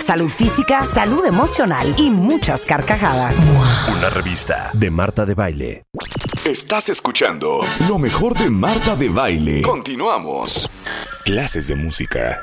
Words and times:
Salud 0.00 0.28
física, 0.28 0.82
salud 0.82 1.24
emocional 1.24 1.94
y 1.98 2.10
muchas 2.10 2.64
carcajadas. 2.64 3.38
Una 3.88 4.10
revista 4.10 4.70
de 4.74 4.90
Marta 4.90 5.24
de 5.24 5.34
Baile. 5.34 5.84
Estás 6.44 6.88
escuchando 6.88 7.60
lo 7.88 7.98
mejor 7.98 8.38
de 8.38 8.50
Marta 8.50 8.94
de 8.96 9.08
Baile. 9.08 9.62
Continuamos. 9.62 10.70
Clases 11.24 11.68
de 11.68 11.76
música 11.76 12.42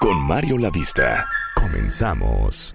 con 0.00 0.20
Mario 0.26 0.58
Lavista. 0.58 1.28
Comenzamos. 1.54 2.74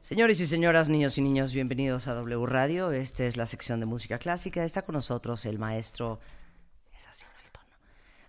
Señores 0.00 0.40
y 0.40 0.46
señoras, 0.46 0.88
niños 0.88 1.18
y 1.18 1.22
niños, 1.22 1.52
bienvenidos 1.52 2.08
a 2.08 2.14
W 2.14 2.46
Radio. 2.46 2.92
Esta 2.92 3.24
es 3.24 3.36
la 3.36 3.46
sección 3.46 3.80
de 3.80 3.86
música 3.86 4.18
clásica. 4.18 4.64
Está 4.64 4.82
con 4.82 4.94
nosotros 4.94 5.44
el 5.44 5.58
maestro. 5.58 6.18
Es 6.96 7.06
así. 7.06 7.24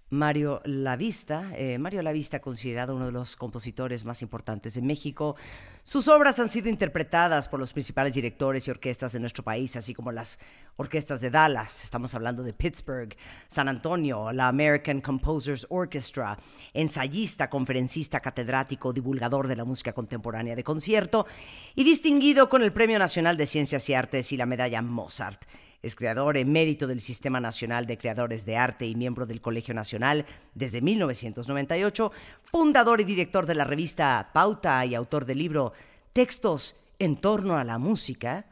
Mario 0.10 0.62
Lavista. 0.66 1.52
Eh, 1.56 1.78
Mario 1.78 2.02
Lavista, 2.02 2.40
considerado 2.40 2.96
uno 2.96 3.06
de 3.06 3.12
los 3.12 3.36
compositores 3.36 4.06
más 4.06 4.22
importantes 4.22 4.74
de 4.74 4.82
México. 4.82 5.36
Sus 5.84 6.08
obras 6.08 6.40
han 6.40 6.50
sido 6.50 6.70
interpretadas 6.70 7.48
por 7.48 7.60
los 7.60 7.74
principales 7.74 8.14
directores 8.16 8.68
y 8.68 8.72
orquestas 8.72 9.12
de 9.12 9.20
nuestro 9.20 9.44
país, 9.44 9.76
así 9.76 9.94
como 9.94 10.12
las 10.12 10.40
orquestas 10.78 11.22
de 11.22 11.30
Dallas. 11.30 11.84
Estamos 11.84 12.14
hablando 12.16 12.44
de 12.44 12.54
Pittsburgh, 12.54 13.16
San 13.48 13.68
Antonio, 13.68 14.32
la 14.32 14.48
American 14.48 15.02
Composers 15.02 15.68
Orchestra, 15.70 16.38
ensayista, 16.74 17.50
conferencista, 17.50 18.20
catedrático, 18.20 18.94
divulgador 18.94 19.48
de 19.48 19.56
la 19.56 19.66
música 19.66 19.94
contemporánea 19.94 20.56
de 20.56 20.64
concierto 20.64 21.28
y 21.76 21.84
distinguido 21.84 22.50
con 22.50 22.64
el 22.64 22.74
Premio 22.74 22.98
Nacional 22.98 23.38
de 23.38 23.46
Ciencias 23.46 23.88
y 23.90 23.94
Artes 23.94 24.32
y 24.32 24.38
la 24.38 24.46
medalla 24.46 24.82
Mozart. 24.82 25.44
Es 25.82 25.96
creador 25.96 26.36
emérito 26.36 26.88
del 26.88 27.00
Sistema 27.00 27.40
Nacional 27.40 27.86
de 27.86 27.98
Creadores 27.98 28.46
de 28.46 28.58
Arte 28.58 28.86
y 28.86 28.96
miembro 28.96 29.26
del 29.26 29.40
Colegio 29.40 29.74
Nacional 29.74 30.26
desde 30.54 30.82
1998, 30.82 32.12
fundador 32.44 33.00
y 33.00 33.06
director 33.06 33.46
de 33.46 33.56
la 33.56 33.64
revista 33.64 34.30
Pauta 34.34 34.86
y 34.86 34.94
autor 34.94 35.26
del 35.26 35.38
libro 35.38 35.72
Textos 36.12 36.76
en 37.00 37.16
torno 37.16 37.58
a 37.58 37.64
la 37.64 37.78
música, 37.78 38.46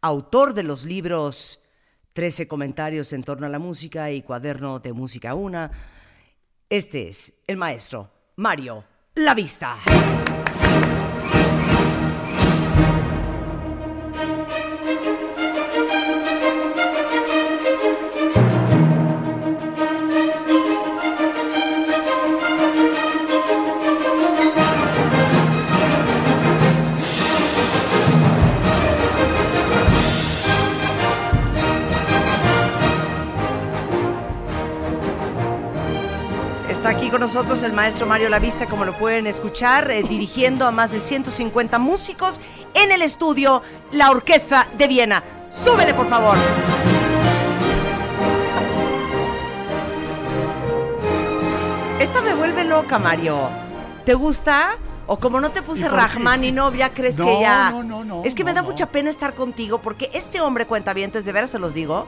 autor 0.00 0.54
de 0.54 0.62
los 0.62 0.84
libros 0.84 1.60
13 2.12 2.46
comentarios 2.46 3.12
en 3.12 3.24
torno 3.24 3.46
a 3.46 3.50
la 3.50 3.58
música 3.58 4.12
y 4.12 4.22
cuaderno 4.22 4.78
de 4.78 4.92
música 4.92 5.34
una. 5.34 5.70
Este 6.70 7.08
es 7.08 7.32
el 7.46 7.56
maestro 7.56 8.08
Mario 8.36 8.84
Lavista. 9.16 9.78
Está 9.84 10.37
nosotros 37.38 37.62
el 37.62 37.72
maestro 37.72 38.04
Mario 38.04 38.28
Lavista, 38.30 38.66
como 38.66 38.84
lo 38.84 38.98
pueden 38.98 39.28
escuchar, 39.28 39.88
eh, 39.92 40.02
dirigiendo 40.02 40.66
a 40.66 40.72
más 40.72 40.90
de 40.90 40.98
150 40.98 41.78
músicos 41.78 42.40
en 42.74 42.90
el 42.90 43.00
estudio 43.00 43.62
La 43.92 44.10
Orquesta 44.10 44.66
de 44.76 44.88
Viena. 44.88 45.22
Súbele, 45.48 45.94
por 45.94 46.08
favor. 46.08 46.36
Esta 52.00 52.20
me 52.22 52.34
vuelve 52.34 52.64
loca, 52.64 52.98
Mario. 52.98 53.50
¿Te 54.04 54.14
gusta? 54.14 54.76
O 55.06 55.18
como 55.18 55.40
no 55.40 55.50
te 55.50 55.62
puse. 55.62 55.88
Rahman 55.88 56.44
y 56.44 56.52
novia, 56.52 56.90
¿crees 56.92 57.18
No, 57.18 57.24
que 57.26 57.40
ya...? 57.40 57.70
no, 57.70 57.82
no, 57.82 58.04
no, 58.04 58.22
Es 58.24 58.34
que 58.34 58.44
me 58.44 58.52
da 58.52 58.62
no. 58.62 58.68
mucha 58.68 58.86
pena 58.86 59.10
estar 59.10 59.34
contigo 59.34 59.78
porque 59.78 60.10
este 60.12 60.40
hombre, 60.40 60.66
cuentavientes, 60.66 61.24
de 61.24 61.32
veras 61.32 61.50
se 61.50 61.58
los 61.58 61.74
digo, 61.74 62.06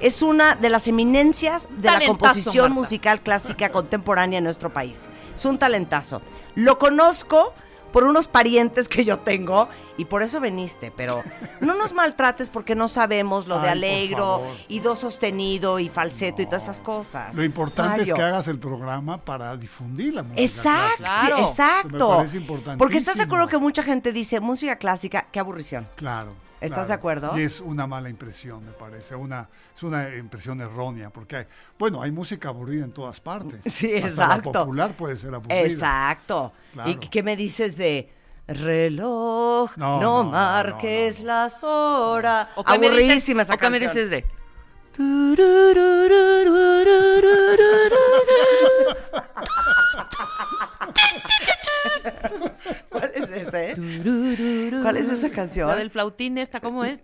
es 0.00 0.22
una 0.22 0.54
de 0.54 0.70
las 0.70 0.86
eminencias 0.88 1.68
de 1.70 1.90
la 1.90 2.06
composición 2.06 2.70
Marta. 2.70 2.74
musical 2.74 3.20
clásica 3.20 3.70
contemporánea 3.70 4.38
en 4.38 4.44
nuestro 4.44 4.72
país. 4.72 5.08
Es 5.34 5.44
un 5.44 5.58
talentazo. 5.58 6.22
Lo 6.54 6.78
conozco 6.78 7.52
por 7.92 8.04
unos 8.04 8.28
parientes 8.28 8.88
que 8.88 9.04
yo 9.04 9.18
tengo 9.18 9.68
y 9.98 10.04
por 10.04 10.22
eso 10.22 10.40
veniste, 10.40 10.92
pero 10.96 11.22
no 11.60 11.74
nos 11.74 11.92
maltrates 11.92 12.48
porque 12.48 12.74
no 12.74 12.86
sabemos 12.86 13.48
lo 13.48 13.60
de 13.60 13.66
Ay, 13.66 13.72
alegro 13.72 14.56
y 14.68 14.78
do 14.78 14.94
sostenido 14.94 15.80
y 15.80 15.88
falseto 15.88 16.40
y 16.40 16.46
todas 16.46 16.62
esas 16.62 16.80
cosas. 16.80 17.34
Lo 17.36 17.42
importante 17.42 17.98
Mario. 17.98 18.04
es 18.04 18.12
que 18.14 18.22
hagas 18.22 18.48
el 18.48 18.60
programa 18.60 19.18
para 19.18 19.56
difundir 19.56 20.14
la 20.14 20.22
música. 20.22 20.40
Exacto, 20.40 20.96
clásica. 20.98 21.26
Claro. 21.26 21.48
exacto. 21.48 22.24
Importantísimo. 22.36 22.78
Porque 22.78 22.96
estás 22.96 23.16
de 23.16 23.24
acuerdo 23.24 23.48
que 23.48 23.58
mucha 23.58 23.82
gente 23.82 24.12
dice 24.12 24.38
música 24.38 24.76
clásica, 24.76 25.26
qué 25.32 25.40
aburrición. 25.40 25.88
Claro. 25.96 26.32
¿Estás 26.60 26.70
claro. 26.70 26.88
de 26.88 26.94
acuerdo? 26.94 27.38
Y 27.38 27.42
es 27.42 27.60
una 27.60 27.86
mala 27.86 28.08
impresión, 28.08 28.64
me 28.64 28.72
parece. 28.72 29.16
Una, 29.16 29.48
es 29.74 29.82
una 29.82 30.14
impresión 30.14 30.60
errónea, 30.60 31.10
porque 31.10 31.36
hay, 31.36 31.46
bueno, 31.78 32.02
hay 32.02 32.10
música 32.12 32.48
aburrida 32.50 32.84
en 32.84 32.92
todas 32.92 33.20
partes. 33.20 33.60
Sí, 33.72 33.94
Hasta 33.96 34.08
exacto. 34.08 34.52
La 34.52 34.60
popular 34.60 34.92
puede 34.92 35.16
ser 35.16 35.34
aburrida. 35.34 35.60
Exacto. 35.60 36.52
Claro. 36.72 36.90
¿Y 36.90 36.96
qué 36.96 37.22
me 37.22 37.36
dices 37.36 37.76
de 37.76 38.17
reloj? 38.48 39.70
No, 39.76 40.00
No, 40.00 40.02
no, 40.02 40.24
no, 40.24 40.30
marques 40.30 41.20
no, 41.20 41.26
las 41.26 41.62
horas. 41.62 42.48
¿O 42.56 42.64
qué 42.64 42.78
me 42.78 42.86
Aburridísima 42.88 43.42
dices- 43.42 43.48
esa 43.48 43.54
¿O 43.54 43.58
qué 43.58 43.70
me 43.70 43.78
dices 43.78 44.10
de? 44.10 44.24
¿Cuál 53.44 53.46
es 53.46 53.54
ese? 53.76 54.80
¿Cuál 54.82 54.96
es 54.96 55.08
esa 55.10 55.30
canción? 55.30 55.68
La 55.68 55.76
del 55.76 55.90
flautín 55.90 56.38
esta, 56.38 56.60
¿cómo 56.60 56.84
es? 56.84 56.98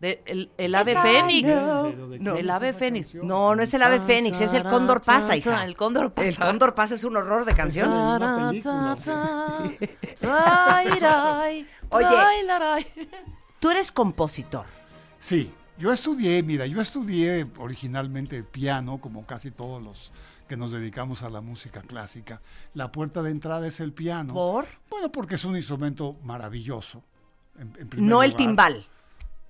De, 0.00 0.22
el, 0.26 0.50
el 0.58 0.74
ave 0.74 0.96
fénix. 0.96 1.48
no. 1.48 1.82
Pero 1.90 2.08
¿de 2.08 2.18
No. 2.18 2.32
quién 2.32 2.44
El 2.44 2.50
es 2.50 2.54
ave 2.54 2.72
fénix. 2.72 3.14
No, 3.14 3.54
no 3.54 3.62
es 3.62 3.74
el 3.74 3.82
ave 3.82 4.00
fénix, 4.00 4.40
es 4.40 4.54
el 4.54 4.64
cóndor 4.64 5.02
pasa, 5.02 5.36
hija. 5.36 5.64
El 5.64 5.76
cóndor 5.76 6.12
pasa. 6.12 6.28
El 6.28 6.36
cóndor 6.38 6.74
pasa 6.74 6.94
es 6.94 7.04
un 7.04 7.16
horror 7.16 7.44
de 7.44 7.54
canción. 7.54 7.90
Oye. 11.90 12.06
Tú 13.60 13.70
eres 13.70 13.92
compositor. 13.92 14.66
Sí, 15.18 15.50
yo 15.78 15.92
estudié, 15.92 16.42
mira, 16.42 16.66
yo 16.66 16.80
estudié 16.80 17.46
originalmente 17.58 18.42
piano, 18.42 18.98
como 18.98 19.26
casi 19.26 19.50
todos 19.50 19.82
los 19.82 20.12
que 20.46 20.56
nos 20.56 20.70
dedicamos 20.72 21.22
a 21.22 21.30
la 21.30 21.40
música 21.40 21.80
clásica, 21.82 22.40
la 22.74 22.90
puerta 22.92 23.22
de 23.22 23.30
entrada 23.30 23.66
es 23.66 23.80
el 23.80 23.92
piano. 23.92 24.34
¿Por? 24.34 24.66
Bueno, 24.90 25.10
porque 25.10 25.34
es 25.36 25.44
un 25.44 25.56
instrumento 25.56 26.16
maravilloso. 26.22 27.02
en- 27.58 27.72
en 27.78 27.88
primer 27.88 28.08
No 28.10 28.22
el 28.24 28.34
timbal. 28.34 28.84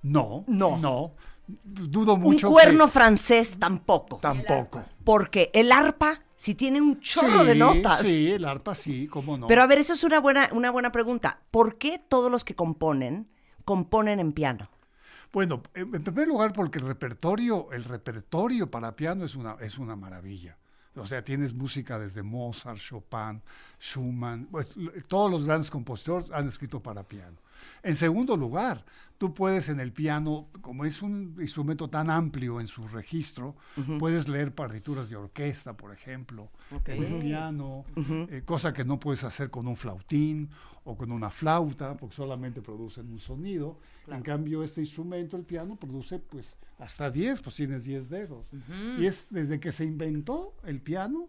No, 0.03 0.45
No. 0.47 0.77
no. 0.77 1.13
Dudo 1.47 2.15
Un 2.15 2.21
mucho. 2.21 2.51
cuerno 2.51 2.87
que- 2.87 2.93
francés 2.93 3.57
tampoco. 3.59 4.19
Tampoco. 4.19 4.83
Porque 5.05 5.51
el 5.55 5.73
arpa 5.73 6.21
sí 6.37 6.55
tiene 6.55 6.81
un 6.83 7.01
chorro 7.01 7.45
de 7.45 7.55
notas. 7.55 8.01
Sí, 8.01 8.31
el 8.31 8.45
arpa 8.45 8.75
sí, 8.75 9.07
cómo 9.09 9.37
no. 9.39 9.47
Pero 9.47 9.63
a 9.63 9.67
ver, 9.67 9.79
eso 9.79 9.93
es 9.95 10.05
una 10.05 10.21
buena, 10.21 10.49
una 10.53 10.71
buena 10.71 10.93
pregunta. 10.93 11.41
¿Por 11.51 11.79
qué 11.79 11.99
todos 11.99 12.31
los 12.31 12.45
que 12.45 12.55
componen, 12.55 13.29
componen 13.65 14.21
en 14.21 14.33
piano? 14.33 14.69
Bueno, 15.33 15.63
en 15.75 15.95
en 15.95 16.05
primer 16.05 16.29
lugar 16.29 16.53
porque 16.53 16.79
el 16.79 16.87
repertorio, 16.87 17.73
el 17.73 17.85
repertorio 17.85 18.71
para 18.71 18.95
piano 18.97 19.25
es 19.25 19.35
una, 19.35 19.57
es 19.61 19.79
una 19.79 19.97
maravilla. 19.97 20.57
O 20.97 21.07
sea, 21.07 21.25
tienes 21.25 21.53
música 21.53 21.99
desde 21.99 22.23
Mozart, 22.23 22.79
Chopin, 22.79 23.43
Schumann, 23.81 24.47
pues, 24.51 24.73
todos 25.09 25.31
los 25.31 25.45
grandes 25.45 25.71
compositores 25.71 26.31
han 26.31 26.49
escrito 26.49 26.81
para 26.81 27.03
piano. 27.03 27.37
En 27.83 27.97
segundo 27.97 28.37
lugar, 28.37 28.85
tú 29.19 29.33
puedes 29.35 29.69
en 29.69 29.81
el 29.81 29.93
piano, 29.93 30.49
como 30.61 30.85
es 30.85 31.03
un 31.03 31.37
instrumento 31.41 31.89
tan 31.89 32.11
amplio 32.11 32.61
en 32.61 32.69
su 32.69 32.87
registro, 32.89 33.57
puedes 33.99 34.29
leer 34.29 34.55
partituras 34.55 35.09
de 35.09 35.17
orquesta, 35.17 35.77
por 35.77 35.93
ejemplo, 35.93 36.51
en 36.87 37.03
el 37.03 37.19
piano, 37.21 37.85
eh, 38.29 38.43
cosa 38.45 38.73
que 38.73 38.85
no 38.85 38.99
puedes 39.01 39.25
hacer 39.25 39.51
con 39.51 39.67
un 39.67 39.77
flautín 39.77 40.51
o 40.85 40.97
con 40.97 41.11
una 41.11 41.31
flauta, 41.31 41.97
porque 41.97 42.15
solamente 42.15 42.61
producen 42.61 43.11
un 43.11 43.19
sonido. 43.19 43.79
En 44.07 44.23
cambio, 44.23 44.63
este 44.63 44.83
instrumento, 44.83 45.37
el 45.37 45.45
piano, 45.45 45.77
produce 45.77 46.19
pues 46.19 46.57
hasta 46.79 47.11
10, 47.11 47.41
pues 47.41 47.57
tienes 47.57 47.85
10 47.85 48.09
dedos. 48.11 48.47
Y 48.99 49.07
es 49.07 49.29
desde 49.31 49.59
que 49.61 49.73
se 49.73 49.85
inventó 49.85 50.55
el 50.65 50.81
piano, 50.81 51.29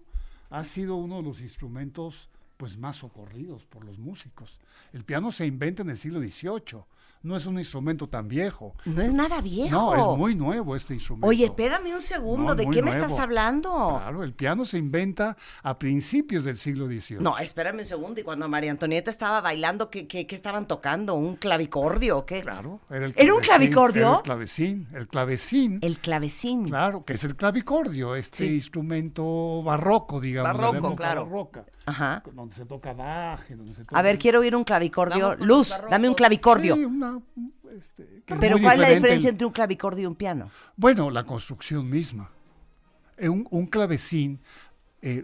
ha 0.50 0.64
sido 0.66 0.96
uno 0.96 1.18
de 1.18 1.24
los 1.24 1.42
instrumentos 1.42 2.30
pues 2.58 2.78
más 2.78 2.98
socorridos 2.98 3.66
por 3.66 3.84
los 3.86 3.98
músicos. 3.98 4.60
El 4.94 5.04
piano 5.04 5.32
se 5.32 5.46
inventa 5.46 5.82
en 5.82 5.90
el 5.90 5.98
siglo 5.98 6.20
XVIII, 6.20 6.84
no 7.26 7.36
es 7.36 7.46
un 7.46 7.58
instrumento 7.60 8.08
tan 8.08 8.28
viejo. 8.28 8.76
No 8.86 9.02
es 9.02 9.14
nada 9.14 9.42
viejo. 9.42 9.72
No, 9.72 10.14
es 10.14 10.18
muy 10.18 10.36
nuevo 10.36 10.76
este 10.76 10.94
instrumento. 10.94 11.28
Oye, 11.28 11.46
espérame 11.46 11.94
un 11.96 12.02
segundo. 12.02 12.50
No, 12.50 12.56
¿De 12.56 12.68
qué 12.70 12.82
me 12.82 12.92
estás 12.92 13.18
hablando? 13.20 13.98
Claro, 14.00 14.24
el 14.24 14.34
piano 14.34 14.66
se 14.66 14.78
inventa 14.78 15.36
a 15.64 15.78
principios 15.80 16.44
del 16.44 16.58
siglo 16.58 16.86
XVIII. 16.88 17.18
No, 17.20 17.38
espérame 17.38 17.80
un 17.80 17.86
segundo. 17.86 18.22
Y 18.22 18.24
cuando 18.24 18.48
María 18.48 18.72
Antonieta 18.72 19.10
estaba 19.10 19.42
bailando, 19.42 19.90
¿qué, 19.90 20.08
qué, 20.08 20.28
qué 20.28 20.36
estaban 20.36 20.68
tocando? 20.68 21.16
¿Un 21.16 21.36
clavicordio 21.36 22.20
o 22.20 22.26
qué? 22.26 22.42
Claro, 22.42 22.80
era 22.90 23.06
el 23.08 23.14
¿Era 23.16 23.34
un 23.34 23.40
clavecín, 23.42 23.42
clavicordio? 23.42 24.08
era 24.08 24.18
el 24.18 24.22
clavecín, 24.24 24.88
el 24.94 25.08
clavecín. 25.08 25.80
El 25.82 25.98
clavecín. 26.00 26.66
Claro, 26.66 27.04
que 27.06 27.14
es 27.14 27.24
el 27.24 27.36
clavicordio, 27.36 28.16
este 28.16 28.48
Sí. 28.48 28.56
instrumento 28.56 29.64
barroco, 29.64 30.22
digamos. 30.22 30.54
Barroco, 30.62 30.96
claro. 30.96 31.26
barroca, 31.26 31.66
Ajá. 31.86 32.24
donde 32.34 32.56
se 32.56 32.66
toca 32.66 32.94
Bach, 32.94 33.48
donde 33.50 33.74
se 33.76 33.84
toca... 33.86 33.98
A 33.98 34.02
ver, 34.02 34.18
quiero 34.18 34.40
oír 34.40 34.56
un 34.56 34.64
clavicordio. 34.64 35.36
Luz, 35.38 35.74
dame 35.90 36.10
un 36.10 36.16
clavicordio. 36.16 36.76
Sí, 36.76 36.86
una, 36.86 37.20
este, 37.78 38.24
que 38.26 38.36
Pero 38.36 38.58
¿cuál 38.60 38.76
es 38.76 38.90
la 38.90 38.96
diferencia 38.96 39.28
el- 39.30 39.34
entre 39.36 39.46
un 39.48 39.54
clavicordio 39.54 40.04
y 40.04 40.06
un 40.08 40.16
piano? 40.16 40.50
Bueno, 40.76 41.12
la 41.12 41.24
construcción 41.26 41.90
misma. 41.90 42.30
Eh, 43.18 43.30
Un, 43.30 43.48
un 43.52 43.68
clavecín, 43.68 44.40
eh, 45.02 45.24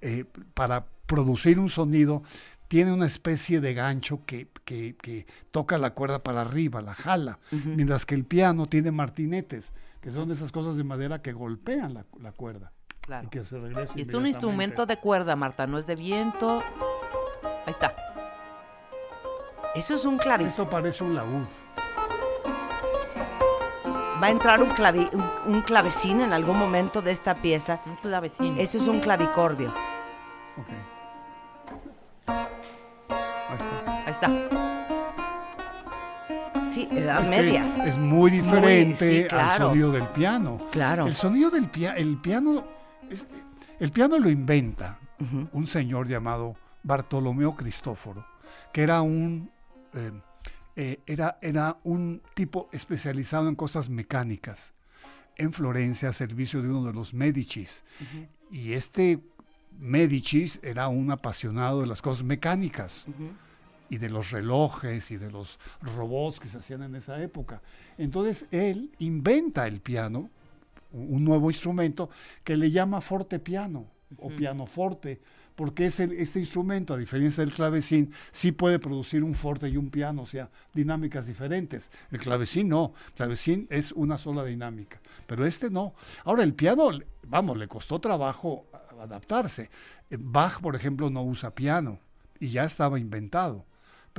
eh, 0.00 0.24
para 0.54 0.84
producir 1.06 1.58
un 1.58 1.70
sonido, 1.70 2.22
tiene 2.68 2.92
una 2.92 3.06
especie 3.06 3.60
de 3.60 3.74
gancho 3.74 4.20
que, 4.26 4.48
que- 4.64 4.96
que 5.00 5.26
toca 5.50 5.78
la 5.78 5.90
cuerda 5.94 6.22
para 6.22 6.42
arriba, 6.42 6.80
la 6.82 6.94
jala, 6.94 7.38
mientras 7.50 8.04
que 8.06 8.14
el 8.14 8.24
piano 8.24 8.66
tiene 8.66 8.90
martinetes, 8.92 9.72
que 10.00 10.10
son 10.10 10.30
esas 10.30 10.50
cosas 10.52 10.76
de 10.76 10.84
madera 10.84 11.20
que 11.22 11.32
golpean 11.32 11.94
la, 11.94 12.04
la 12.20 12.32
cuerda. 12.32 12.72
Claro. 13.10 13.26
Y 13.26 13.30
que 13.30 13.44
se 13.44 13.58
regresa 13.58 13.92
Y 13.96 14.02
es 14.02 14.14
un 14.14 14.24
instrumento 14.24 14.86
de 14.86 14.96
cuerda, 14.96 15.34
Marta, 15.34 15.66
no 15.66 15.78
es 15.78 15.86
de 15.88 15.96
viento. 15.96 16.62
Ahí 17.66 17.72
está. 17.72 17.92
Eso 19.74 19.96
es 19.96 20.04
un 20.04 20.16
clavi. 20.16 20.44
Esto 20.44 20.70
parece 20.70 21.02
un 21.02 21.16
laúd. 21.16 21.44
Va 24.22 24.28
a 24.28 24.30
entrar 24.30 24.62
un, 24.62 24.68
clavi, 24.70 25.08
un, 25.12 25.28
un 25.52 25.62
clavecín 25.62 26.20
en 26.20 26.32
algún 26.32 26.56
momento 26.56 27.02
de 27.02 27.10
esta 27.10 27.34
pieza. 27.34 27.80
Un 27.84 27.96
clavecín. 27.96 28.56
Eso 28.60 28.78
es 28.78 28.86
un 28.86 29.00
clavicordio. 29.00 29.70
Ok. 30.56 30.68
Ahí 32.28 33.56
está. 33.58 34.04
Ahí 34.06 34.12
está. 34.12 34.30
Sí, 36.70 36.86
edad 36.92 37.24
Es 37.24 37.28
media. 37.30 37.66
es 37.84 37.98
muy 37.98 38.30
diferente 38.30 39.22
sí, 39.22 39.28
claro. 39.28 39.64
al 39.64 39.70
sonido 39.70 39.90
del 39.90 40.04
piano. 40.04 40.60
Claro. 40.70 41.08
El 41.08 41.14
sonido 41.16 41.50
del 41.50 41.68
piano, 41.68 41.96
el 41.96 42.16
piano, 42.16 42.78
es- 43.10 43.26
el 43.78 43.92
piano 43.92 44.18
lo 44.18 44.30
inventa 44.30 44.98
un 45.52 45.66
señor 45.66 46.08
llamado 46.08 46.56
Bartolomeo 46.82 47.54
Cristóforo, 47.54 48.24
que 48.72 48.82
era 48.82 49.02
un 49.02 49.50
eh, 49.94 50.12
eh, 50.76 51.00
era, 51.06 51.38
era 51.42 51.76
un 51.84 52.22
tipo 52.34 52.68
especializado 52.72 53.48
en 53.48 53.54
cosas 53.54 53.90
mecánicas 53.90 54.72
en 55.36 55.52
Florencia 55.52 56.08
a 56.08 56.12
servicio 56.12 56.62
de 56.62 56.68
uno 56.70 56.84
de 56.84 56.92
los 56.94 57.12
Médicis. 57.12 57.84
Y 58.50 58.72
este 58.72 59.20
Médicis 59.78 60.60
era 60.62 60.88
un 60.88 61.10
apasionado 61.10 61.80
de 61.80 61.86
las 61.86 62.02
cosas 62.02 62.24
mecánicas 62.24 63.04
y 63.88 63.98
de 63.98 64.08
los 64.10 64.30
relojes 64.30 65.10
y 65.10 65.16
de 65.16 65.30
los 65.30 65.58
robots 65.82 66.40
que 66.40 66.48
se 66.48 66.58
hacían 66.58 66.82
en 66.82 66.94
esa 66.94 67.20
época. 67.22 67.60
Entonces 67.98 68.46
él 68.50 68.90
inventa 68.98 69.66
el 69.66 69.80
piano, 69.80 70.30
un 70.92 71.24
nuevo 71.24 71.50
instrumento 71.50 72.10
que 72.44 72.56
le 72.56 72.70
llama 72.70 73.00
fortepiano 73.00 73.86
o 74.18 74.28
pianoforte, 74.28 75.20
porque 75.54 75.86
es 75.86 76.00
el- 76.00 76.12
este 76.12 76.40
instrumento, 76.40 76.94
a 76.94 76.96
diferencia 76.96 77.44
del 77.44 77.52
clavecín, 77.52 78.12
sí 78.32 78.50
puede 78.50 78.78
producir 78.78 79.22
un 79.22 79.34
forte 79.34 79.68
y 79.68 79.76
un 79.76 79.90
piano, 79.90 80.22
o 80.22 80.26
sea, 80.26 80.48
dinámicas 80.74 81.26
diferentes. 81.26 81.90
El 82.10 82.18
clavecín 82.18 82.68
no, 82.68 82.94
el 83.08 83.14
clavecín 83.14 83.66
es 83.70 83.92
una 83.92 84.18
sola 84.18 84.44
dinámica, 84.44 85.00
pero 85.26 85.44
este 85.46 85.70
no. 85.70 85.94
Ahora, 86.24 86.42
el 86.42 86.54
piano, 86.54 86.90
vamos, 87.28 87.56
le 87.58 87.68
costó 87.68 88.00
trabajo 88.00 88.66
adaptarse. 89.00 89.70
Bach, 90.10 90.60
por 90.60 90.74
ejemplo, 90.76 91.08
no 91.10 91.22
usa 91.22 91.54
piano 91.54 91.98
y 92.40 92.48
ya 92.48 92.64
estaba 92.64 92.98
inventado. 92.98 93.64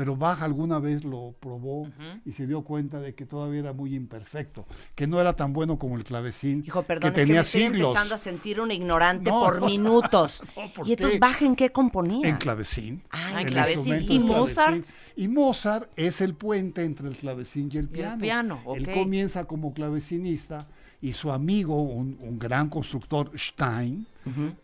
Pero 0.02 0.16
Bach 0.16 0.42
alguna 0.42 0.80
vez 0.80 1.04
lo 1.04 1.36
probó 1.40 1.88
y 2.26 2.32
se 2.32 2.48
dio 2.48 2.64
cuenta 2.64 3.00
de 3.00 3.14
que 3.14 3.28
todavía 3.28 3.60
era 3.60 3.72
muy 3.72 3.94
imperfecto, 3.94 4.66
que 4.96 5.06
no 5.06 5.22
era 5.22 5.36
tan 5.36 5.54
bueno 5.54 5.78
como 5.78 5.96
el 5.96 6.04
clavecín, 6.04 6.64
Hijo, 6.66 6.82
perdón, 6.82 7.02
que 7.02 7.08
es 7.10 7.14
que 7.14 7.22
me 7.22 7.26
tenía 7.28 7.42
estoy 7.42 7.62
siglos. 7.62 7.90
empezando 7.90 8.16
a 8.16 8.18
sentir 8.18 8.60
un 8.60 8.72
ignorante 8.72 9.30
No, 9.30 9.42
por 9.42 9.60
no. 9.62 9.68
minutos. 9.68 10.42
No, 10.58 10.74
¿por 10.74 10.88
y 10.88 10.94
entonces? 10.94 11.20
¿Baja 11.20 11.46
en 11.46 11.56
qué 11.56 11.70
componía? 11.72 12.28
En 12.28 12.38
clavecín. 12.38 13.04
Ah, 13.12 13.30
en 13.34 13.38
El 13.42 13.46
clavecín. 13.54 14.12
¿Y 14.12 14.18
Mozart? 14.18 14.56
clavecín. 14.70 14.86
Y 15.18 15.28
Mozart 15.28 15.90
es 15.96 16.20
el 16.22 16.34
puente 16.34 16.84
entre 16.84 17.08
el 17.08 17.16
clavecín 17.16 17.70
y 17.72 17.78
el 17.78 17.84
Y 17.84 17.86
el 17.86 17.90
piano. 17.90 18.20
piano, 18.22 18.60
Él 18.76 18.92
comienza 18.92 19.46
como 19.46 19.72
clavecinista 19.72 20.68
y 21.00 21.14
su 21.14 21.32
amigo, 21.32 21.80
un, 21.80 22.18
un 22.22 22.40
gran 22.40 22.70
constructor, 22.70 23.32
Stein, 23.38 24.08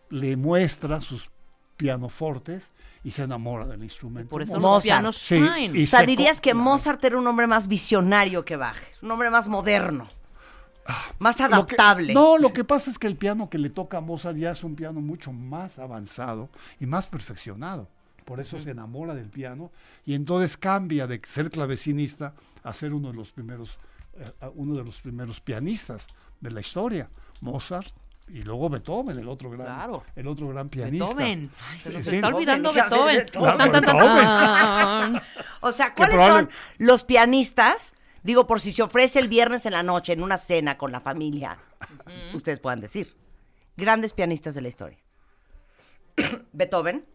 le 0.10 0.36
muestra 0.36 1.00
sus 1.01 1.29
pianofortes 1.77 2.72
y 3.03 3.12
se 3.12 3.24
enamora 3.24 3.65
del 3.67 3.84
instrumento. 3.84 4.29
Por 4.29 4.41
eso 4.41 4.60
Mozart. 4.60 4.74
los 4.75 4.84
pianos 4.84 5.17
Sí, 5.17 5.36
y 5.79 5.84
O 5.84 5.88
sea, 5.88 6.00
se 6.01 6.05
dirías 6.05 6.41
que. 6.41 6.53
Mozart 6.53 7.03
era 7.05 7.17
un 7.17 7.25
hombre 7.27 7.48
más 7.48 7.67
visionario 7.67 8.43
que 8.43 8.55
Bach, 8.57 8.75
un 9.01 9.12
hombre 9.12 9.29
más 9.29 9.48
moderno, 9.48 10.07
más 11.19 11.39
Ah, 11.39 11.48
Lo 11.50 11.65
que- 11.65 11.75
adaptable. 11.75 12.13
no, 12.13 12.38
lo 12.38 12.51
que 12.53 12.63
pasa 12.63 12.89
es 12.89 12.98
que 12.98 13.07
el 13.07 13.15
piano 13.15 13.50
que 13.50 13.57
le 13.57 13.69
toca 13.69 13.98
a 13.98 14.01
Mozart 14.01 14.38
ya 14.38 14.51
es 14.51 14.63
un 14.63 14.75
piano 14.75 15.00
mucho 15.01 15.31
más 15.31 15.79
avanzado 15.79 16.50
y 16.79 16.86
más 16.86 17.07
perfeccionado. 17.07 17.88
Por 18.25 18.41
eso 18.41 18.60
se 18.60 18.72
enamora 18.72 19.15
del 19.15 19.29
piano 19.29 19.72
y 20.05 20.13
entonces 20.13 20.57
cambia 20.57 21.07
de 21.07 21.22
ser 21.25 21.50
clavecinista 21.50 22.34
a 22.63 22.74
ser 22.74 22.93
uno 22.93 23.10
de 23.10 23.13
los 23.15 23.31
primeros, 23.31 23.77
eh, 24.15 24.29
uno 24.55 24.75
de 24.75 24.84
los 24.84 25.00
primeros 25.00 25.39
pianistas 25.39 26.07
de 26.41 26.51
la 26.51 26.60
historia. 26.60 27.10
Mozart 27.39 27.88
y 28.29 28.41
luego 28.43 28.69
Beethoven, 28.69 29.17
el 29.19 29.27
otro 29.27 29.50
gran, 29.50 29.65
Claro. 29.67 30.03
el 30.15 30.27
otro 30.27 30.50
gran 30.50 30.69
pianista. 30.69 31.05
Beethoven. 31.05 31.51
Se 31.79 31.91
Sí, 31.91 31.98
nos 31.98 32.05
sí. 32.07 32.15
está 32.15 32.27
olvidando 32.27 32.74
Beethoven, 32.74 33.15
Beethoven. 33.17 33.57
Beethoven. 33.57 33.57
Tan, 33.57 33.72
tan, 33.72 33.84
tan, 33.86 33.98
Beethoven. 33.98 34.24
tan. 34.25 35.22
O 35.62 35.72
sea, 35.72 35.93
¿cuáles 35.96 36.15
probable- 36.15 36.34
son 36.39 36.50
los 36.77 37.03
pianistas? 37.03 37.93
Digo, 38.24 38.46
por 38.48 38.60
si 38.62 38.72
se 38.72 38.84
ofrece 38.84 39.19
el 39.19 39.27
viernes 39.29 39.65
en 39.65 39.74
la 39.74 39.84
noche 39.84 40.13
en 40.13 40.22
una 40.22 40.38
cena 40.38 40.77
con 40.77 40.91
la 40.91 41.00
familia, 41.01 41.57
ustedes 42.34 42.60
puedan 42.60 42.81
decir. 42.81 43.15
Grandes 43.77 44.12
pianistas 44.13 44.53
de 44.55 44.62
la 44.62 44.67
historia. 44.67 44.98
Beethoven, 46.51 47.05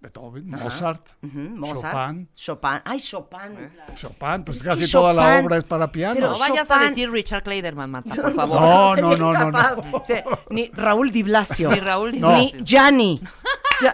Beethoven, 0.00 0.48
Mozart, 0.48 1.10
Chopin. 1.20 2.28
Chopin. 2.34 2.80
Ay, 2.84 3.00
Chopin. 3.00 3.70
Chopin, 3.94 4.44
pues 4.44 4.56
Es 4.58 4.62
casi 4.64 4.80
que 4.82 4.88
toda 4.88 5.12
la 5.12 5.22
Chopin- 5.36 5.44
obra 5.44 5.56
es 5.58 5.64
para 5.64 5.92
piano. 5.92 6.14
Pero 6.14 6.30
No 6.30 6.38
vayas 6.38 6.70
a 6.70 6.74
Chopin- 6.76 6.88
decir 6.88 7.10
Richard 7.10 7.42
Clayderman, 7.42 7.90
Marta, 7.90 8.14
por 8.14 8.34
favor. 8.34 8.60
No, 8.60 8.96
no, 8.96 9.16
no, 9.16 9.32
no, 9.34 9.50
no. 9.50 10.08
Ni 10.48 10.68
Raúl 10.72 11.10
Di 11.10 11.22
Blasio. 11.22 11.70
Ni 11.70 11.80
Raúl 11.80 12.12
Di 12.12 12.18
No. 12.20 12.32
Ni 12.32 12.44
Blasio. 12.48 12.64
Gianni. 12.64 13.20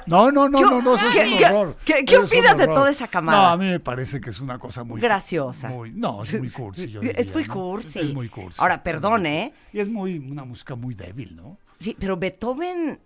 No, 0.07 0.31
no, 0.33 0.49
no, 0.49 0.59
¿Qué- 0.59 0.65
no, 0.65 0.83
no, 0.83 0.95
eso 0.97 1.05
qué- 1.13 1.21
es 1.23 1.29
un 1.33 1.39
qué- 1.39 1.45
horror. 1.47 1.77
qué- 1.85 2.19
opinas 2.19 2.59
de 2.59 2.67
toda 2.67 2.91
esa 2.91 3.09
camada? 3.09 3.39
No, 3.43 3.49
a 3.49 3.57
mí 3.57 3.67
me 3.67 3.81
parece 3.81 4.21
que 4.21 4.31
es 4.31 4.41
una 4.41 4.59
cosa 4.59 4.85
muy 4.85 5.01
Graciosa. 5.01 5.69
muy- 5.69 5.91
no, 5.93 6.23
es 6.23 6.39
muy 6.39 6.51
cursi. 6.51 6.89
yo 6.91 7.01
Es 7.03 7.33
muy 7.33 7.45
¿no? 7.45 7.55
cursi. 7.55 7.99
Es 8.01 8.15
muy 8.15 8.29
cursi. 8.29 8.61
Ahora, 8.61 8.83
perdón, 8.83 9.27
¿eh? 9.27 9.53
Y 9.73 9.81
es 9.81 9.89
muy 9.89 10.19
una 10.19 10.45
música 10.45 10.75
muy 10.77 10.95
débil, 10.95 11.35
¿no? 11.37 11.59
Sí, 11.79 11.97
pero 11.99 12.17
Beethoven 12.17 13.01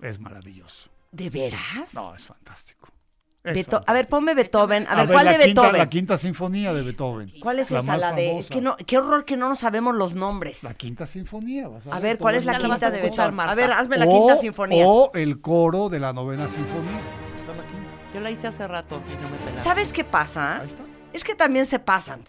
Es 0.00 0.18
maravilloso. 0.18 0.90
¿De 1.12 1.30
veras? 1.30 1.94
No, 1.94 2.14
es 2.16 2.24
fantástico. 2.26 2.88
Es 3.44 3.54
Beto- 3.56 3.82
a 3.86 3.92
ver, 3.92 4.06
ponme 4.08 4.34
Beethoven. 4.34 4.86
A 4.88 4.94
ver, 4.94 5.04
A 5.04 5.12
¿cuál 5.12 5.24
la 5.26 5.32
de 5.32 5.38
quinta- 5.46 5.60
Beethoven? 5.62 5.78
La 5.80 5.90
quinta 5.90 6.16
sinfonía 6.18 6.72
de 6.72 6.82
Beethoven. 6.82 7.32
¿Cuál 7.40 7.58
es 7.58 7.70
La 7.72 7.78
esa? 7.80 7.86
más 7.88 8.00
La 8.00 8.12
de. 8.12 8.38
Es 8.38 8.48
que 8.48 8.60
no, 8.60 8.76
qué 8.76 8.98
horror 8.98 9.24
que 9.24 9.36
no 9.36 9.48
nos 9.48 9.58
sabemos 9.58 9.94
los 9.96 10.14
nombres. 10.14 10.62
La 10.62 10.74
quinta 10.74 11.06
sinfonía. 11.08 11.66
vas 11.68 11.86
A 11.88 11.98
ver, 11.98 12.18
¿cuál 12.18 12.36
es 12.36 12.44
la 12.44 12.56
quinta 12.58 12.86
a 12.86 12.90
de 12.90 13.00
Beethoven? 13.00 13.34
Marta. 13.34 13.52
A 13.52 13.54
ver, 13.56 13.72
hazme 13.72 13.96
la 13.98 14.06
O- 14.06 14.12
quinta 14.26 14.36
sinfonía. 14.40 14.86
O 14.86 15.10
el 15.14 15.40
coro 15.40 15.88
de 15.88 15.98
la 16.00 16.12
novena 16.12 16.48
sinfonía. 16.48 17.00
Está 17.36 17.52
la 17.54 17.66
quinta. 17.66 17.90
Yo 18.14 18.20
la 18.20 18.30
hice 18.30 18.46
hace 18.46 18.68
rato 18.68 19.02
y 19.08 19.14
no 19.22 19.28
me 19.28 19.36
pelaron. 19.38 19.62
¿Sabes 19.64 19.92
qué 19.92 20.04
pasa? 20.04 20.60
Ahí 20.60 20.68
está. 20.68 20.84
Es 21.12 21.24
que 21.24 21.34
también 21.34 21.66
se 21.66 21.78
pasan. 21.80 22.22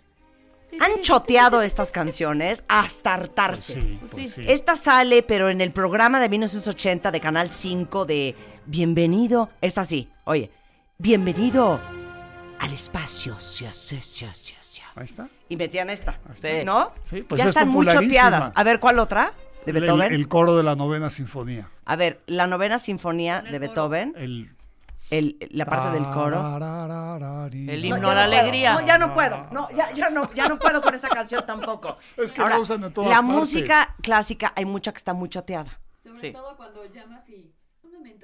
Han 0.79 1.01
choteado 1.03 1.61
estas 1.61 1.91
canciones 1.91 2.63
hasta 2.67 3.13
hartarse. 3.13 3.73
Sí, 3.73 3.97
Pues 3.99 4.11
pues 4.13 4.33
sí. 4.33 4.41
Esta 4.47 4.75
sale, 4.75 5.21
pero 5.21 5.49
en 5.51 5.61
el 5.61 5.71
programa 5.71 6.19
de 6.19 6.27
1980 6.29 7.11
de 7.11 7.21
Canal 7.21 7.51
5 7.51 8.05
de 8.05 8.35
Bienvenido. 8.65 9.49
Es 9.61 9.77
así. 9.77 10.09
Oye, 10.25 10.51
bienvenido 10.97 11.79
al 12.59 12.73
espacio. 12.73 13.35
Sí, 13.39 13.65
sí, 13.71 13.99
sí, 14.01 14.25
sí, 14.33 14.55
sí. 14.61 14.81
Ahí 14.95 15.05
está. 15.05 15.27
Y 15.49 15.55
metían 15.57 15.89
esta. 15.89 16.13
Sí. 16.41 16.63
¿No? 16.65 16.91
Sí, 17.05 17.23
pues 17.23 17.39
ya 17.39 17.45
es 17.45 17.49
están 17.49 17.67
muy 17.69 17.87
choteadas. 17.87 18.51
A 18.55 18.63
ver, 18.63 18.79
¿cuál 18.79 18.99
otra? 18.99 19.33
¿De 19.65 19.71
El- 19.71 19.79
Beethoven? 19.81 20.13
El, 20.13 20.27
coro 20.27 20.55
de 20.55 20.63
la 20.63 20.75
novena 20.75 21.09
sinfonía. 21.09 21.69
A 21.85 21.95
ver, 21.95 22.21
la 22.27 22.47
novena 22.47 22.79
sinfonía 22.79 23.41
de 23.41 23.59
Beethoven. 23.59 24.13
El, 24.17 24.55
El, 25.09 25.37
la 25.51 25.65
parte 25.65 25.91
del 25.99 26.05
coro. 26.11 26.37
El 27.51 27.89
No, 27.89 27.97
himno 27.97 27.97
ya 27.97 28.11
a 28.11 28.15
la 28.15 28.23
no 28.25 28.29
puedo. 28.29 28.39
alegría. 28.39 28.73
No, 28.73 28.85
ya 28.85 28.97
no 28.97 29.13
puedo. 29.13 29.47
No, 29.51 29.69
ya, 29.71 29.91
ya 29.91 30.09
no, 30.09 30.33
ya 30.33 30.47
no 30.47 30.57
puedo 30.59 30.81
con 30.81 30.93
esa 30.95 31.09
canción 31.09 31.45
tampoco. 31.45 31.97
Es 32.17 32.31
que 32.31 32.41
Ahora, 32.41 32.55
la 32.55 32.61
usan 32.61 32.83
en 32.83 32.93
todas 32.93 33.09
La 33.09 33.17
partes. 33.17 33.35
música 33.35 33.95
clásica 34.01 34.53
hay 34.55 34.65
mucha 34.65 34.91
que 34.93 34.97
está 34.97 35.13
muy 35.13 35.29
choteada. 35.29 35.79
Sobre 36.03 36.19
Sí. 36.19 36.31
todo 36.33 36.55
cuando 36.57 36.85
llamas 36.93 37.27
y... 37.29 37.52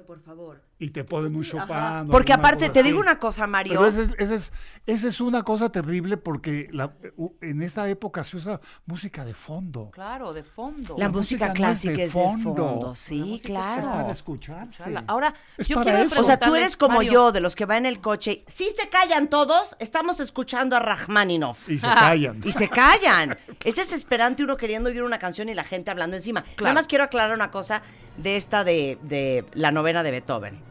Por 0.08 0.22
favor. 0.24 0.62
Y 0.82 0.92
te 0.92 1.04
ponen 1.04 1.36
un 1.36 1.44
Chopin. 1.44 2.08
Porque 2.10 2.32
aparte, 2.32 2.70
te 2.70 2.80
así. 2.80 2.88
digo 2.88 3.02
una 3.02 3.20
cosa, 3.20 3.46
Mario. 3.48 3.74
Pero 3.74 3.86
esa 3.86 4.02
es, 4.02 4.12
esa 4.18 4.36
es- 4.36 4.54
esa 4.86 5.08
es 5.10 5.20
una 5.20 5.44
cosa 5.44 5.70
terrible 5.74 6.16
porque 6.16 6.70
la- 6.72 6.94
en 7.42 7.62
esta 7.62 7.90
época 7.90 8.24
se 8.24 8.38
usa 8.38 8.62
música 8.86 9.26
de 9.26 9.34
fondo. 9.34 9.92
Claro, 9.92 10.32
de 10.32 10.44
fondo. 10.44 10.96
La 10.98 11.06
La 11.06 11.10
música, 11.12 11.48
música 11.48 11.48
no 11.48 11.52
es 11.54 11.58
clásica 11.58 11.94
de 11.98 12.04
es 12.06 12.14
de 12.14 12.22
fondo. 12.22 12.56
fondo. 12.56 12.96
Sí, 12.96 13.36
Es 13.36 13.42
claro. 13.46 13.92
para 13.92 14.12
escucharse. 14.14 14.70
Escucharla. 14.70 15.04
Ahora, 15.08 15.34
Es 15.58 15.68
yo 15.68 15.82
quiero 15.82 15.98
eso. 15.98 16.22
O 16.22 16.24
sea, 16.24 16.40
tú 16.40 16.56
eres 16.56 16.78
como 16.78 16.96
Mario, 16.96 17.12
yo, 17.12 17.32
de 17.34 17.42
los 17.42 17.58
que 17.58 17.66
va 17.66 17.76
en 17.76 17.86
el 17.86 18.00
coche. 18.00 18.46
Sí 18.48 18.70
se 18.78 18.88
callan 18.88 19.30
todos, 19.30 19.76
estamos 19.80 20.22
escuchando 20.22 20.78
a 20.78 20.80
Rachmaninoff. 20.80 21.68
Y 21.70 21.78
se 21.80 21.88
callan. 21.88 22.42
Y 22.46 22.54
se 22.54 22.70
callan. 22.70 23.38
Es 23.66 23.76
desesperante 23.76 24.46
uno 24.46 24.56
queriendo 24.56 24.90
oír 24.90 25.04
una 25.04 25.20
canción 25.20 25.50
y 25.50 25.54
la 25.54 25.66
gente 25.66 25.92
hablando 25.92 26.16
encima. 26.16 26.46
Nada 26.62 26.74
más 26.74 26.88
quiero 26.88 27.04
aclarar 27.04 27.36
una 27.36 27.52
cosa 27.52 27.82
de 28.16 28.38
esta 28.38 28.64
de, 28.64 28.98
de 29.02 29.46
la 29.54 29.72
novena 29.72 30.04
de 30.04 30.12
Beethoven. 30.12 30.69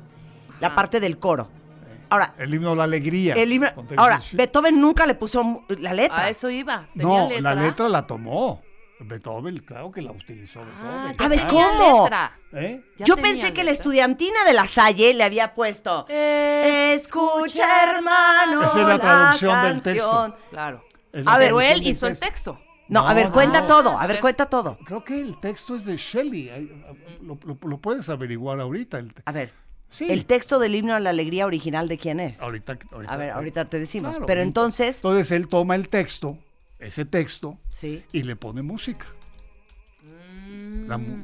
La 0.60 0.68
Ajá. 0.68 0.76
parte 0.76 1.00
del 1.00 1.18
coro. 1.18 1.48
Ahora, 2.10 2.34
El 2.38 2.54
himno 2.54 2.70
de 2.70 2.76
la 2.76 2.84
alegría. 2.84 3.34
el 3.34 3.52
himno- 3.52 3.70
ahora, 3.98 4.22
Beethoven 4.32 4.80
nunca 4.80 5.04
le 5.04 5.14
puso 5.14 5.64
la 5.68 5.92
letra. 5.92 6.20
A 6.20 6.30
eso 6.30 6.48
iba. 6.48 6.88
¿Tenía 6.94 7.06
No, 7.06 7.28
letra? 7.28 7.40
la 7.42 7.54
letra 7.62 7.88
la 7.88 8.06
tomó. 8.06 8.62
Beethoven, 9.00 9.56
claro 9.58 9.92
que 9.92 10.02
la 10.02 10.10
utilizó 10.10 10.60
Ah, 10.60 11.04
Beethoven. 11.08 11.20
A 11.20 11.28
ver, 11.28 11.46
¿cómo? 11.48 12.02
letra. 12.04 12.32
¿Eh? 12.52 12.82
Yo 12.98 13.16
pensé 13.16 13.52
que 13.52 13.62
la 13.62 13.70
estudiantina 13.70 14.42
de 14.44 14.54
la 14.54 14.66
Salle 14.66 15.12
le 15.14 15.22
había 15.22 15.54
puesto. 15.54 16.06
Escucha, 16.08 17.66
hermano. 17.84 18.62
Esa 18.64 18.80
es 18.80 18.88
la 18.88 18.98
traducción 18.98 19.62
del 19.62 19.82
texto. 19.82 20.10
canción". 20.10 20.34
Claro. 20.50 20.84
A 21.26 21.38
ver, 21.38 21.48
Pero 21.48 21.60
él 21.60 21.86
hizo 21.86 22.06
el 22.06 22.18
texto. 22.18 22.58
No, 22.88 23.06
a 23.06 23.12
ver, 23.14 23.26
no. 23.26 23.32
cuenta 23.32 23.60
No. 23.60 23.66
todo. 23.66 23.98
A 23.98 24.06
ver, 24.06 24.20
cuenta 24.20 24.46
todo. 24.46 24.78
Creo 24.84 25.04
que 25.04 25.20
el 25.20 25.38
texto 25.40 25.76
es 25.76 25.84
de 25.84 25.96
Shelley. 25.96 26.48
Ahí, 26.48 26.84
Lo, 27.20 27.38
lo- 27.44 27.58
lo 27.68 27.78
puedes 27.78 28.08
averiguar 28.08 28.60
ahorita. 28.60 28.98
El, 28.98 29.12
A 29.26 29.32
ver, 29.32 29.52
sí. 29.90 30.06
el 30.10 30.24
texto 30.26 30.58
del 30.58 30.74
himno 30.74 30.94
a 30.94 31.00
la 31.00 31.10
alegría 31.10 31.46
original 31.46 31.88
de 31.88 31.98
quién 31.98 32.20
es. 32.20 32.40
ahorita, 32.40 32.78
ahorita- 32.92 33.12
A 33.12 33.16
ver, 33.16 33.30
ahorita 33.30 33.64
te 33.66 33.78
decimos. 33.78 34.12
Claro, 34.12 34.26
Pero 34.26 34.42
entonces, 34.42 34.96
Entonces 34.96 35.30
él 35.32 35.48
toma 35.48 35.74
el 35.76 35.88
texto, 35.88 36.38
ese 36.78 37.04
texto, 37.04 37.58
sí. 37.70 38.02
y 38.12 38.22
le 38.22 38.36
pone 38.36 38.62
música. 38.62 39.06
Mm. 40.02 40.86
La 40.88 40.98
mu- 40.98 41.22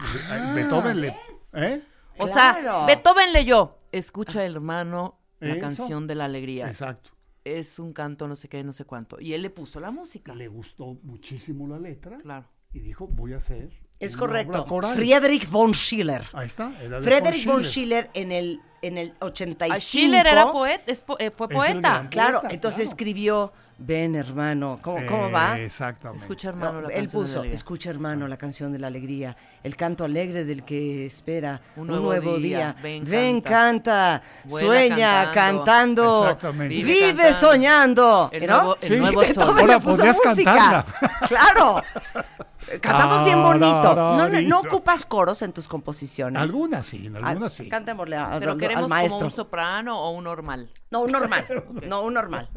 Beethoven 0.55 1.01
le... 1.01 1.17
¿eh? 1.55 1.83
O 2.19 2.27
Claro. 2.27 2.63
sea, 2.63 2.87
Beethoven 2.87 3.33
leyó. 3.33 3.79
Escucha, 3.93 4.45
hermano, 4.45 5.19
la 5.41 5.53
Eso. 5.53 5.61
canción 5.61 6.07
de 6.07 6.15
la 6.15 6.25
alegría. 6.27 6.67
Exacto. 6.69 7.11
Es 7.45 7.79
un 7.79 7.93
canto, 7.93 8.27
no 8.27 8.37
sé 8.37 8.49
qué, 8.49 8.65
no 8.65 8.73
sé 8.73 8.85
cuánto. 8.85 9.21
Y 9.21 9.35
él 9.35 9.43
le 9.43 9.51
puso 9.51 9.79
la 9.81 9.91
música. 9.91 10.35
Le 10.35 10.49
gustó 10.49 10.97
muchísimo 11.03 11.69
la 11.69 11.79
letra 11.79 12.19
Claro. 12.19 12.47
y 12.73 12.81
dijo, 12.81 13.07
voy 13.07 13.35
a 13.35 13.37
hacer 13.39 13.71
Es 14.01 14.17
correcto. 14.17 14.67
Friedrich 14.95 15.49
von 15.49 15.73
Schiller. 15.73 16.25
Ahí 16.33 16.47
está. 16.49 16.73
era 16.83 17.01
de 17.01 17.07
Friedrich 17.07 17.47
von 17.47 17.63
Schiller. 17.65 18.05
Schiller 18.07 18.11
en 18.15 18.33
el, 18.33 18.61
en 18.83 18.99
el 18.99 19.15
85. 19.21 19.75
Ah, 19.75 19.81
Schiller 19.81 20.27
era 20.27 20.51
poeta, 20.53 20.83
es 20.87 21.01
po- 21.01 21.17
eh, 21.19 21.31
fue 21.31 21.47
Es 21.49 21.55
poeta. 21.55 21.81
gran- 21.81 22.09
Claro, 22.09 22.41
Poeta, 22.41 22.55
entonces 22.55 22.81
claro. 22.81 22.91
escribió, 22.91 23.53
ven 23.79 24.15
hermano, 24.15 24.79
¿cómo, 24.83 24.99
cómo 25.07 25.31
va? 25.31 25.59
Exactamente. 25.59 26.23
Escucha, 26.23 26.51
hermano, 26.51 26.83
la 26.83 26.89
Él 26.89 26.95
canción 26.95 27.25
de 27.25 27.29
la 27.31 27.41
puso, 27.41 27.45
escucha 27.45 27.91
hermano 27.91 28.29
la 28.29 28.37
canción 28.37 28.73
de 28.73 28.79
la 28.79 28.87
alegría, 28.89 29.37
el 29.63 29.75
canto 29.77 30.05
alegre 30.05 30.45
del 30.45 30.65
que 30.65 31.07
espera 31.07 31.63
un 31.77 31.83
Un 31.83 31.87
nuevo, 31.89 32.05
nuevo 32.07 32.37
día. 32.37 32.59
día. 32.59 32.77
Ven, 32.83 33.05
Ven, 33.05 33.41
canta, 33.41 34.23
Vuela 34.45 34.67
sueña 34.67 35.31
cantando, 35.33 35.65
cantando. 35.65 36.25
Exactamente. 36.27 36.75
vive, 36.75 36.93
Vive 36.93 37.07
cantando. 37.23 37.39
soñando. 37.49 38.29
El 38.33 38.47
¿no? 38.47 38.57
nuevo- 38.57 38.77
el 38.83 38.89
Sí. 38.89 38.97
nuevo 38.97 39.21
Ahora 39.61 39.81
puso 39.81 39.97
podrías 39.97 40.21
música. 40.25 40.53
cantarla. 40.55 40.87
Claro. 41.29 41.83
Cantamos 42.81 43.25
bien 43.25 43.43
bonito. 43.43 43.95
No, 43.95 44.17
no, 44.17 44.29
no 44.29 44.39
Listo. 44.39 44.59
ocupas 44.59 45.05
coros 45.05 45.43
en 45.43 45.53
tus 45.53 45.69
composiciones. 45.69 46.41
Algunas 46.41 46.87
sí, 46.87 47.07
en 47.07 47.17
Ah, 47.17 47.29
algunas 47.29 47.53
sí. 47.53 47.69
Cantémosle 47.69 48.17
a- 48.17 48.37
Pero 48.39 48.57
queremos 48.57 48.85
al 48.85 48.89
como 48.89 48.95
maestro. 48.95 49.27
un 49.27 49.31
soprano 49.31 50.01
o 50.01 50.11
un 50.11 50.25
normal. 50.25 50.71
No, 50.91 51.01
un 51.03 51.13
normal. 51.13 51.47
No, 51.87 52.03
un 52.03 52.15
normal. 52.15 52.49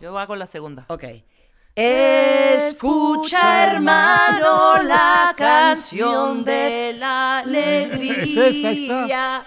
Yo 0.00 0.18
hago 0.18 0.36
la 0.36 0.46
segunda. 0.46 0.84
Ok. 0.88 1.04
Escucha, 1.74 3.64
hermano, 3.64 4.82
la 4.82 5.34
canción 5.36 6.44
de 6.44 6.94
la 6.98 7.38
alegría. 7.40 8.22
Es 8.22 8.36
esa, 8.36 8.68
ahí 8.68 8.88
está. 8.88 9.46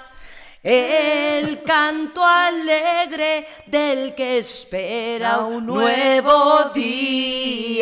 El 0.61 1.63
canto 1.63 2.23
alegre 2.25 3.47
del 3.65 4.13
que 4.13 4.39
espera 4.39 5.39
un 5.39 5.65
nuevo 5.65 6.65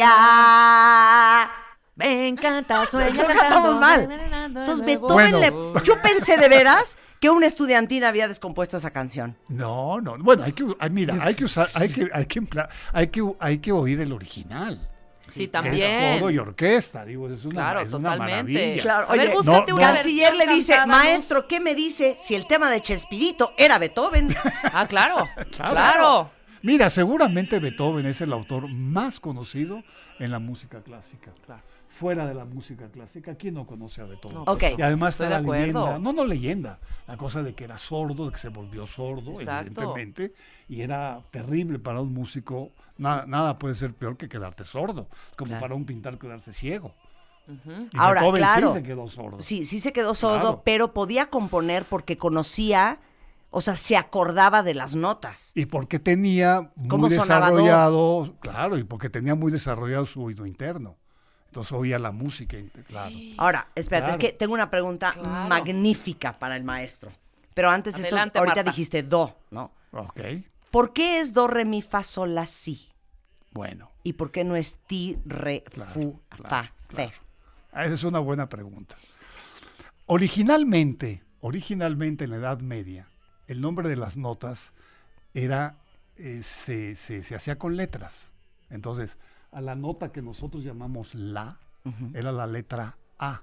día. 0.07 1.49
Ven, 1.97 2.35
canta, 2.41 2.85
sueña 2.87 3.11
Creo 3.11 3.27
que 3.27 3.33
cantando. 3.33 3.79
cantamos 3.79 3.79
mal. 3.81 4.09
Entonces 4.45 4.85
Beethoven 4.85 5.31
Bueno. 5.31 5.73
le... 5.75 5.83
Yo 5.83 6.01
pensé 6.01 6.37
de 6.37 6.47
veras 6.47 6.97
que 7.19 7.29
un 7.29 7.43
estudiantil 7.43 8.03
había 8.05 8.27
descompuesto 8.27 8.77
esa 8.77 8.91
canción. 8.91 9.35
No, 9.49 9.99
no. 9.99 10.17
Bueno, 10.19 10.43
hay 10.43 10.53
que, 10.53 10.63
mira, 10.91 11.17
hay 11.21 11.33
que 11.35 11.45
usar, 11.45 11.67
hay 11.73 11.89
que, 11.89 12.07
hay 12.13 12.25
que, 12.25 12.41
empla- 12.41 12.69
hay 12.93 13.07
que, 13.07 13.21
hay 13.39 13.57
que 13.57 13.71
oír 13.71 13.99
el 13.99 14.13
original. 14.13 14.89
Sí, 15.21 15.39
Que 15.39 15.43
es 15.45 15.51
también. 15.51 16.19
todo 16.19 16.29
y 16.29 16.37
orquesta, 16.37 17.03
digo, 17.03 17.27
es 17.29 17.43
una, 17.43 17.55
Claro, 17.55 17.79
es 17.81 17.91
una 17.91 18.11
totalmente. 18.13 18.53
maravilla. 18.53 18.81
Claro, 18.81 19.07
A 19.09 19.11
ver, 19.11 19.19
oye, 19.27 19.33
búscate 19.35 19.71
no, 19.71 19.75
una 19.77 19.87
no. 19.89 19.93
Canciller 19.95 20.35
le 20.35 20.47
dice, 20.47 20.73
cantada, 20.73 20.97
¿no? 20.99 21.03
maestro, 21.03 21.47
¿qué 21.49 21.59
me 21.59 21.75
dice 21.75 22.15
si 22.17 22.33
el 22.33 22.47
tema 22.47 22.69
de 22.71 22.81
Chespirito 22.81 23.53
era 23.57 23.77
Beethoven? 23.77 24.33
Ah, 24.71 24.87
claro. 24.87 25.27
claro. 25.57 26.31
Mira, 26.61 26.89
seguramente 26.89 27.59
Beethoven 27.59 28.05
es 28.05 28.21
el 28.21 28.31
autor 28.31 28.69
más 28.69 29.19
conocido 29.19 29.83
en 30.19 30.31
la 30.31 30.39
música 30.39 30.81
clásica. 30.81 31.31
Claro. 31.45 31.61
Fuera 31.89 32.25
de 32.27 32.34
la 32.34 32.46
música 32.46 32.89
clásica, 32.89 33.36
¿quién 33.36 33.56
no 33.56 33.65
conoce 33.65 34.01
a 34.01 34.06
Beethoven? 34.06 34.36
No, 34.38 34.44
Ok. 34.44 34.63
Y 34.77 34.82
además 34.82 35.13
Estoy 35.13 35.25
está 35.27 35.36
la 35.38 35.41
acuerdo. 35.41 35.63
leyenda, 35.86 36.00
no, 36.00 36.13
no 36.13 36.25
leyenda, 36.25 36.79
la 37.08 37.17
cosa 37.17 37.41
de 37.41 37.56
que 37.56 37.63
era 37.63 37.77
sordo, 37.77 38.25
de 38.27 38.32
que 38.34 38.38
se 38.39 38.50
volvió 38.50 38.86
sordo, 38.86 39.39
Exacto. 39.39 39.67
evidentemente, 39.82 40.34
y 40.67 40.82
era 40.82 41.22
terrible 41.32 41.79
para 41.79 42.01
un 42.01 42.13
músico. 42.13 42.72
Nada, 42.98 43.25
nada 43.25 43.58
puede 43.58 43.74
ser 43.75 43.94
peor 43.94 44.17
que 44.17 44.27
quedarte 44.29 44.63
sordo, 44.65 45.08
como 45.38 45.50
Claro. 45.50 45.62
para 45.62 45.75
un 45.75 45.86
pintar 45.86 46.17
quedarse 46.20 46.53
ciego. 46.53 46.94
Y 47.48 47.98
Ahora, 47.98 48.22
Beethoven 48.22 48.41
claro. 48.44 48.67
sí 48.74 48.74
se 48.79 48.84
quedó 48.84 49.08
sordo. 49.08 49.39
Sí, 49.39 49.65
sí 49.65 49.79
se 49.79 49.94
quedó 49.94 50.13
sordo, 50.13 50.39
Claro. 50.41 50.62
pero 50.65 50.94
podía 50.94 51.27
componer 51.29 51.86
porque 51.86 52.17
conocía, 52.17 53.00
o 53.50 53.62
sea, 53.62 53.77
se 53.77 53.96
acordaba 53.96 54.62
de 54.62 54.74
las 54.74 54.96
notas. 54.96 55.53
Y 55.56 55.65
porque 55.67 55.98
tenía 56.00 56.70
¿Cómo 56.89 57.08
muy 57.08 57.10
desarrollado, 57.12 58.36
claro, 58.41 58.77
y 58.77 58.84
porque 58.84 59.10
tenía 59.10 59.34
muy 59.36 59.51
desarrollado 59.51 60.06
su 60.06 60.22
oído 60.24 60.46
interno. 60.46 60.98
Entonces 61.57 61.71
oía 61.73 61.97
la 61.97 62.11
música, 62.11 62.55
claro. 62.87 63.17
Ahora, 63.39 63.67
espérate, 63.73 64.11
es 64.11 64.17
que 64.17 64.31
tengo 64.31 64.53
una 64.53 64.69
pregunta 64.69 65.13
Claro. 65.13 65.49
magnífica 65.49 66.37
para 66.37 66.55
el 66.55 66.63
maestro. 66.63 67.11
Pero 67.55 67.71
antes 67.71 67.95
de 67.95 68.03
eso, 68.05 68.15
ahorita 68.15 68.39
Marta. 68.45 68.63
dijiste 68.63 69.01
do, 69.01 69.35
¿no? 69.49 69.71
Ok, 69.91 70.19
¿Por 70.69 70.93
qué 70.93 71.19
es 71.19 71.33
do, 71.33 71.47
re, 71.47 71.65
mi, 71.65 71.81
fa, 71.81 72.03
sol, 72.03 72.35
la, 72.35 72.45
si? 72.45 72.89
bueno. 73.53 73.89
¿Y 74.03 74.13
por 74.13 74.29
qué 74.29 74.43
no 74.43 74.55
es 74.55 74.75
ti, 74.85 75.17
re, 75.25 75.63
Claro, 75.63 75.91
fu, 75.91 76.21
claro, 76.29 76.47
fa, 76.47 76.73
claro. 76.89 77.09
fe? 77.09 77.15
Esa 77.71 77.93
es 77.95 78.03
una 78.03 78.19
buena 78.19 78.47
pregunta. 78.47 78.95
Originalmente, 80.05 81.23
originalmente 81.41 82.25
en 82.25 82.29
la 82.29 82.35
Edad 82.37 82.59
Media, 82.59 83.07
el 83.47 83.61
nombre 83.61 83.89
de 83.89 83.95
las 83.95 84.15
notas 84.15 84.73
era, 85.33 85.75
eh, 86.17 86.41
se, 86.43 86.95
se- 86.95 87.23
se 87.23 87.33
hacía 87.35 87.57
con 87.57 87.75
letras. 87.75 88.31
Entonces, 88.69 89.17
a 89.57 89.61
la 89.61 89.73
nota 89.73 90.11
que 90.11 90.21
nosotros 90.21 90.63
llamamos 90.63 91.15
la, 91.15 91.57
era 92.13 92.31
la 92.31 92.45
letra 92.45 92.95
A. 93.17 93.41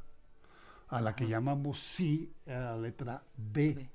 a 0.88 1.00
la 1.00 1.16
que 1.16 1.26
llamamos 1.26 1.80
si, 1.80 2.30
era 2.46 2.76
la 2.76 2.78
letra 2.78 3.22
B. 3.36 3.90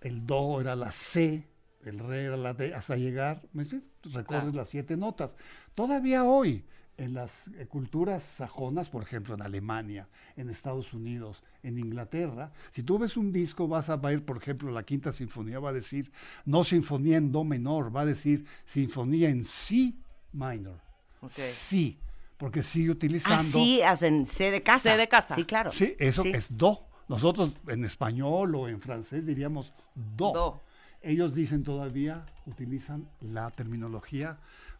El 0.00 0.26
do 0.26 0.60
era 0.60 0.74
la 0.74 0.90
C, 0.90 1.46
el 1.84 2.00
re 2.00 2.24
era 2.24 2.36
la 2.36 2.54
D, 2.54 2.74
hasta 2.74 2.96
llegar, 2.96 3.40
¿me 3.52 3.62
recorres 3.62 4.24
Claro. 4.26 4.50
las 4.52 4.68
siete 4.68 4.96
notas. 4.96 5.36
Todavía 5.76 6.24
hoy, 6.24 6.64
en 6.96 7.14
las 7.14 7.46
eh, 7.54 7.66
culturas 7.68 8.24
sajonas, 8.24 8.90
por 8.90 9.04
ejemplo, 9.04 9.36
en 9.36 9.42
Alemania, 9.42 10.08
en 10.34 10.50
Estados 10.50 10.92
Unidos, 10.92 11.44
en 11.62 11.78
Inglaterra, 11.78 12.50
si 12.72 12.82
tú 12.82 12.98
ves 12.98 13.16
un 13.16 13.30
disco 13.30 13.68
vas 13.68 13.90
a 13.90 13.96
ver, 13.96 14.24
por 14.24 14.38
ejemplo, 14.38 14.72
la 14.72 14.82
quinta 14.82 15.12
sinfonía 15.12 15.60
va 15.60 15.70
a 15.70 15.72
decir, 15.72 16.10
no 16.46 16.64
sinfonía 16.64 17.16
en 17.16 17.30
do 17.30 17.44
menor, 17.44 17.94
va 17.94 18.00
a 18.00 18.06
decir 18.06 18.44
sinfonía 18.66 19.28
en 19.28 19.44
si 19.44 20.00
minor. 20.32 20.87
Sí, 21.28 21.98
porque 22.36 22.62
sigue 22.62 22.90
utilizando... 22.90 23.36
Así 23.40 23.82
hacen 23.82 24.26
C 24.26 24.50
de 24.50 24.62
casa. 24.62 24.90
C 24.92 24.96
de 24.96 25.08
casa. 25.08 25.34
Sí, 25.34 25.44
claro. 25.44 25.72
Sí, 25.72 25.94
eso 25.98 26.22
Sí. 26.22 26.30
es 26.34 26.56
do. 26.56 26.86
Nosotros 27.08 27.52
en 27.66 27.84
español 27.84 28.54
o 28.54 28.68
en 28.68 28.80
francés 28.80 29.24
diríamos 29.26 29.72
do. 29.94 30.32
Do. 30.32 30.60
Ellos 31.00 31.34
dicen 31.34 31.62
todavía, 31.62 32.26
utilizan 32.46 33.08
la 33.20 33.50
terminología, 33.50 34.38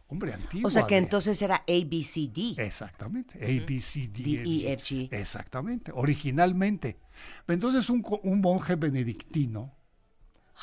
hombre, 0.08 0.34
antigua. 0.34 0.66
O 0.68 0.70
sea 0.70 0.86
que 0.86 0.96
de- 0.96 1.00
entonces 1.02 1.40
era 1.40 1.56
A, 1.56 1.64
B, 1.66 2.02
C, 2.02 2.28
D. 2.32 2.54
Exactamente, 2.58 3.38
A, 3.38 3.66
B, 3.66 3.80
C, 3.80 4.08
D, 4.08 4.22
D, 4.22 4.42
E, 4.66 4.72
F, 4.74 4.84
G. 4.84 5.08
Exactamente, 5.12 5.90
originalmente. 5.94 6.98
Entonces 7.46 7.88
un, 7.88 8.04
un 8.24 8.40
monje 8.40 8.74
benedictino 8.74 9.74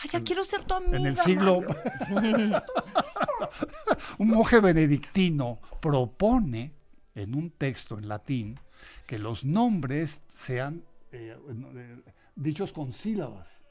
Ay, 0.03 0.09
ya 0.11 0.23
quiero 0.23 0.43
ser 0.43 0.63
tu 0.65 0.73
amiga. 0.75 0.97
en 0.97 1.05
el 1.05 1.15
siglo... 1.15 1.61
Un 4.19 4.29
monje 4.29 4.59
benedictino 4.59 5.59
propone 5.79 6.71
en 7.15 7.35
un 7.35 7.49
texto 7.51 7.97
en 7.97 8.07
latín 8.07 8.59
que 9.07 9.17
los 9.19 9.43
nombres 9.45 10.21
sean 10.33 10.83
eh, 11.11 11.35
eh, 11.75 12.01
dichos 12.35 12.73
con 12.73 12.91
sílabas, 12.91 13.61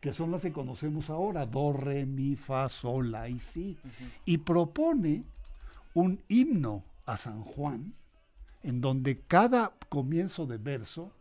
que 0.00 0.12
son 0.12 0.30
las 0.30 0.42
que 0.42 0.52
conocemos 0.52 1.08
ahora, 1.10 1.46
do, 1.46 1.72
re, 1.72 2.04
mi, 2.06 2.36
fa, 2.36 2.68
sol, 2.68 3.10
la 3.10 3.28
y 3.28 3.38
si, 3.38 3.78
y 4.24 4.38
propone 4.38 5.24
un 5.94 6.20
himno 6.28 6.84
a 7.06 7.16
San 7.16 7.42
Juan 7.42 7.94
en 8.62 8.80
donde 8.80 9.20
cada 9.20 9.72
comienzo 9.88 10.46
de 10.46 10.58
verso 10.58 11.12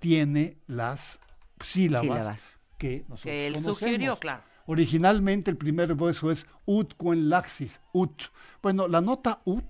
tiene 0.00 0.56
las 0.66 1.20
sílabas, 1.60 2.18
Sílabas. 2.18 2.40
que 2.78 3.00
nosotros 3.08 3.22
Que 3.22 3.46
él 3.46 3.54
conocemos. 3.54 3.78
sugirió, 3.78 4.18
claro. 4.18 4.42
Originalmente 4.66 5.50
el 5.50 5.56
primer 5.56 5.94
verso 5.94 6.30
es 6.30 6.46
ut 6.66 6.94
quen 6.96 7.28
laxis, 7.28 7.80
ut. 7.92 8.22
Bueno, 8.62 8.88
la 8.88 9.00
nota 9.00 9.40
ut 9.44 9.64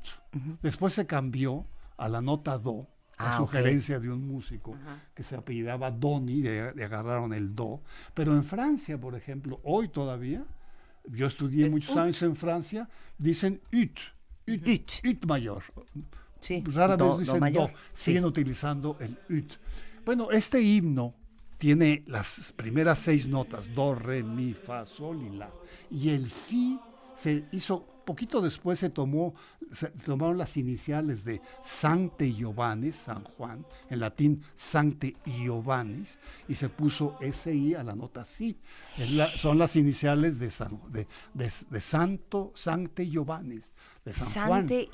después 0.63 0.95
se 0.95 1.07
cambió 1.07 1.67
a 1.97 2.09
la 2.09 2.21
nota 2.21 2.59
do, 2.59 2.87
a 3.17 3.35
Ah, 3.35 3.37
sugerencia 3.37 4.01
de 4.01 4.11
un 4.11 4.27
músico 4.27 4.77
que 5.15 5.23
se 5.23 5.37
apellidaba 5.37 5.91
Doni, 5.91 6.43
de 6.43 6.85
agarraron 6.85 7.33
el 7.33 7.55
do. 7.55 7.81
Pero 8.15 8.35
en 8.35 8.45
Francia, 8.45 8.99
por 9.01 9.15
ejemplo, 9.15 9.61
hoy 9.65 9.89
todavía, 9.89 10.45
yo 11.11 11.27
estudié 11.27 11.67
Es 11.67 11.73
muchos 11.73 11.91
ut. 11.91 11.99
años 11.99 12.23
en 12.23 12.35
Francia, 12.37 12.89
dicen 13.19 13.61
ut, 13.73 13.99
ut, 14.49 14.69
Ut. 14.69 14.93
ut 15.07 15.27
mayor. 15.27 15.63
Sí, 16.41 16.63
Rara 16.67 16.97
do- 16.97 17.11
vez 17.19 17.21
dicen 17.21 17.35
do, 17.37 17.41
mayor, 17.41 17.73
siguen 17.95 18.25
utilizando 18.25 18.97
el 19.01 19.17
ut. 19.31 19.55
Bueno, 20.05 20.31
este 20.31 20.61
himno 20.61 21.15
tiene 21.59 22.03
las 22.07 22.53
primeras 22.53 22.99
seis 22.99 23.29
notas, 23.29 23.75
do, 23.75 23.95
re, 23.95 24.23
mi, 24.23 24.53
fa, 24.55 24.87
sol 24.87 25.21
y 25.23 25.37
la. 25.37 25.51
Y 25.91 26.11
el 26.11 26.29
si 26.31 26.79
se 27.17 27.45
hizo, 27.53 27.87
poquito 28.05 28.41
después 28.43 28.79
se 28.81 28.91
tomó, 28.91 29.35
se 29.73 29.89
tomaron 29.89 30.37
las 30.37 30.57
iniciales 30.57 31.25
de 31.25 31.41
Sancte 31.63 32.33
Giovannis, 32.33 32.97
San 32.97 33.25
Juan, 33.25 33.65
en 33.89 34.01
latín 34.01 34.43
Sancte 34.57 35.17
Giovannis, 35.25 36.19
y 36.49 36.55
se 36.57 36.69
puso 36.69 37.17
SI 37.21 37.75
a 37.75 37.83
la 37.83 37.95
nota 37.95 38.27
si. 38.27 38.59
La- 39.11 39.31
son 39.39 39.57
las 39.59 39.77
iniciales 39.77 40.39
de, 40.39 40.51
San, 40.51 40.81
de, 40.91 41.07
de- 41.33 41.53
de 41.71 41.81
Santo, 41.81 42.53
Sancte 42.55 43.09
Giovannis, 43.09 43.71
de 44.05 44.12
San 44.12 44.29
Juan. 44.49 44.61
Sante 44.69 44.88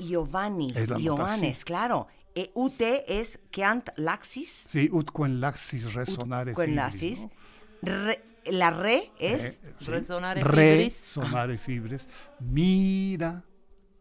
Giovannes, 1.03 1.59
sí. 1.59 1.65
claro. 1.65 2.07
E, 2.35 2.51
UT 2.55 2.81
es 3.09 3.41
Keant 3.51 3.89
Laxis. 3.97 4.67
Sí, 4.69 4.89
ut 4.93 5.11
quen 5.11 5.41
laxis 5.41 5.93
resonare 5.95 6.53
Quen 6.55 6.71
fibris, 6.71 6.77
laxis. 6.77 7.25
¿no? 7.25 7.93
Re- 7.93 8.23
la 8.47 8.71
re 8.71 9.11
es. 9.19 9.61
Eh, 9.65 9.75
sí. 9.81 9.85
Resonare 9.87 10.43
Re, 10.43 10.71
fibris. 10.77 10.95
sonare 10.97 11.59
fibres. 11.59 12.09
Mira, 12.39 13.45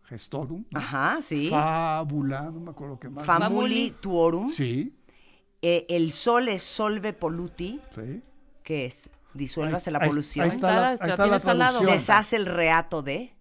gestorum. 0.04 0.66
¿no? 0.72 0.80
Ajá, 0.80 1.20
sí. 1.22 1.50
Fábula, 1.50 2.44
no 2.44 2.60
me 2.60 2.72
acuerdo 2.72 3.00
qué 3.00 3.10
más. 3.10 3.26
Famuli 3.26 3.96
tuorum. 4.02 4.50
Sí, 4.50 4.96
Eh, 5.62 5.86
el 5.90 6.14
sol 6.14 6.48
es 6.48 6.64
solve 6.64 7.12
polluti. 7.14 7.82
sí. 7.96 8.22
¿Qué 8.64 8.86
es? 8.86 9.10
Disuélvase 9.34 9.92
la 9.92 10.00
Ahí- 10.00 10.08
polución. 10.10 10.44
Ahí 10.46 10.50
está, 10.52 10.72
la, 10.72 10.90
Ahí 10.90 10.98
ahí 11.02 11.10
está, 11.10 11.26
la 11.28 11.40
traducción. 11.40 11.86
Deshace 11.92 12.36
el 12.36 12.46
reato 12.46 13.02
de. 13.02 13.34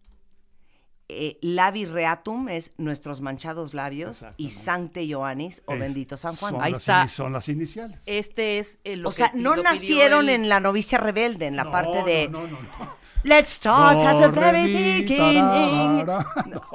Eh, 1.10 1.38
labi 1.40 1.86
reatum 1.86 2.48
es 2.50 2.70
nuestros 2.76 3.22
manchados 3.22 3.72
labios. 3.72 4.26
Y. 4.36 4.50
Sancte 4.50 5.04
Ioannis 5.06 5.62
o 5.64 5.72
Es- 5.72 5.80
bendito 5.80 6.16
San 6.18 6.36
Juan. 6.36 6.52
Son 6.54 6.62
Ahí 6.62 6.72
las 6.72 6.82
está. 6.82 7.08
Son 7.08 7.32
las 7.32 7.48
iniciales. 7.48 7.98
Este 8.04 8.58
es 8.58 8.78
el 8.84 9.06
o 9.06 9.08
que 9.10 9.16
sea, 9.16 9.32
no 9.34 9.56
nacieron 9.56 10.28
en 10.28 10.48
la 10.50 10.60
novicia 10.60 10.98
rebelde, 10.98 11.46
en 11.46 11.56
la 11.56 11.64
No, 11.64 11.70
parte 11.70 12.02
de 12.02 12.28
No, 12.28 12.42
no, 12.42 12.58
no. 12.60 12.98
Let's 13.24 13.50
start 13.54 14.00
at 14.02 14.20
the 14.20 14.28
very 14.28 14.72
beginning. 15.02 16.04
tarara. 16.06 16.26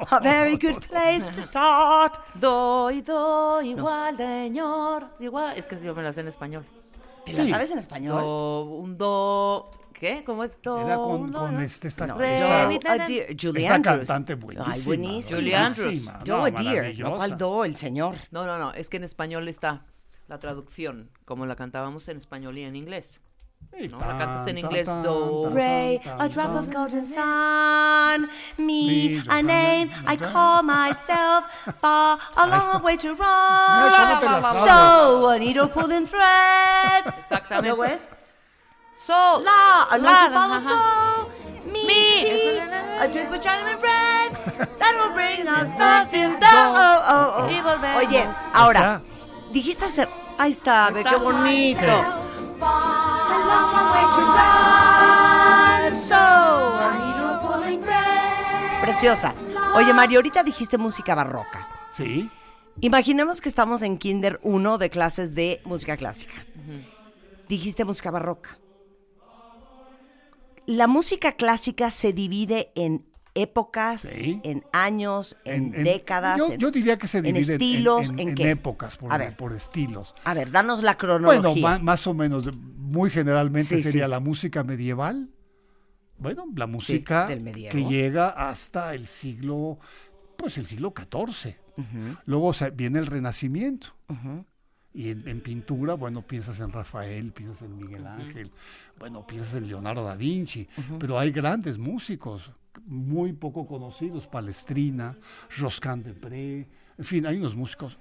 A 0.10 0.20
very 0.20 0.56
good 0.56 0.82
place 0.90 1.24
to 1.32 1.42
start. 1.44 2.18
Do 2.34 2.92
y 2.92 3.02
do 3.02 3.62
igual, 3.62 4.18
señor. 4.18 5.08
Igual. 5.20 5.58
Es 5.58 5.68
que 5.68 5.80
yo 5.82 5.94
me 5.96 6.02
la 6.04 6.12
sé 6.12 6.22
en 6.22 6.28
español. 6.28 6.66
¿Te 7.26 7.32
Sí. 7.32 7.44
la 7.44 7.50
sabes 7.52 7.72
en 7.72 7.78
español? 7.80 8.20
Do, 8.22 8.64
un 8.66 8.98
do. 8.98 9.72
¿Qué? 9.94 10.24
¿Cómo 10.26 10.44
es? 10.44 10.58
Do, 10.62 10.80
Era 10.86 10.96
con, 10.96 11.22
un 11.22 11.32
do, 11.32 11.40
con 11.40 11.56
¿no? 11.56 11.62
este, 11.62 11.88
esta, 11.88 12.08
No, 12.08 12.20
esta- 12.22 12.68
mi, 12.68 12.80
do, 12.80 12.90
a 12.90 12.98
dear, 12.98 13.28
Julie 13.40 13.62
esta 13.64 13.76
Andrews. 13.76 13.98
cantante 14.08 14.36
buenísima. 14.36 14.74
Ay, 14.74 14.82
buenísima. 14.86 15.38
Julie 15.38 15.56
Andrews. 15.56 16.06
no, 16.28 16.46
a 16.46 16.52
dear. 16.52 16.98
No. 17.00 17.16
¿cuál 17.16 17.38
do? 17.38 17.64
El 17.66 17.76
señor. 17.76 18.16
No, 18.32 18.46
no, 18.46 18.58
no. 18.58 18.74
Es 18.74 18.90
que 18.90 18.98
en 18.98 19.04
español 19.06 19.48
está 19.48 19.86
la 20.28 20.40
traducción, 20.40 21.10
como 21.26 21.46
la 21.46 21.56
cantábamos 21.56 22.08
en 22.10 22.18
español 22.18 22.58
y 22.58 22.64
en 22.64 22.76
inglés. 22.76 23.20
Y 23.80 23.88
No, 23.88 23.98
la 24.00 24.18
cantas 24.18 24.48
en 24.48 24.56
tan, 24.56 24.58
inglés, 24.58 24.86
tan, 24.86 25.04
do. 25.04 25.44
tan, 25.46 25.56
Ray, 25.56 26.00
tan, 26.00 26.22
a 26.22 26.28
drop 26.28 26.48
tan. 26.48 26.58
of 26.58 26.74
golden 26.74 27.06
sun. 27.06 28.30
Me, 28.58 29.24
a 29.30 29.42
name 29.42 29.90
I 30.06 30.18
call 30.18 30.64
myself. 30.64 31.46
Far, 31.82 32.20
a 32.36 32.46
long 32.48 32.84
way 32.84 32.98
to 32.98 33.16
run. 33.16 34.54
So, 34.68 35.30
a 35.30 35.40
needle 35.40 35.70
pulling 35.70 36.06
thread. 36.06 37.06
Exactamente. 37.20 37.70
Luego 37.70 37.86
es 37.86 38.06
So, 38.96 39.14
la, 39.14 39.84
a 39.90 39.98
la, 39.98 40.12
noche 40.12 40.34
follow 40.34 40.56
ajá. 40.56 40.70
so. 40.70 41.44
Me, 41.72 41.84
Me, 41.86 42.24
tea, 42.24 42.60
a 43.00 43.08
drink 43.08 43.32
with 43.32 43.42
Chinaman 43.42 43.80
bread. 43.80 44.32
That 44.80 44.96
will 45.00 45.14
bring 45.14 45.48
us 45.48 45.76
back 45.78 46.12
to 46.12 46.38
the. 46.40 46.46
Oh, 46.46 47.02
oh, 47.08 47.34
oh. 47.38 47.98
Oye, 47.98 48.28
ahora, 48.54 49.02
dijiste 49.52 49.86
hacer. 49.86 50.08
Ahí 50.38 50.52
está, 50.52 50.90
ve 50.90 51.04
qué 51.04 51.16
bonito. 51.16 51.82
Preciosa. 58.82 59.34
Oye, 59.76 59.94
Mario, 59.94 60.20
ahorita 60.20 60.44
dijiste 60.44 60.78
música 60.78 61.16
barroca. 61.16 61.68
Sí, 61.92 62.30
Imaginemos 62.82 63.40
que 63.40 63.50
estamos 63.50 63.82
en 63.82 63.98
Kinder 63.98 64.40
1 64.44 64.78
de 64.78 64.90
clases 64.90 65.34
de 65.36 65.62
música 65.64 65.96
clásica. 65.96 66.34
Dijiste 67.48 67.86
música 67.86 68.12
barroca. 68.12 68.58
La 70.66 70.88
música 70.88 71.34
clásica 71.34 71.92
se 71.92 72.14
divide 72.14 72.72
en 72.76 73.06
épocas, 73.36 74.02
Sí. 74.02 74.40
en 74.44 74.64
años, 74.72 75.36
en, 75.44 75.54
En- 75.74 75.76
en- 75.76 75.84
décadas. 75.84 76.38
Yo, 76.38 76.54
en- 76.54 76.60
yo 76.60 76.72
diría 76.72 76.98
que 76.98 77.08
se 77.08 77.22
divide 77.22 77.44
en- 77.46 77.52
estilos, 77.62 78.10
en, 78.12 78.20
¿en 78.20 78.30
en 78.30 78.36
qué? 78.36 78.50
épocas, 78.52 78.96
por, 78.98 79.12
A 79.12 79.18
ver. 79.18 79.36
por 79.36 79.54
estilos. 79.54 80.14
A 80.24 80.34
ver, 80.34 80.52
danos 80.52 80.84
la 80.84 80.98
cronología. 80.98 81.62
Bueno, 81.62 81.84
más 81.84 82.06
o 82.08 82.14
menos, 82.14 82.56
muy 82.56 83.10
generalmente 83.10 83.76
Sí, 83.78 83.82
sería 83.82 84.06
sí. 84.06 84.12
la 84.12 84.20
música 84.20 84.64
medieval. 84.64 85.30
Bueno, 86.20 86.46
la 86.56 86.68
música 86.68 87.28
que 87.28 87.86
llega 87.90 88.30
hasta 88.30 88.94
el 88.94 89.08
siglo, 89.08 89.80
pues 90.38 90.58
el 90.60 90.66
siglo 90.68 90.94
XIV. 90.94 91.58
Luego 92.26 92.54
se- 92.54 92.70
viene 92.70 93.00
el 93.00 93.08
Renacimiento. 93.08 93.88
Y 94.94 95.10
en, 95.10 95.28
en 95.28 95.42
pintura, 95.42 95.96
bueno, 95.96 96.22
piensas 96.22 96.60
en 96.60 96.72
Rafael, 96.72 97.32
piensas 97.32 97.64
en 97.64 97.76
Miguel 97.78 98.06
Ángel, 98.06 98.52
bueno, 99.00 99.26
piensas 99.26 99.56
en 99.56 99.68
Leonardo 99.68 100.04
da 100.04 100.16
Vinci, 100.16 100.68
pero 101.00 101.18
hay 101.18 101.32
grandes 101.32 101.78
músicos 101.80 102.52
muy 102.86 103.34
poco 103.34 103.66
conocidos, 103.66 104.28
Palestrina, 104.28 105.18
Roscan 105.58 106.04
de 106.04 106.14
Pré, 106.14 106.68
en 106.98 107.06
fin, 107.06 107.26
hay 107.26 107.38
unos 107.38 107.56
músicos 107.56 107.98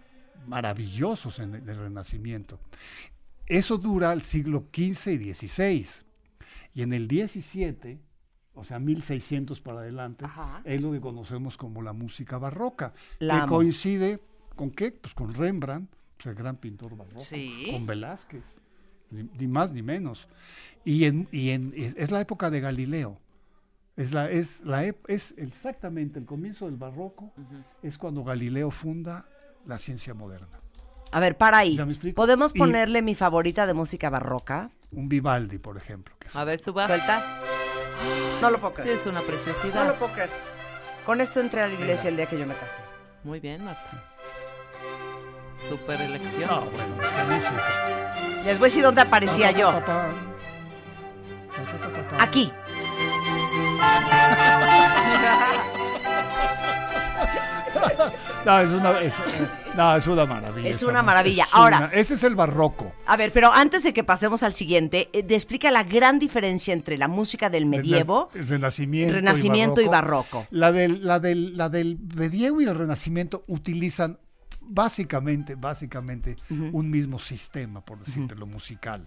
maravillosos 0.47 1.39
en 1.39 1.55
el, 1.55 1.65
del 1.65 1.79
Renacimiento. 1.79 2.61
Eso 3.47 3.79
dura 3.79 4.13
el 4.13 4.23
siglo 4.23 4.67
XV 4.73 5.13
y 5.23 5.35
XVI. 5.35 5.87
Y 6.75 6.83
en 6.83 6.93
el 6.93 7.07
XVII, 7.09 7.99
o 8.55 8.65
sea, 8.65 8.79
1600 8.79 9.61
para 9.61 9.81
adelante, 9.81 10.25
Ajá. 10.25 10.61
es 10.65 10.81
lo 10.81 10.93
que 10.93 11.01
conocemos 11.01 11.57
como 11.57 11.83
la 11.83 11.93
música 11.93 12.39
barroca, 12.39 12.93
La 13.19 13.35
que 13.35 13.41
amo. 13.43 13.57
coincide 13.57 14.21
con 14.57 14.71
qué? 14.71 14.93
Pues 14.93 15.15
con 15.15 15.33
Rembrandt, 15.35 15.91
el 16.27 16.35
gran 16.35 16.57
pintor 16.57 16.97
barroco, 16.97 17.21
Sí. 17.25 17.69
con 17.71 17.87
Velázquez, 17.87 18.57
ni, 19.11 19.25
ni 19.39 19.47
más 19.47 19.73
ni 19.73 19.83
menos. 19.83 20.27
Y, 20.85 21.05
en, 21.05 21.29
y 21.33 21.51
en- 21.51 21.73
es, 21.77 21.95
es 21.97 22.11
la 22.11 22.21
época 22.21 22.51
de 22.51 22.61
Galileo. 22.61 23.19
Es, 23.97 24.13
la, 24.13 24.31
es, 24.31 24.63
la, 24.65 24.85
es 25.07 25.35
exactamente 25.37 26.19
el 26.19 26.25
comienzo 26.27 26.65
del 26.67 26.77
barroco, 26.77 27.33
es 27.83 27.99
cuando 27.99 28.25
Galileo 28.25 28.71
funda 28.71 29.27
la 29.67 29.77
ciencia 29.79 30.15
moderna. 30.15 30.61
A 31.11 31.21
ver, 31.21 31.37
para 31.37 31.59
ahí. 31.59 31.77
¿Ya 31.77 31.85
me 31.85 31.93
explico? 31.93 32.17
¿Podemos 32.17 32.53
Y- 32.55 32.59
ponerle 32.59 33.03
mi 33.03 33.15
favorita 33.15 33.67
de 33.67 33.75
música 33.75 34.09
barroca? 34.09 34.71
Un 34.93 35.09
Vivaldi, 35.11 35.59
por 35.59 35.77
ejemplo. 35.77 36.15
Que 36.19 36.27
A 36.33 36.45
ver, 36.45 36.59
suba. 36.61 36.87
¿Suelta? 36.87 37.41
No 38.41 38.51
lo 38.51 38.59
puedo 38.61 38.75
Sí, 38.77 38.83
creer. 38.83 38.99
es 38.99 39.07
una 39.07 39.21
No 39.21 39.27
preciosidad. 39.27 39.87
lo 39.87 39.99
puedo 39.99 40.13
creer. 40.15 40.31
Con 41.05 41.21
esto 41.21 41.41
entré 41.41 41.61
a 41.63 41.69
la 41.69 41.75
iglesia 41.75 42.09
el 42.09 42.17
día 42.17 42.27
que 42.27 42.39
yo 42.39 42.47
me 42.47 42.55
casé. 42.55 42.83
Muy 43.25 43.41
bien, 43.41 43.63
Marta. 43.65 44.05
Super 45.73 46.03
elección. 46.03 46.51
No, 46.51 46.61
bueno, 46.71 46.97
qué 47.01 47.35
música. 47.35 48.15
Les 48.45 48.59
voy 48.59 48.67
a 48.67 48.69
decir 48.69 48.83
dónde 48.83 49.01
aparecía 49.01 49.51
yo. 49.53 49.73
Aquí. 52.19 52.53
No, 58.45 58.59
es 58.59 58.69
una, 58.71 59.01
es, 59.01 59.15
eh, 59.15 59.49
no, 59.77 59.97
es 59.97 60.07
una 60.09 60.27
maravilla. 60.27 60.69
Es 60.69 60.83
una 60.83 61.03
maravilla. 61.03 61.45
Es 61.45 61.55
Ahora- 61.55 61.79
una- 61.79 61.87
ese 61.93 62.15
es 62.15 62.25
el 62.25 62.35
barroco. 62.35 62.93
A 63.07 63.17
ver, 63.17 63.33
pero 63.33 63.53
antes 63.53 63.85
de 63.85 63.93
que 63.93 64.03
pasemos 64.03 64.43
al 64.43 64.53
siguiente, 64.55 65.09
eh, 65.13 65.23
de- 65.23 65.35
explica 65.37 65.71
la 65.71 65.85
gran 65.85 66.19
diferencia 66.19 66.75
entre 66.75 66.99
la 66.99 67.07
música 67.09 67.51
del 67.51 67.67
medievo. 67.67 68.31
El, 68.35 68.49
renacimiento, 68.49 69.15
Renacimiento 69.15 69.81
y 69.81 69.85
y 69.85 69.89
barroco. 69.89 70.39
barroco. 70.39 70.47
La 70.51 70.73
del, 70.73 71.07
la, 71.07 71.21
del, 71.21 71.57
la 71.57 71.69
del 71.69 71.99
medievo 72.17 72.61
y 72.61 72.65
el 72.65 72.75
renacimiento 72.77 73.45
utilizan 73.47 74.19
básicamente, 74.69 75.55
básicamente 75.55 76.37
un 76.51 76.91
mismo 76.91 77.19
sistema, 77.19 77.85
por 77.85 78.05
decirte 78.05 78.35
lo 78.35 78.47
musical. 78.47 79.07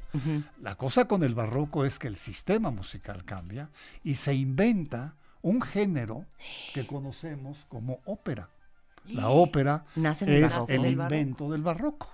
La 0.61 0.75
cosa 0.75 1.05
con 1.05 1.23
el 1.23 1.35
barroco 1.35 1.85
es 1.85 1.99
que 1.99 2.07
el 2.07 2.15
sistema 2.15 2.71
musical 2.71 3.23
cambia 3.25 3.69
y 4.03 4.15
se 4.15 4.33
inventa 4.33 5.15
un 5.41 5.61
género 5.61 6.25
que 6.73 6.87
conocemos 6.87 7.65
como 7.69 7.99
ópera. 8.05 8.49
La 9.05 9.29
ópera 9.29 9.85
Nace 9.95 10.25
el 10.25 10.43
es 10.43 10.59
el 10.67 10.85
invento 10.85 11.51
del 11.51 11.61
barroco. 11.61 12.09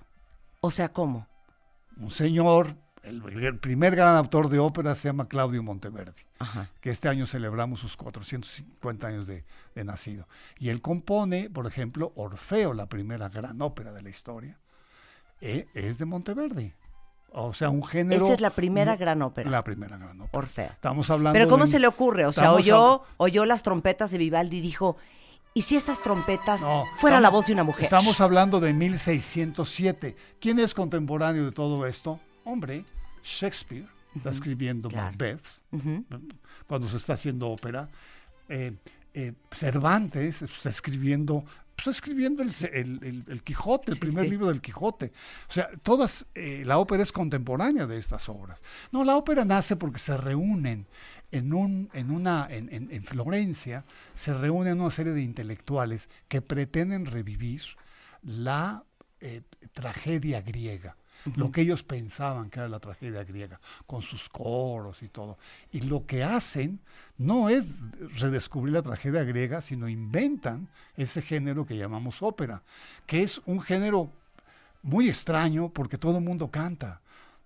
O 0.60 0.72
sea, 0.72 0.90
¿cómo? 0.90 1.28
Un 1.98 2.12
señor, 2.12 2.76
el, 3.04 3.22
el 3.44 3.58
primer 3.58 3.96
gran 3.96 4.16
autor 4.16 4.50
de 4.50 4.60
ópera 4.60 4.96
se 4.96 5.08
llama 5.08 5.28
Claudio 5.28 5.64
Monteverdi 5.64 6.22
Ajá. 6.40 6.70
que 6.82 6.92
este 6.92 7.10
año 7.10 7.26
celebramos 7.28 7.80
sus 7.80 7.98
450 7.98 9.08
años 9.08 9.28
de, 9.28 9.44
de 9.76 9.84
nacido. 9.84 10.28
Y 10.60 10.70
él 10.70 10.82
compone, 10.82 11.50
por 11.50 11.66
ejemplo, 11.68 12.12
Orfeo, 12.16 12.74
la 12.74 12.86
primera 12.88 13.30
gran 13.30 13.62
ópera 13.62 13.92
de 13.92 14.02
la 14.04 14.10
historia, 14.10 14.58
eh, 15.40 15.68
es 15.74 15.98
de 15.98 16.06
Monteverdi. 16.06 16.74
O 17.34 17.54
sea, 17.54 17.70
un 17.70 17.84
género... 17.84 18.26
Esa 18.26 18.34
es 18.36 18.42
la 18.42 18.50
primera 18.50 18.98
gran 18.98 19.22
ópera. 19.22 19.50
La 19.50 19.64
primera 19.64 19.98
gran 19.98 20.20
ópera. 20.20 20.38
Orfeo. 20.38 20.66
Estamos 20.72 21.10
hablando 21.10 21.34
Pero 21.34 21.48
¿cómo 21.50 21.64
de- 21.66 21.72
se 21.72 21.80
le 21.80 21.88
ocurre? 21.88 22.26
O 22.26 22.32
sea, 22.34 22.52
oyó, 22.52 23.04
oyó 23.18 23.46
las 23.46 23.64
trompetas 23.64 24.12
de 24.12 24.18
Vivaldi 24.18 24.58
y 24.58 24.62
dijo, 24.62 24.98
¿y 25.54 25.62
si 25.62 25.78
esas 25.78 26.04
trompetas 26.04 26.60
No, 26.62 26.84
fuera 27.00 27.18
estamos- 27.18 27.22
la 27.22 27.30
voz 27.30 27.48
de 27.48 27.54
una 27.54 27.64
mujer? 27.64 27.86
Estamos 27.86 28.20
hablando 28.20 28.60
de 28.60 28.74
1607. 28.74 30.16
¿Quién 30.42 30.60
es 30.60 30.74
contemporáneo 30.74 31.46
de 31.46 31.52
todo 31.54 31.86
esto? 31.86 32.20
Hombre, 32.44 32.86
Shakespeare 33.24 33.88
está 34.16 34.30
escribiendo 34.32 34.90
claro. 34.90 35.12
Macbeth 35.12 35.46
cuando 36.68 36.90
se 36.90 36.98
está 36.98 37.14
haciendo 37.14 37.50
ópera. 37.50 37.90
Eh, 38.50 38.74
eh, 39.14 39.34
Cervantes 39.52 40.42
está 40.42 40.70
escribiendo, 40.70 41.44
está 41.78 41.92
escribiendo 41.92 42.42
el, 42.44 42.52
el- 42.74 43.00
el- 43.04 43.26
el 43.28 43.44
Quijote, 43.44 43.92
el 43.92 43.98
primer 44.00 44.26
sí. 44.26 44.32
libro 44.32 44.48
del 44.48 44.62
Quijote. 44.62 45.12
O 45.50 45.52
sea, 45.54 45.70
todas, 45.84 46.26
eh, 46.36 46.64
la 46.66 46.78
ópera 46.78 47.04
es 47.04 47.12
contemporánea 47.12 47.88
de 47.88 47.98
estas 47.98 48.28
obras. 48.30 48.62
No, 48.92 49.04
la 49.04 49.16
ópera 49.18 49.46
nace 49.46 49.76
porque 49.76 50.00
se 50.00 50.16
reúnen 50.18 50.88
en, 51.32 51.54
un, 51.54 51.90
en, 51.94 52.12
una, 52.12 52.48
en, 52.50 52.74
en- 52.74 52.90
en 52.92 53.04
Florencia, 53.04 53.86
se 54.16 54.34
reúnen 54.34 54.80
una 54.82 54.92
serie 54.92 55.14
de 55.14 55.22
intelectuales 55.24 56.10
que 56.28 56.42
pretenden 56.42 57.06
revivir 57.06 57.62
la 58.24 58.84
eh, 59.20 59.42
tragedia 59.74 60.42
griega. 60.42 60.96
Lo 61.36 61.52
que 61.52 61.62
ellos 61.62 61.84
pensaban 61.84 62.50
que 62.50 62.60
era 62.60 62.70
la 62.70 62.80
tragedia 62.80 63.24
griega, 63.24 63.60
con 63.86 64.02
sus 64.02 64.30
coros 64.30 65.04
y 65.04 65.10
todo. 65.10 65.38
Y 65.72 65.82
lo 65.82 66.06
que 66.06 66.24
hacen 66.24 66.80
no 67.18 67.50
es 67.50 67.66
redescubrir 68.16 68.74
la 68.74 68.82
tragedia 68.82 69.24
griega, 69.24 69.62
sino 69.62 69.88
inventan 69.88 70.68
ese 70.98 71.22
género 71.22 71.66
que 71.66 71.78
llamamos 71.78 72.22
ópera, 72.22 72.64
que 73.06 73.24
es 73.24 73.42
un 73.46 73.62
género 73.62 74.10
muy 74.84 75.10
extraño 75.10 75.70
porque 75.70 75.98
todo 75.98 76.18
el 76.18 76.24
mundo 76.24 76.50
canta. 76.50 77.01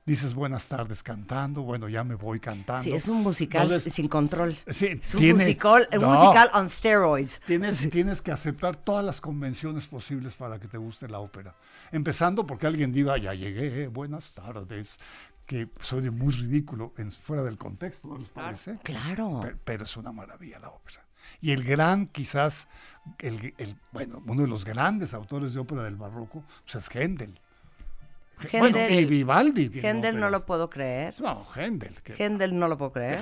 Dices 0.08 0.36
buenas 0.36 0.68
tardes 0.68 1.02
cantando, 1.02 1.64
bueno, 1.64 1.90
ya 1.90 2.04
me 2.04 2.14
voy 2.14 2.40
cantando. 2.40 2.84
Sí, 2.84 2.92
es 2.94 3.08
un 3.08 3.24
musical 3.24 3.64
Entonces, 3.64 3.92
sin 3.92 4.08
control. 4.08 4.54
sí, 4.70 4.86
Es 5.02 5.16
un 5.16 5.20
tiene- 5.22 5.40
musical, 5.40 5.90
un 5.94 6.00
No. 6.02 6.10
musical 6.12 6.48
on 6.54 6.70
steroids. 6.70 7.42
Tienes, 7.48 7.90
tienes 7.90 8.22
que 8.22 8.32
aceptar 8.32 8.76
todas 8.76 9.04
las 9.04 9.20
convenciones 9.20 9.88
posibles 9.88 10.36
para 10.36 10.60
que 10.60 10.68
te 10.68 10.78
guste 10.78 11.08
la 11.10 11.18
ópera. 11.18 11.56
Empezando 11.92 12.46
porque 12.46 12.68
alguien 12.68 12.92
diga, 12.92 13.18
ya 13.18 13.34
llegué, 13.34 13.88
buenas 13.88 14.32
tardes, 14.34 15.00
que 15.48 15.70
soy 15.80 16.08
muy 16.12 16.32
ridículo 16.36 16.94
en, 16.98 17.12
fuera 17.12 17.42
del 17.42 17.58
contexto, 17.58 18.08
¿no 18.08 18.20
les 18.20 18.30
parece? 18.30 18.78
Claro. 18.84 19.40
Pero, 19.42 19.58
pero 19.64 19.84
es 19.86 19.98
una 19.98 20.12
maravilla 20.12 20.60
la 20.60 20.70
ópera. 20.70 21.04
Y 21.42 21.50
el 21.50 21.64
gran, 21.64 22.06
quizás, 22.06 22.68
el, 23.18 23.56
el- 23.58 23.76
bueno, 23.92 24.22
uno 24.28 24.44
de 24.44 24.48
los 24.48 24.66
grandes 24.66 25.16
autores 25.16 25.56
de 25.56 25.60
ópera 25.62 25.82
del 25.82 25.96
barroco, 25.96 26.44
pues 26.64 26.76
es 26.76 26.96
Händel. 26.96 27.40
Bueno, 28.60 28.78
Händel- 28.78 29.02
y 29.02 29.06
Vivaldi. 29.06 29.72
Händel 29.82 30.20
no 30.20 30.30
lo 30.30 30.46
puedo 30.46 30.70
creer. 30.70 31.16
No, 31.20 31.46
Händel. 31.56 32.02
que- 32.02 32.14
Händel 32.24 32.58
no 32.58 32.68
lo 32.68 32.78
puedo 32.78 32.92
creer. 32.94 33.20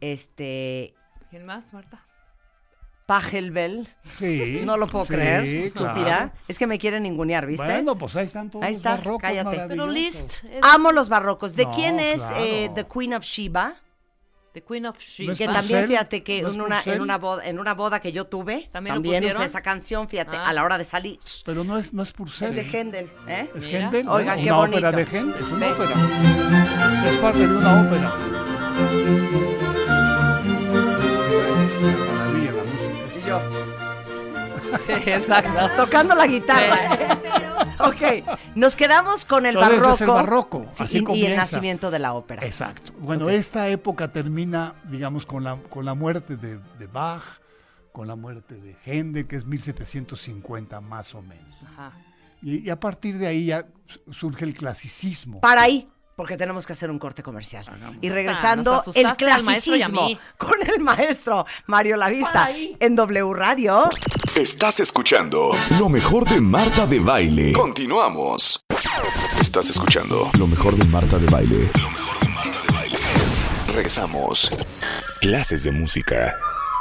Este, 0.00 0.94
¿Quién 1.30 1.46
más, 1.46 1.72
Marta? 1.72 2.02
Pachelbel, 3.06 3.88
Sí, 4.18 4.62
no 4.64 4.76
lo 4.76 4.88
puedo 4.88 5.04
sí, 5.06 5.12
creer. 5.14 5.70
claro. 5.72 5.90
Estúpida. 5.92 6.32
Es 6.48 6.58
que 6.58 6.66
me 6.66 6.76
quieren 6.76 7.04
ningunear, 7.04 7.46
¿viste? 7.46 7.64
Bueno, 7.64 7.96
pues 7.96 8.16
ahí 8.16 8.26
están 8.26 8.50
todos 8.50 8.64
Ahí 8.64 8.72
los 8.72 8.78
está, 8.78 8.96
barrocos 8.96 9.22
cállate. 9.22 9.64
Pero. 9.68 9.86
Liszt 9.86 10.42
es 10.44 10.60
Amo 10.62 10.90
los 10.90 11.08
barrocos. 11.08 11.54
¿De 11.54 11.66
No, 11.66 11.72
quién 11.72 12.00
es 12.00 12.20
claro. 12.20 12.36
eh, 12.40 12.70
The 12.74 12.84
Queen 12.86 13.14
of 13.14 13.22
Sheba? 13.22 13.76
The 14.56 14.62
Queen 14.64 14.86
of 14.86 14.96
¿No 14.96 15.00
Sheba. 15.02 15.32
es 15.32 15.38
Que 15.38 15.46
también, 15.48 15.86
fíjate 15.86 16.22
que 16.22 16.40
¿No 16.40 16.48
es 16.48 16.54
en 16.54 16.60
una, 16.62 16.82
en, 16.86 17.00
una 17.02 17.18
boda, 17.18 17.46
en 17.46 17.58
una 17.58 17.74
boda 17.74 18.00
que 18.00 18.10
yo 18.10 18.24
tuve, 18.26 18.70
¿También 18.72 18.94
también, 18.94 19.14
lo 19.14 19.18
usé 19.18 19.34
pusieron? 19.34 19.42
esa 19.42 19.60
canción, 19.60 20.08
fíjate, 20.08 20.34
Ah. 20.38 20.48
a 20.48 20.52
la 20.54 20.64
hora 20.64 20.78
de 20.78 20.84
salir. 20.84 21.18
Pero 21.44 21.62
no 21.62 21.76
es, 21.76 21.92
no 21.92 22.02
es 22.02 22.08
Es 22.08 22.14
Purcell. 22.14 22.54
de 22.54 22.62
Händel, 22.62 23.10
¿eh? 23.28 23.50
Es 23.54 23.66
Mira. 23.66 23.78
Händel. 23.80 24.08
Oigan, 24.08 24.36
bueno, 24.36 24.42
qué 24.42 24.52
una 24.52 24.60
ópera 24.60 24.92
de 24.92 25.02
Händel. 25.04 25.42
Es 25.44 25.48
una 25.50 25.68
ópera. 25.72 27.10
Es 27.10 27.16
parte 27.18 27.38
de 27.46 27.54
una 27.54 27.82
ópera. 27.82 29.65
Sí, 34.86 35.10
exacto. 35.10 35.50
tocando 35.76 36.14
la 36.14 36.26
guitarra. 36.26 37.18
ok, 37.80 38.02
nos 38.54 38.76
quedamos 38.76 39.24
con 39.24 39.46
el 39.46 39.54
Entonces, 39.56 39.78
barroco. 39.80 39.94
es 39.94 40.00
el 40.00 40.06
barroco, 40.08 40.66
Sí, 40.72 40.82
así 40.84 41.04
y- 41.08 41.12
y, 41.18 41.26
el 41.26 41.36
nacimiento 41.36 41.90
de 41.90 41.98
la 41.98 42.12
ópera. 42.14 42.44
Exacto. 42.46 42.92
Bueno, 42.98 43.28
esta 43.30 43.68
época 43.68 44.12
termina, 44.12 44.74
digamos, 44.84 45.26
con 45.26 45.44
la, 45.44 45.56
con 45.68 45.84
la 45.84 45.94
muerte 45.94 46.36
de, 46.36 46.58
de 46.78 46.86
Bach, 46.86 47.22
con 47.92 48.06
la 48.08 48.16
muerte 48.16 48.54
de 48.56 48.76
Händel, 48.84 49.26
que 49.26 49.36
es 49.36 49.44
1750 49.46 50.80
más 50.80 51.14
o 51.14 51.22
menos. 51.22 51.54
Ajá. 51.66 51.92
Y, 52.42 52.58
y 52.66 52.70
a 52.70 52.78
partir 52.78 53.16
de 53.18 53.26
ahí 53.26 53.46
ya 53.46 53.66
surge 54.10 54.44
el 54.44 54.54
clasicismo. 54.54 55.40
Para 55.40 55.62
ahí, 55.62 55.88
porque 56.16 56.38
tenemos 56.38 56.66
que 56.66 56.72
hacer 56.72 56.90
un 56.90 56.98
corte 56.98 57.22
comercial. 57.22 57.64
Hagamos. 57.68 57.98
Y 58.00 58.08
regresando, 58.08 58.82
el 58.94 59.12
clasicismo 59.16 60.08
con 60.38 60.54
el 60.66 60.80
maestro 60.80 61.46
Mario 61.66 61.96
Lavista 61.96 62.48
en 62.50 62.96
W 62.96 63.34
Radio. 63.34 63.90
Estás 64.34 64.80
escuchando 64.80 65.54
lo 65.78 65.88
mejor 65.88 66.24
de 66.24 66.40
Marta 66.40 66.86
de 66.86 66.98
Baile. 67.00 67.52
Continuamos. 67.52 68.64
Estás 69.40 69.68
escuchando 69.68 70.30
lo 70.38 70.46
mejor 70.46 70.74
de 70.76 70.84
Marta 70.86 71.18
de 71.18 71.26
Baile. 71.26 71.70
Regresamos. 73.68 74.50
Clases 75.20 75.64
de 75.64 75.72
música 75.72 76.34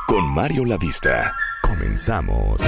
con 0.08 0.34
Mario 0.34 0.64
Lavista. 0.66 1.36
Comenzamos. 1.62 2.62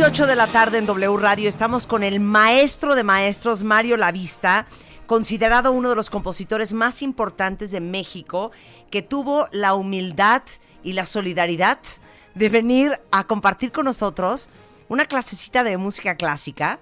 Doce 0.00 0.12
ocho 0.12 0.26
de 0.26 0.34
la 0.34 0.46
tarde 0.46 0.78
en 0.78 0.86
W 0.86 1.18
Radio. 1.18 1.46
Estamos 1.46 1.86
con 1.86 2.02
el 2.02 2.20
maestro 2.20 2.94
de 2.94 3.02
maestros, 3.02 3.62
Mario 3.62 3.98
Lavista, 3.98 4.66
considerado 5.04 5.72
uno 5.72 5.90
de 5.90 5.94
los 5.94 6.08
compositores 6.08 6.72
más 6.72 7.02
importantes 7.02 7.70
de 7.70 7.82
México, 7.82 8.50
que 8.90 9.02
tuvo 9.02 9.46
la 9.52 9.74
humildad 9.74 10.40
y 10.82 10.94
la 10.94 11.04
solidaridad 11.04 11.80
de 12.34 12.48
venir 12.48 12.98
a 13.12 13.24
compartir 13.24 13.72
con 13.72 13.84
nosotros 13.84 14.48
una 14.88 15.04
clasecita 15.04 15.64
de 15.64 15.76
música 15.76 16.14
clásica 16.14 16.78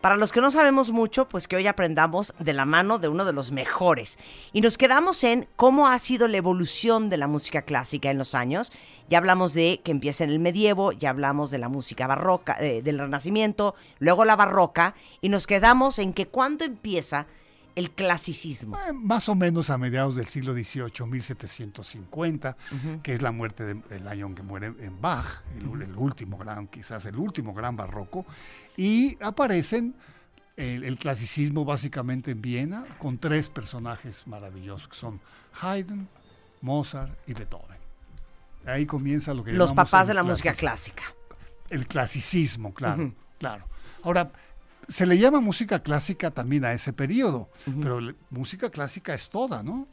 Para 0.00 0.16
los 0.16 0.32
que 0.32 0.40
no 0.40 0.50
sabemos 0.50 0.92
mucho, 0.92 1.28
pues 1.28 1.46
que 1.46 1.56
hoy 1.56 1.66
aprendamos 1.66 2.32
de 2.38 2.54
la 2.54 2.64
mano 2.64 2.98
de 2.98 3.08
uno 3.08 3.26
de 3.26 3.34
los 3.34 3.52
mejores. 3.52 4.18
Y 4.54 4.62
nos 4.62 4.78
quedamos 4.78 5.22
en 5.24 5.46
cómo 5.56 5.88
ha 5.88 5.98
sido 5.98 6.26
la 6.26 6.38
evolución 6.38 7.10
de 7.10 7.18
la 7.18 7.26
música 7.26 7.62
clásica 7.62 8.10
en 8.10 8.16
los 8.16 8.34
años. 8.34 8.72
Ya 9.10 9.18
hablamos 9.18 9.52
de 9.52 9.82
que 9.84 9.90
empieza 9.90 10.24
en 10.24 10.30
el 10.30 10.38
medievo, 10.38 10.92
ya 10.92 11.10
hablamos 11.10 11.50
de 11.50 11.58
la 11.58 11.68
música 11.68 12.06
barroca, 12.06 12.56
eh, 12.60 12.80
del 12.80 12.98
renacimiento, 12.98 13.74
luego 13.98 14.24
la 14.24 14.36
barroca, 14.36 14.94
y 15.20 15.28
nos 15.28 15.46
quedamos 15.46 15.98
en 15.98 16.14
que 16.14 16.28
cuándo 16.28 16.64
empieza 16.64 17.26
el 17.74 17.90
clasicismo. 17.92 18.76
Eh, 18.76 18.92
más 18.92 19.28
o 19.28 19.34
menos 19.34 19.70
a 19.70 19.78
mediados 19.78 20.16
del 20.16 20.26
siglo 20.26 20.52
XVIII, 20.52 21.06
1750, 21.06 22.56
que 23.02 23.14
es 23.14 23.22
la 23.22 23.32
muerte 23.32 23.64
de- 23.64 23.74
del 23.74 24.06
año 24.08 24.26
en 24.26 24.34
que 24.34 24.42
muere 24.42 24.66
en 24.66 25.00
Bach, 25.00 25.42
el, 25.56 25.82
el 25.82 25.96
último 25.96 26.36
gran, 26.38 26.66
quizás 26.66 27.06
el 27.06 27.16
último 27.16 27.54
gran 27.54 27.76
barroco, 27.76 28.26
y 28.76 29.16
aparecen 29.22 29.94
el, 30.56 30.84
el 30.84 30.98
clasicismo 30.98 31.64
básicamente 31.64 32.30
en 32.32 32.42
Viena 32.42 32.84
con 32.98 33.18
tres 33.18 33.48
personajes 33.48 34.26
maravillosos, 34.26 34.88
que 34.88 34.96
son 34.96 35.20
Haydn, 35.60 36.08
Mozart 36.60 37.12
y 37.26 37.32
Beethoven. 37.34 37.78
Ahí 38.66 38.84
comienza 38.84 39.32
lo 39.32 39.42
que 39.42 39.52
Los 39.52 39.72
papás 39.72 40.08
de 40.08 40.14
la 40.14 40.22
música 40.22 40.52
clásica. 40.52 41.02
El 41.70 41.86
clasicismo, 41.86 42.74
claro, 42.74 43.14
claro. 43.38 43.64
Ahora, 44.02 44.30
se 44.88 45.06
le 45.06 45.18
llama 45.18 45.40
música 45.40 45.82
clásica 45.82 46.30
también 46.30 46.64
a 46.64 46.72
ese 46.72 46.92
periodo, 46.92 47.48
pero 47.82 48.00
música 48.30 48.70
clásica 48.70 49.14
es 49.14 49.28
toda, 49.30 49.62
¿no? 49.62 49.86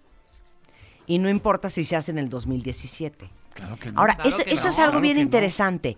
Y 1.06 1.19
no 1.19 1.30
importa 1.30 1.69
si 1.69 1.84
se 1.84 1.95
hace 1.95 2.12
en 2.12 2.17
el 2.17 2.30
2017. 2.30 3.30
Claro 3.54 3.80
que 3.80 3.91
no. 3.91 4.00
Ahora, 4.00 4.15
Claro 4.15 4.30
eso, 4.30 4.43
que 4.43 4.54
eso 4.54 4.63
no. 4.65 4.69
es 4.69 4.80
algo 4.80 4.91
Claro 4.91 5.02
bien 5.02 5.15
no. 5.17 5.21
interesante. 5.21 5.97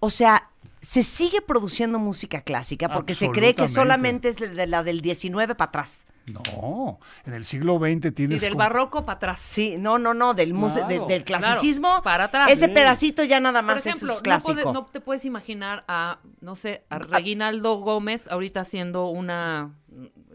O 0.00 0.10
sea, 0.10 0.50
se 0.82 1.02
sigue 1.02 1.40
produciendo 1.40 1.98
música 1.98 2.42
clásica 2.42 2.92
porque 2.92 3.14
se 3.14 3.30
cree 3.30 3.54
que 3.54 3.68
solamente 3.68 4.28
es 4.28 4.36
de 4.36 4.66
la 4.66 4.82
del 4.82 5.00
19 5.00 5.54
para 5.54 5.68
atrás. 5.68 6.00
No, 6.32 7.00
en 7.26 7.34
el 7.34 7.44
siglo 7.44 7.78
XX 7.78 8.02
Sí, 8.02 8.10
tienes... 8.12 8.40
del 8.40 8.52
como- 8.52 8.58
barroco 8.60 9.04
para 9.04 9.16
atrás. 9.16 9.40
Sí, 9.40 9.76
no, 9.78 9.98
no, 9.98 10.14
no, 10.14 10.32
del, 10.32 10.54
mus- 10.54 10.72
Claro, 10.72 10.88
de- 10.88 10.98
del 11.14 11.22
claro, 11.24 11.44
clasicismo. 11.44 12.00
para 12.02 12.24
atrás. 12.24 12.50
Ese 12.50 12.66
Sí. 12.66 12.72
pedacito 12.72 13.24
ya 13.24 13.40
nada 13.40 13.60
Por 13.60 13.66
más 13.74 13.86
ejemplo, 13.86 14.12
es 14.12 14.18
no, 14.18 14.22
clásico. 14.22 14.52
puede- 14.54 14.72
no 14.72 14.86
te 14.86 15.00
puedes 15.00 15.24
imaginar 15.26 15.84
a, 15.86 16.20
no 16.40 16.56
sé, 16.56 16.84
a 16.88 16.98
Reginaldo 16.98 17.76
Gómez 17.80 18.26
ahorita 18.28 18.60
haciendo 18.60 19.08
una, 19.08 19.74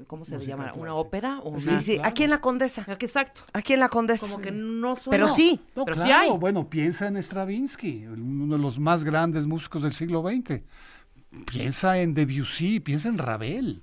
¿cómo 0.05 0.25
se 0.25 0.37
le 0.37 0.45
llama? 0.45 0.73
¿Una 0.75 0.93
ópera? 0.93 1.39
O 1.43 1.59
Sí, 1.59 1.69
una- 1.69 1.81
sí, 1.81 1.99
aquí 2.03 2.23
en 2.23 2.29
la 2.29 2.39
Condesa. 2.41 2.85
Exacto. 2.87 3.41
Aquí 3.53 3.73
en 3.73 3.79
la 3.79 3.89
Condesa. 3.89 4.27
Como 4.27 4.41
que 4.41 4.51
no 4.51 4.95
suena. 4.95 5.25
Pero 5.25 5.33
sí. 5.35 5.59
No, 5.75 5.85
Pero 5.85 5.97
sí 5.97 6.03
claro, 6.03 6.33
hay. 6.33 6.37
bueno, 6.37 6.69
piensa 6.69 7.07
en 7.07 7.17
Stravinsky, 7.17 8.05
uno 8.05 8.55
de 8.55 8.61
los 8.61 8.77
más 8.77 9.03
grandes 9.03 9.47
músicos 9.47 9.81
del 9.81 9.93
siglo 9.93 10.21
XX. 10.21 10.61
Piensa 11.45 11.97
en 11.99 12.13
Debussy, 12.13 12.79
piensa 12.79 13.09
en 13.09 13.17
Ravel. 13.17 13.81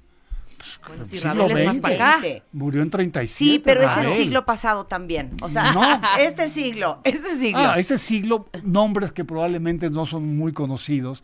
Bueno, 0.86 1.04
si 1.04 1.18
siglo 1.18 1.34
Ravel 1.48 1.58
es 1.58 1.66
más 1.66 1.80
para 1.80 1.94
acá. 2.18 2.22
Murió 2.52 2.82
en 2.82 2.90
37. 2.90 3.36
Sí, 3.36 3.58
pero 3.64 3.82
es 3.82 3.96
el 3.98 4.12
siglo 4.14 4.44
pasado 4.44 4.86
también. 4.86 5.36
O 5.42 5.48
sea, 5.48 5.72
No. 5.72 5.82
este 6.18 6.48
siglo, 6.48 7.00
este 7.04 7.36
siglo. 7.36 7.58
Ah, 7.60 7.78
ese 7.78 7.98
siglo, 7.98 8.48
nombres 8.62 9.12
que 9.12 9.24
probablemente 9.24 9.90
no 9.90 10.06
son 10.06 10.36
muy 10.36 10.52
conocidos. 10.52 11.22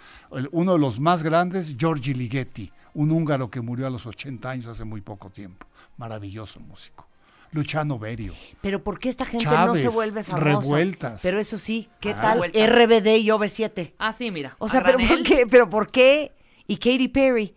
Uno 0.50 0.72
de 0.74 0.78
los 0.78 1.00
más 1.00 1.22
grandes, 1.22 1.76
Giorgi 1.76 2.14
Ligeti, 2.14 2.70
un 2.94 3.10
húngaro 3.10 3.50
que 3.50 3.60
murió 3.60 3.86
a 3.86 3.90
los 3.90 4.06
80 4.06 4.50
años 4.50 4.66
hace 4.66 4.84
muy 4.84 5.00
poco 5.00 5.30
tiempo. 5.30 5.66
Maravilloso 5.96 6.60
músico. 6.60 7.06
Luciano 7.52 7.98
Berio. 7.98 8.32
Pero 8.62 8.82
¿por 8.82 8.98
qué 8.98 9.10
esta 9.10 9.26
gente 9.26 9.44
no 9.46 9.74
se 9.74 9.88
vuelve 9.88 10.22
famosa? 10.24 10.42
revueltas. 10.44 11.20
Pero 11.22 11.38
eso 11.38 11.58
sí, 11.58 11.90
¿qué 12.00 12.12
Ah. 12.12 12.20
tal. 12.22 12.38
RBD 12.50 13.18
y 13.18 13.28
OV7? 13.28 13.92
Ah, 13.98 14.14
sí, 14.14 14.30
mira. 14.30 14.56
O 14.58 14.68
sea, 14.70 14.82
pero 14.82 14.96
¿por 14.98 15.22
qué? 15.22 15.46
¿Pero 15.50 15.68
por 15.68 15.90
qué? 15.90 16.32
Y 16.66 16.76
Katy 16.76 17.08
Perry. 17.08 17.54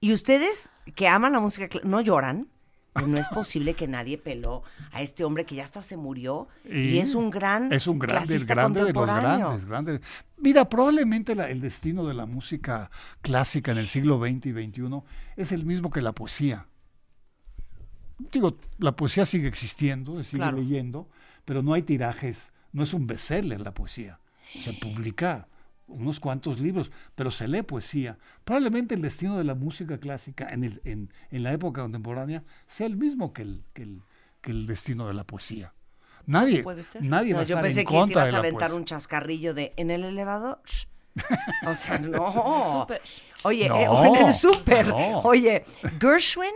¿Y 0.00 0.12
ustedes 0.12 0.70
que 0.94 1.08
aman 1.08 1.32
la 1.32 1.40
música 1.40 1.68
no 1.84 2.00
lloran? 2.00 2.48
Pues 2.92 3.08
no 3.08 3.18
es 3.18 3.28
posible 3.28 3.74
que 3.74 3.86
nadie 3.86 4.16
peló 4.16 4.62
a 4.90 5.02
este 5.02 5.22
hombre 5.24 5.44
que 5.44 5.54
ya 5.54 5.64
hasta 5.64 5.82
se 5.82 5.98
murió 5.98 6.48
y, 6.64 6.96
es 6.98 7.14
un 7.14 7.28
gran 7.30 7.70
es 7.70 7.86
un 7.86 7.98
grande, 7.98 8.34
el 8.34 8.46
grande 8.46 8.84
de 8.84 8.92
los 8.94 9.06
grandes, 9.06 9.66
grandes. 9.66 10.00
Mira, 10.38 10.66
probablemente 10.66 11.34
la- 11.34 11.50
el 11.50 11.60
destino 11.60 12.06
de 12.06 12.14
la 12.14 12.24
música 12.24 12.90
clásica 13.20 13.72
en 13.72 13.78
el 13.78 13.88
siglo 13.88 14.18
XX 14.18 14.46
y 14.46 14.52
XXI 14.52 15.02
es 15.36 15.52
el 15.52 15.66
mismo 15.66 15.90
que 15.90 16.00
la 16.00 16.12
poesía. 16.12 16.66
Digo, 18.32 18.56
la 18.78 18.92
poesía 18.96 19.26
sigue 19.26 19.46
existiendo, 19.48 20.16
se 20.18 20.24
sigue 20.24 20.38
Claro. 20.38 20.56
leyendo, 20.56 21.06
pero 21.44 21.62
no 21.62 21.74
hay 21.74 21.82
tirajes, 21.82 22.50
no 22.72 22.82
es 22.82 22.94
un 22.94 23.06
bestseller 23.06 23.60
la 23.60 23.72
poesía. 23.74 24.20
Se 24.60 24.72
publica 24.72 25.48
unos 25.88 26.18
cuantos 26.20 26.58
libros, 26.58 26.90
pero 27.14 27.30
se 27.30 27.46
lee 27.48 27.62
poesía. 27.62 28.18
Probablemente 28.44 28.94
el 28.94 29.02
destino 29.02 29.36
de 29.38 29.44
la 29.44 29.54
música 29.54 29.98
clásica 29.98 30.48
en, 30.50 30.64
el- 30.64 30.80
en- 30.84 31.12
en 31.30 31.42
la 31.42 31.52
época 31.52 31.82
contemporánea 31.82 32.42
sea 32.68 32.86
el 32.86 32.96
mismo 32.96 33.32
que 33.32 33.42
el, 33.42 33.64
que 33.72 33.82
el, 33.82 34.02
que 34.40 34.50
el 34.50 34.66
destino 34.66 35.06
de 35.08 35.14
la 35.14 35.24
poesía. 35.24 35.72
Nadie, 36.26 36.62
Puede 36.64 36.82
ser. 36.82 37.02
nadie 37.04 37.32
va 37.34 37.38
No, 37.38 37.42
a 37.42 37.46
yo 37.46 37.54
estar 37.54 37.62
pensé 37.64 37.80
en 37.80 37.86
que 37.86 37.92
te 37.92 37.96
contra 37.98 38.14
ibas 38.14 38.24
de 38.24 38.28
a 38.30 38.32
la 38.32 38.38
aventar 38.40 38.58
poesía. 38.70 38.76
un 38.78 38.84
chascarrillo 38.84 39.54
de 39.54 39.72
en 39.76 39.90
el 39.92 40.02
elevador. 40.04 40.60
O 41.66 41.74
sea, 41.76 41.98
no. 42.00 42.86
Oye, 43.44 43.68
No, 43.68 43.76
eh, 43.80 43.88
o 43.88 44.04
en 44.16 44.26
el 44.26 44.32
súper. 44.32 44.88
no. 44.88 45.20
Oye, 45.20 45.64
Gershwin 46.00 46.50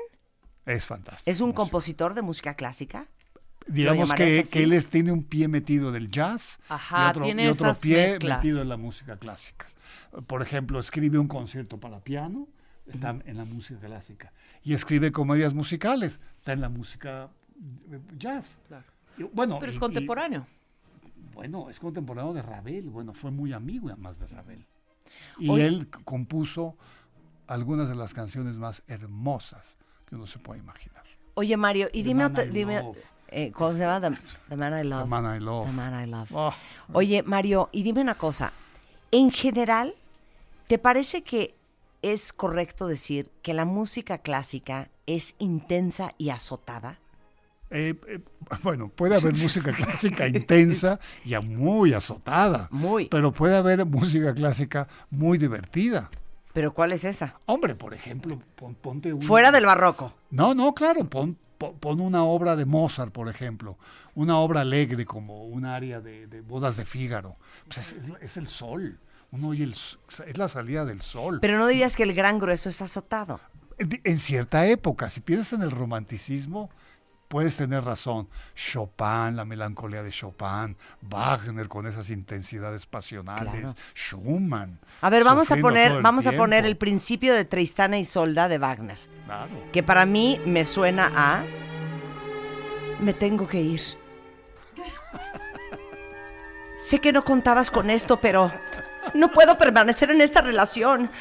Es 0.67 0.87
fantástico. 0.87 1.31
es 1.31 1.41
un 1.41 1.51
músico. 1.51 1.63
compositor 1.63 2.15
de 2.15 2.23
música 2.23 2.55
clásica. 2.55 3.07
Digamos 3.73 4.13
que, 4.15 4.45
que 4.51 4.63
él 4.63 4.73
es- 4.73 4.89
tiene 4.89 5.13
un 5.13 5.23
pie 5.23 5.49
metido 5.49 5.93
del 5.93 6.11
jazz 6.11 6.59
Ajá, 6.69 7.07
y 7.07 7.11
otro, 7.11 7.25
tiene 7.25 7.45
y 7.45 7.49
otro 7.49 7.67
esas 7.71 7.79
pie 7.81 7.97
mezclas. 8.09 8.39
metido 8.39 8.63
en 8.63 8.69
la 8.69 8.77
música 8.77 9.17
clásica. 9.17 9.67
Por 10.27 10.43
ejemplo, 10.43 10.81
escribe 10.81 11.19
un 11.19 11.29
concierto 11.29 11.79
para 11.79 12.01
piano, 12.01 12.49
está 12.87 13.17
en 13.25 13.37
la 13.37 13.45
música 13.45 13.79
clásica. 13.81 14.33
Y 14.65 14.75
escribe 14.75 15.13
comedias 15.13 15.55
musicales, 15.55 16.21
está 16.39 16.53
en 16.53 16.61
la 16.61 16.69
música 16.69 17.29
eh, 17.93 18.01
jazz. 18.19 18.57
Claro. 18.69 18.85
Y, 19.19 19.23
bueno, 19.25 19.59
Pero 19.61 19.71
es 19.71 19.77
y- 19.77 19.79
y- 19.79 19.81
contemporáneo. 19.81 20.47
bueno, 21.35 21.71
es 21.71 21.79
contemporáneo 21.79 22.33
de 22.33 22.43
Ravel, 22.43 22.91
bueno, 22.91 23.13
fue 23.15 23.31
muy 23.31 23.53
amigo 23.53 23.89
además 23.89 24.19
de 24.19 24.27
Ravel. 24.27 24.65
Y 25.39 25.49
Oye. 25.49 25.67
él 25.67 25.89
compuso 26.05 26.77
algunas 27.47 27.89
de 27.89 27.95
las 27.97 28.15
canciones 28.15 28.57
más 28.57 28.83
hermosas 28.87 29.77
que 30.07 30.15
uno 30.17 30.27
se 30.27 30.39
puede 30.39 30.61
imaginar. 30.61 31.05
Oye, 31.35 31.57
Mario, 31.57 31.89
y 31.93 32.03
dime, 32.03 32.25
otra- 32.25 32.45
dime 32.45 32.81
Love. 32.83 32.99
Eh, 33.31 33.53
¿cómo 33.53 33.73
se 33.73 33.79
llama? 33.81 34.01
The, 34.11 34.17
The 34.49 34.57
Man 34.57 34.85
I 34.85 34.89
Love. 34.89 35.03
The 35.05 35.09
Man 35.09 35.37
I 35.37 35.41
Love. 35.41 35.67
The 35.67 35.73
Man 35.73 36.05
I 36.05 36.11
Love. 36.11 36.29
Oh, 36.33 36.53
Oye, 36.93 37.23
Mario, 37.23 37.69
y 37.73 37.83
dime 37.83 38.01
una 38.01 38.17
cosa. 38.17 38.53
En 39.13 39.31
general, 39.31 39.95
¿te 40.67 40.79
parece 40.79 41.23
que 41.23 41.55
es 42.03 42.33
correcto 42.33 42.87
decir 42.87 43.31
que 43.43 43.55
la 43.55 43.65
música 43.65 44.19
clásica 44.19 44.89
es 45.07 45.35
intensa 45.39 46.13
y 46.19 46.31
azotada? 46.31 46.99
Eh, 47.73 47.95
eh, 48.09 48.21
bueno, 48.63 48.89
puede 48.89 49.17
haber 49.17 49.33
música 49.33 49.73
clásica 49.73 50.27
intensa 50.27 50.99
y 51.25 51.37
muy 51.39 51.93
azotada. 51.95 52.67
Muy. 52.73 53.07
Pero 53.07 53.31
puede 53.33 53.57
haber 53.57 53.85
música 53.87 54.35
clásica 54.35 54.89
muy 55.11 55.39
divertida. 55.39 56.11
¿Pero 56.53 56.75
cuál 56.75 56.91
es 56.91 57.05
esa? 57.05 57.39
Hombre, 57.47 57.77
por 57.77 57.95
ejemplo, 57.95 58.41
pon- 58.57 58.75
ponte 58.75 59.13
un... 59.13 59.23
Fuera 59.23 59.53
del 59.53 59.67
barroco. 59.67 60.13
No, 60.33 60.53
no, 60.53 60.75
claro, 60.75 61.05
pon, 61.09 61.39
pon- 61.69 62.01
una 62.01 62.25
obra 62.25 62.57
de 62.57 62.65
Mozart, 62.65 63.13
por 63.13 63.29
ejemplo. 63.29 63.79
Una 64.15 64.39
obra 64.39 64.63
alegre 64.63 65.05
como 65.07 65.45
un 65.47 65.65
área 65.65 66.01
de, 66.01 66.27
de 66.27 66.41
bodas 66.41 66.77
de 66.77 66.85
Fígaro. 66.85 67.37
Pues 67.67 67.79
es, 67.79 67.93
es- 67.93 68.11
es 68.23 68.37
el 68.37 68.49
sol. 68.49 68.99
Uno 69.33 69.49
oye 69.49 69.63
el 69.63 69.73
es 69.73 70.37
la 70.39 70.49
salida 70.49 70.85
del 70.85 71.03
sol. 71.03 71.39
Pero 71.41 71.57
no 71.59 71.69
dirías 71.69 71.95
que 71.95 72.03
el 72.03 72.15
gran 72.15 72.39
grueso 72.41 72.69
es 72.69 72.83
azotado. 72.83 73.39
En- 73.79 74.01
En 74.05 74.19
cierta 74.19 74.67
época, 74.67 75.09
si 75.11 75.21
piensas 75.21 75.53
en 75.53 75.63
el 75.63 75.71
romanticismo, 75.71 76.69
puedes 77.29 77.57
tener 77.57 77.85
razón. 77.85 78.29
Chopin, 78.57 79.37
la 79.37 79.45
melancolía 79.45 80.03
de 80.03 80.11
Chopin, 80.11 80.77
Wagner 81.03 81.69
con 81.69 81.87
esas 81.87 82.11
intensidades 82.11 82.87
pasionales, 82.87 83.53
Claro. 83.61 83.75
Schumann. 83.95 84.81
A 85.01 85.11
ver, 85.11 85.23
vamos 85.23 85.53
a 85.53 85.57
poner, 85.59 86.03
vamos 86.03 86.27
a 86.27 86.33
poner 86.33 86.67
el 86.67 86.77
principio 86.77 87.33
de 87.35 87.45
Tristana 87.45 87.99
y 87.99 88.05
Solda 88.05 88.49
de 88.49 88.59
Wagner, 88.59 88.99
Claro. 89.31 89.51
que 89.73 89.85
para 89.85 90.07
mí 90.07 90.41
me 90.45 90.65
suena 90.65 91.09
a 91.15 91.45
me 92.99 93.15
tengo 93.15 93.47
que 93.47 93.61
ir. 93.61 93.81
sé 96.79 96.99
que 96.99 97.13
no 97.13 97.25
contabas 97.25 97.71
con 97.71 97.91
esto, 97.91 98.17
pero 98.17 98.51
no 99.15 99.31
puedo 99.31 99.57
permanecer 99.57 100.11
en 100.11 100.21
esta 100.21 100.41
relación. 100.41 101.13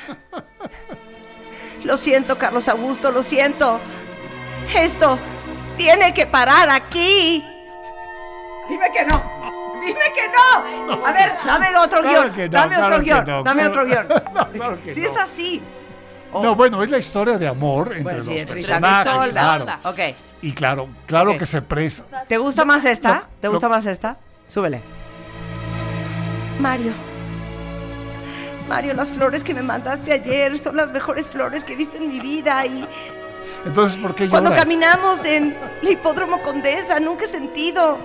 Lo 1.84 1.98
siento, 1.98 2.40
Carlos 2.40 2.68
Augusto, 2.68 3.12
lo 3.12 3.22
siento. 3.22 3.80
Esto 4.76 5.20
tiene 5.78 6.12
que 6.12 6.26
parar 6.26 6.68
aquí. 6.72 7.46
Dime 8.70 8.88
que 8.92 9.06
no. 9.06 9.22
Dime 9.86 10.12
que 10.16 10.28
no. 10.30 11.06
A 11.06 11.12
ver, 11.12 11.34
dame 11.46 11.78
otro 11.78 12.02
Claro 12.02 12.34
guion. 12.34 12.50
no, 12.52 12.58
dame 12.58 12.76
otro 12.76 12.88
claro 12.88 13.04
guion. 13.04 13.26
no, 13.28 13.44
dame 13.44 13.68
otro 13.68 13.86
guion. 13.86 14.08
No, 14.34 14.50
claro 14.50 14.80
que 14.84 14.96
si 14.96 15.02
no. 15.02 15.10
es 15.12 15.18
así. 15.18 15.62
No, 16.34 16.56
bueno, 16.56 16.84
es 16.84 16.90
la 16.90 16.98
historia 17.00 17.38
de 17.38 17.48
amor 17.48 17.88
entre 17.88 18.04
Bueno, 18.04 18.24
sí, 18.24 18.38
los 18.38 18.46
personajes. 18.46 19.32
Claro. 19.32 19.66
Ok. 19.84 20.00
Y 20.42 20.52
claro, 20.54 20.88
claro 21.06 21.38
que 21.38 21.46
se 21.46 21.62
presa. 21.62 22.04
¿Te 22.28 22.38
gusta 22.38 22.64
más 22.66 22.86
esta? 22.86 23.28
¿Te 23.42 23.48
no. 23.48 23.52
gusta 23.54 23.68
más 23.68 23.86
esta? 23.86 24.18
Súbele. 24.48 24.82
Mario, 26.60 26.92
Mario, 28.68 28.94
las 28.94 29.10
flores 29.12 29.44
que 29.44 29.54
me 29.54 29.64
mandaste 29.64 30.12
ayer 30.14 30.60
son 30.60 30.76
las 30.76 30.92
mejores 30.92 31.28
flores 31.30 31.64
que 31.64 31.74
he 31.74 31.76
visto 31.76 31.98
en 31.98 32.08
mi 32.10 32.20
vida. 32.20 32.66
Y 32.66 32.86
Entonces, 33.66 33.98
¿por 34.00 34.14
qué 34.14 34.30
cuando 34.30 34.50
lloras? 34.50 34.64
caminamos 34.66 35.26
en 35.26 35.56
la 35.82 35.90
hipódromo 35.90 36.42
Condesa, 36.42 37.00
nunca 37.00 37.26
he 37.26 37.28
sentido 37.28 37.98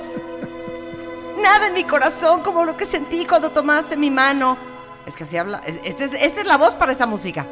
nada 1.42 1.66
en 1.66 1.74
mi 1.74 1.84
corazón 1.84 2.42
como 2.42 2.64
lo 2.64 2.76
que 2.76 2.87
sentí 2.87 3.26
cuando 3.26 3.50
tomaste 3.50 3.96
mi 3.96 4.10
mano. 4.10 4.56
Es 5.04 5.16
que 5.16 5.24
así 5.24 5.37
habla. 5.37 5.60
es- 5.66 5.80
Esta 5.84 6.04
es, 6.04 6.14
esta 6.14 6.40
es 6.40 6.46
la 6.46 6.56
voz 6.56 6.74
para 6.74 6.92
esa 6.92 7.06
música. 7.06 7.46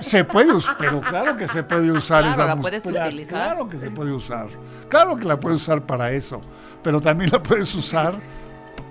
Se 0.00 0.24
puede 0.24 0.52
usar, 0.52 0.76
pero 0.78 1.00
claro 1.00 1.36
que 1.36 1.48
se 1.48 1.62
puede 1.62 1.90
usar 1.90 2.22
Claro, 2.22 2.34
esa 2.34 2.46
la 2.46 2.56
puedes 2.56 2.84
utilizar. 2.84 3.28
Claro 3.28 3.68
que 3.68 3.78
se 3.78 3.90
puede 3.90 4.12
usar. 4.12 4.48
Claro 4.88 5.16
que 5.16 5.24
la 5.24 5.38
puedes 5.38 5.60
usar 5.60 5.82
para 5.82 6.10
eso. 6.12 6.40
Pero 6.82 7.00
también 7.00 7.30
la 7.30 7.42
puedes 7.42 7.74
usar 7.74 8.14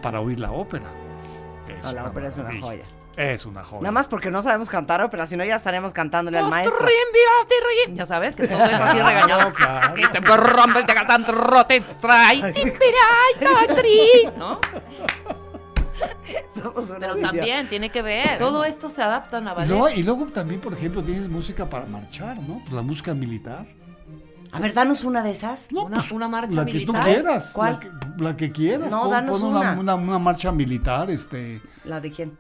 para 0.02 0.20
oír 0.22 0.40
la 0.40 0.52
ópera. 0.52 0.86
Es 1.68 1.84
No, 1.84 1.94
la 1.94 2.02
una 2.02 2.10
ópera 2.12 2.28
es 2.28 2.38
una 2.38 2.60
joya. 2.60 2.84
Es 3.16 3.46
una 3.46 3.64
joya. 3.64 3.82
Nada 3.82 3.92
más 3.92 4.08
porque 4.08 4.32
no 4.32 4.42
sabemos 4.42 4.70
cantar 4.70 5.02
ópera, 5.02 5.28
si 5.28 5.36
no 5.36 5.44
ya 5.44 5.58
estaremos 5.58 5.92
cantándole 5.92 6.38
al 6.38 6.50
maestro. 6.50 6.80
Ya 7.94 8.06
sabes 8.06 8.36
que 8.36 8.48
todo 8.48 8.64
es 8.66 8.80
así 8.80 8.98
regañado. 8.98 9.54
¿no? 14.38 14.60
Somos 16.54 16.90
unas 16.90 17.00
Pero 17.00 17.16
también 17.18 17.68
tiene 17.70 17.90
que 17.90 18.02
ver. 18.02 18.38
Todo 18.38 18.64
esto 18.66 18.90
se 18.90 19.02
adaptan 19.02 19.48
a 19.48 19.52
Y 19.52 19.56
ballet. 19.56 19.70
luego, 19.70 19.90
y 19.90 20.04
luego 20.04 20.26
también, 20.28 20.62
por 20.62 20.74
ejemplo, 20.74 21.04
tienes 21.04 21.30
música 21.30 21.70
para 21.70 21.86
marchar, 21.86 22.38
¿no? 22.42 22.62
La 22.72 22.82
música 22.82 23.14
militar. 23.14 23.66
A 24.52 24.60
ver, 24.60 24.74
danos 24.74 25.04
una 25.04 25.22
de 25.22 25.30
esas. 25.32 25.72
No, 25.72 25.84
Una- 25.86 25.98
pues, 25.98 26.12
una 26.12 26.28
marcha 26.28 26.56
la 26.56 26.66
que 26.66 26.74
militar. 26.74 26.96
tú 26.96 27.04
quieras. 27.12 27.52
¿Cuál? 27.54 27.74
La 27.74 27.80
que, 27.80 27.90
la 28.24 28.38
que 28.38 28.52
quieras. 28.52 28.90
No, 28.90 29.02
Pon- 29.02 29.12
danos 29.12 29.40
pon 29.40 29.50
una. 29.56 29.74
una, 29.80 29.96
una 29.96 30.20
marcha 30.20 30.52
militar, 30.52 31.12
este. 31.12 31.62
¿La 31.86 32.02
de 32.02 32.12
quién? 32.12 32.38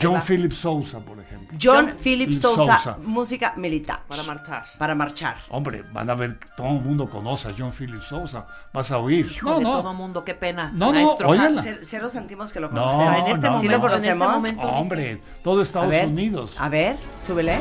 John. 0.00 0.20
Philip 0.20 0.52
Sousa, 0.52 0.98
por 1.00 1.18
ejemplo. 1.20 1.56
John 1.62 1.86
John 1.88 1.96
Philip 1.98 2.32
Sousa, 2.32 2.78
Sousa. 2.78 2.98
música 3.02 3.54
militar. 3.56 4.02
Para 4.08 4.22
marchar. 4.24 4.64
Para 4.78 4.94
marchar. 4.94 5.36
Hombre, 5.50 5.84
van 5.92 6.10
a 6.10 6.14
ver, 6.14 6.38
todo 6.56 6.68
el 6.68 6.80
mundo 6.80 7.08
conoce 7.08 7.48
a 7.48 7.54
John 7.56 7.72
Philip 7.72 8.02
Sousa. 8.02 8.46
Vas 8.72 8.90
a 8.90 8.98
oír. 8.98 9.26
Híjole, 9.30 9.62
no, 9.64 9.72
todo 9.78 9.82
no. 9.84 9.94
mundo, 9.94 10.24
qué 10.24 10.34
pena. 10.34 10.70
No, 10.74 10.92
no, 10.92 11.16
maestro. 11.16 11.62
ce- 11.62 11.78
cero 11.82 12.08
sentimos 12.08 12.52
que 12.52 12.60
lo 12.60 12.68
No, 12.70 12.82
conocemos. 12.88 13.26
en 13.28 13.32
este 13.34 13.46
no, 13.46 13.52
momento, 13.52 13.60
¿Sí 13.60 13.66
lo 13.68 13.74
en 13.74 13.80
este 13.80 13.88
conocemos? 13.88 14.34
momento. 14.34 14.62
Hombre, 14.62 15.22
todo 15.42 15.60
A 15.60 15.62
Estados 15.62 15.88
ver, 15.90 16.06
Unidos. 16.08 16.54
a 16.58 16.68
ver, 16.68 16.96
súbele. 17.18 17.58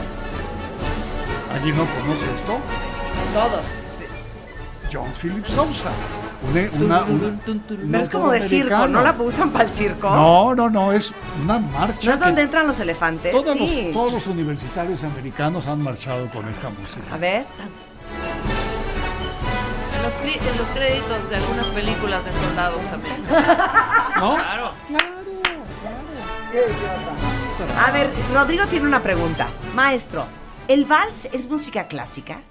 ¿Alguien 1.53 1.77
no 1.77 1.85
conoce 1.85 2.25
esto? 2.35 2.57
Todos. 3.33 3.65
John 4.91 5.11
Philip 5.21 5.45
Sousa. 5.47 5.91
Una, 6.79 7.03
una- 7.03 7.03
una- 7.03 7.39
Pero 7.91 8.03
es 8.03 8.09
como 8.09 8.29
de 8.31 8.41
circo. 8.41 8.87
¿no 8.87 9.01
la 9.01 9.11
usan 9.19 9.49
para 9.49 9.65
el 9.65 9.71
circo? 9.71 10.09
No, 10.09 10.53
no, 10.55 10.69
no, 10.69 10.91
es 10.93 11.11
una 11.43 11.59
marcha. 11.59 12.07
¿No 12.09 12.13
es 12.13 12.19
donde 12.19 12.41
entran 12.43 12.67
los 12.67 12.79
elefantes? 12.79 13.31
todos, 13.31 13.57
sí. 13.57 13.83
los, 13.85 13.93
todos 13.93 14.13
los 14.13 14.27
universitarios 14.27 15.03
americanos 15.03 15.65
han 15.67 15.81
marchado 15.81 16.29
con 16.29 16.47
esta 16.47 16.69
música. 16.69 17.13
A 17.13 17.17
ver. 17.17 17.45
En 19.95 20.03
los, 20.03 20.13
cri- 20.23 20.39
en 20.39 20.57
los 20.57 20.67
créditos 20.75 21.29
de 21.29 21.35
algunas 21.35 21.65
películas 21.67 22.23
de 22.23 22.31
soldados 22.31 22.81
también. 22.91 23.15
¿No? 24.17 24.35
Claro. 24.35 24.71
A 27.85 27.91
ver, 27.91 28.09
Rodrigo 28.33 28.65
tiene 28.67 28.87
una 28.87 29.01
pregunta. 29.01 29.47
Maestro, 29.75 30.25
¿el 30.67 30.85
vals 30.85 31.25
es 31.25 31.47
música 31.49 31.87
clásica? 31.87 32.41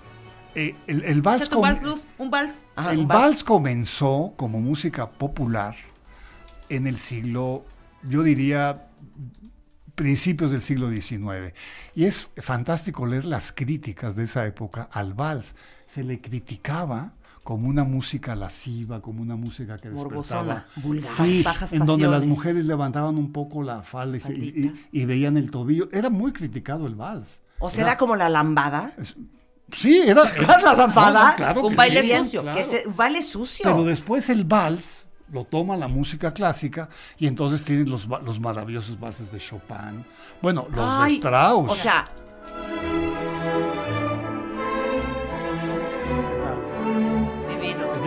Eh, 0.57 0.75
el, 0.87 1.05
el 1.05 1.21
vals 1.21 1.49
un 1.49 1.55
com- 1.55 1.63
vals, 1.63 1.83
Luz, 1.83 2.07
un 2.17 2.31
vals. 2.31 2.53
Ajá, 2.75 2.93
el 2.93 3.01
un 3.01 3.09
vals 3.09 3.45
comenzó 3.45 4.33
como 4.37 4.59
música 4.59 5.11
popular 5.11 5.77
en 6.71 6.87
el 6.87 6.97
siglo, 6.97 7.67
yo 8.03 8.23
diría, 8.23 8.89
principios 9.95 10.51
del 10.51 10.63
siglo 10.63 10.89
XIX. 10.91 11.53
Y 11.95 12.05
es 12.05 12.29
fantástico 12.39 13.05
leer 13.05 13.27
las 13.27 13.53
críticas 13.53 14.17
de 14.17 14.25
esa 14.25 14.47
época 14.47 14.89
al 14.93 15.13
vals. 15.13 15.55
Se 15.87 16.03
le 16.03 16.23
criticaba 16.23 17.13
como 17.43 17.69
una 17.69 17.85
música 17.85 18.35
lasciva, 18.35 19.03
como 19.03 19.21
una 19.21 19.37
música 19.37 19.77
que 19.77 19.91
despertaba. 19.91 20.43
Morbosona, 20.43 20.67
vulgar, 20.77 21.11
Sí, 21.11 21.43
bajas 21.43 21.73
en 21.75 21.85
donde 21.85 22.09
las 22.09 22.25
mujeres 22.25 22.65
levantaban 22.65 23.19
un 23.19 23.31
poco 23.31 23.63
la 23.63 23.83
falda 23.83 24.17
y, 24.27 25.05
veían 25.05 25.37
el 25.37 25.51
tobillo. 25.51 25.91
Era 25.93 26.09
muy 26.09 26.33
criticado 26.33 26.87
el 26.87 26.95
vals. 26.95 27.41
¿O 27.59 27.69
será 27.69 27.99
como 27.99 28.17
la 28.17 28.31
lambada? 28.31 28.95
Sí, 29.73 30.01
era... 30.05 30.25
la 30.63 30.75
lambada? 30.75 31.35
Claro 31.37 31.67
Un 31.67 31.75
baile 31.75 32.03
sí, 32.03 32.17
sucio. 32.17 32.43
claro. 32.43 32.57
Que 32.57 32.63
es 32.63 32.87
un 32.87 32.97
baile 32.97 33.23
sucio. 33.23 33.63
Pero 33.65 33.85
después 33.85 34.29
el 34.31 34.45
vals 34.45 35.07
lo 35.33 35.45
toma 35.45 35.77
la 35.77 35.89
música 35.89 36.33
clásica 36.33 36.89
y 37.19 37.27
entonces 37.27 37.65
tienes 37.65 37.89
los, 37.89 38.07
los 38.07 38.39
maravillosos 38.39 38.99
valses 38.99 39.33
de 39.33 39.39
Chopin. 39.39 40.05
Bueno, 40.41 40.69
los 40.71 41.05
de 41.05 41.15
Strauss. 41.15 41.71
O 41.71 41.77
sea. 41.77 42.09
Es 47.47 47.61
divino, 47.61 47.93
es 47.95 48.03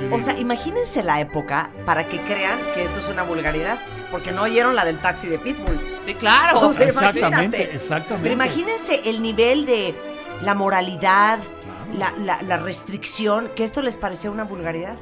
divino. 0.00 0.16
o 0.16 0.20
sea, 0.20 0.38
imagínense 0.38 1.02
la 1.02 1.20
época 1.20 1.70
para 1.86 2.08
que 2.08 2.20
crean 2.22 2.58
que 2.74 2.84
esto 2.84 2.98
es 2.98 3.08
una 3.08 3.22
vulgaridad, 3.22 3.78
porque 4.10 4.32
no 4.32 4.42
oyeron 4.42 4.74
la 4.74 4.84
del 4.84 4.98
taxi 4.98 5.28
de 5.28 5.38
Pitbull. 5.38 5.80
Sí, 6.04 6.14
claro. 6.14 6.60
O 6.60 6.72
sea, 6.72 6.88
exactamente, 6.88 7.28
imagínate. 7.28 7.76
exactamente. 7.76 8.22
Pero 8.22 8.32
imagínense 8.34 9.02
el 9.04 9.22
nivel 9.22 9.64
de 9.64 9.94
la 10.42 10.54
moralidad, 10.54 11.38
Claro. 11.38 12.14
la, 12.18 12.24
la- 12.24 12.42
la 12.42 12.56
restricción, 12.58 13.48
que 13.56 13.64
esto 13.64 13.82
les 13.82 13.96
parecía 13.96 14.30
una 14.30 14.44
vulgaridad. 14.44 14.96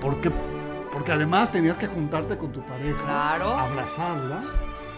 Porque, 0.00 0.30
porque 0.92 1.12
además 1.12 1.52
tenías 1.52 1.78
que 1.78 1.86
juntarte 1.86 2.36
con 2.36 2.52
tu 2.52 2.60
pareja, 2.62 2.98
Claro. 3.04 3.54
abrazarla, 3.54 4.42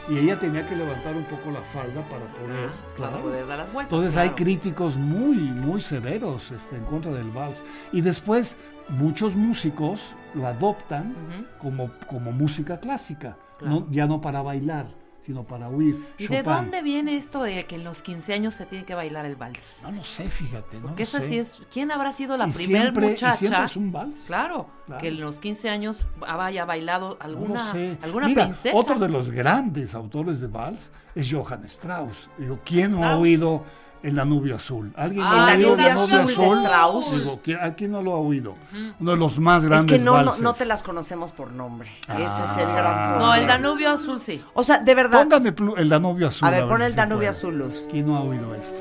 y 0.09 0.19
ella 0.19 0.39
tenía 0.39 0.67
que 0.69 0.77
levantar 0.77 1.15
un 1.17 1.25
poco 1.25 1.51
la 1.51 1.61
falda 1.63 2.03
para 2.11 2.27
poder. 2.27 2.71
Para 2.99 3.09
claro. 3.11 3.23
poder 3.23 3.47
dar 3.47 3.59
las 3.59 3.73
vueltas. 3.73 3.93
Entonces 3.93 4.17
hay 4.21 4.31
críticos 4.31 4.97
muy, 4.97 5.37
muy 5.37 5.81
severos 5.81 6.51
este, 6.51 6.77
en 6.77 6.85
contra 6.85 7.11
del 7.13 7.31
vals. 7.31 7.63
Y 7.91 8.03
después 8.03 8.57
muchos 8.91 9.35
músicos 9.35 10.15
lo 10.35 10.47
adoptan 10.47 11.15
como, 11.59 11.91
como 12.07 12.33
música 12.33 12.79
clásica, 12.81 13.37
Claro. 13.59 13.75
no, 13.81 13.87
ya 13.91 14.07
no 14.07 14.21
para 14.21 14.43
bailar, 14.43 14.87
sino 15.27 15.45
para 15.45 15.69
huir. 15.69 16.07
¿Y 16.19 16.27
de 16.29 16.43
dónde 16.43 16.83
viene 16.83 17.17
esto 17.17 17.43
de 17.43 17.65
que 17.67 17.77
en 17.77 17.85
los 17.85 18.03
15 18.03 18.35
años 18.35 18.55
se 18.55 18.67
tiene 18.67 18.85
que 18.85 18.95
bailar 18.95 19.25
el 19.27 19.37
vals? 19.37 19.81
No 19.83 19.91
lo 19.93 20.05
sé, 20.05 20.29
fíjate. 20.29 20.77
No 20.77 20.89
Porque 20.89 21.05
esa 21.05 21.21
sí 21.21 21.39
es. 21.39 21.57
¿Quién 21.73 21.91
habrá 21.91 22.13
sido 22.13 22.37
la 22.37 22.49
Y 22.49 22.53
primer 22.53 22.83
siempre- 22.83 23.07
y 23.07 23.11
muchacha? 23.11 23.37
siempre 23.37 23.65
es 23.65 23.77
un 23.77 23.91
vals. 23.93 24.25
Claro, 24.27 24.67
Claro. 24.87 25.01
que 25.01 25.09
en 25.09 25.21
los 25.21 25.39
15 25.39 25.71
años 25.71 26.05
haya 26.27 26.65
bailado 26.65 27.17
alguna, 27.21 27.67
lo 27.67 27.73
sé. 27.73 27.99
alguna 28.03 28.27
Mira, 28.29 28.45
princesa. 28.45 28.77
otro 28.77 28.99
de 28.99 29.09
los 29.09 29.31
grandes 29.31 29.95
autores 29.95 30.41
de 30.41 30.47
vals 30.49 30.91
es 31.15 31.33
Johann 31.33 31.65
Strauss. 31.65 32.29
¿quién 32.65 32.93
no 32.93 33.05
ha 33.05 33.17
oído 33.17 33.65
El 34.05 34.17
Danubio 34.17 34.57
Azul? 34.57 34.93
¿Alguien 34.97 35.25
Ah, 35.27 35.55
el 35.55 35.62
Danubio 35.62 35.87
Azul 35.90 36.27
de 36.27 36.33
Strauss. 36.35 37.25
Digo, 37.25 37.40
¿quién- 37.43 37.59
¿a 37.62 37.75
quién 37.75 37.90
no 37.93 38.03
lo 38.03 38.12
ha 38.12 38.19
oído? 38.19 38.55
Uno 39.01 39.11
de 39.12 39.17
los 39.17 39.38
más 39.38 39.62
Es 39.62 39.69
grandes 39.71 39.99
que 39.99 40.05
no, 40.05 40.11
no, 40.19 40.25
valses. 40.27 40.43
no 40.43 40.53
te 40.53 40.67
las 40.67 40.83
conocemos 40.83 41.33
por 41.33 41.53
nombre. 41.53 41.90
Ese 42.03 42.23
es 42.23 42.29
Ah. 42.31 42.57
el 42.61 42.67
gran 42.67 43.03
problema. 43.03 43.17
No, 43.19 43.35
el 43.35 43.47
Danubio 43.47 43.90
Azul 43.93 44.21
sí. 44.21 44.45
O 44.53 44.62
sea, 44.62 44.79
de 44.79 44.95
verdad. 44.95 45.23
Póngame 45.23 45.55
el 45.79 45.88
Danubio 45.88 46.29
Azul. 46.29 46.47
A 46.47 46.51
ver, 46.51 46.69
pon 46.69 46.79
si 46.81 46.85
el 46.85 46.95
Danubio. 46.95 47.31
Azul, 47.31 47.57
Luz. 47.59 47.88
¿Quién 47.90 48.07
no 48.07 48.17
ha 48.17 48.21
oído 48.21 48.55
esto? 48.55 48.77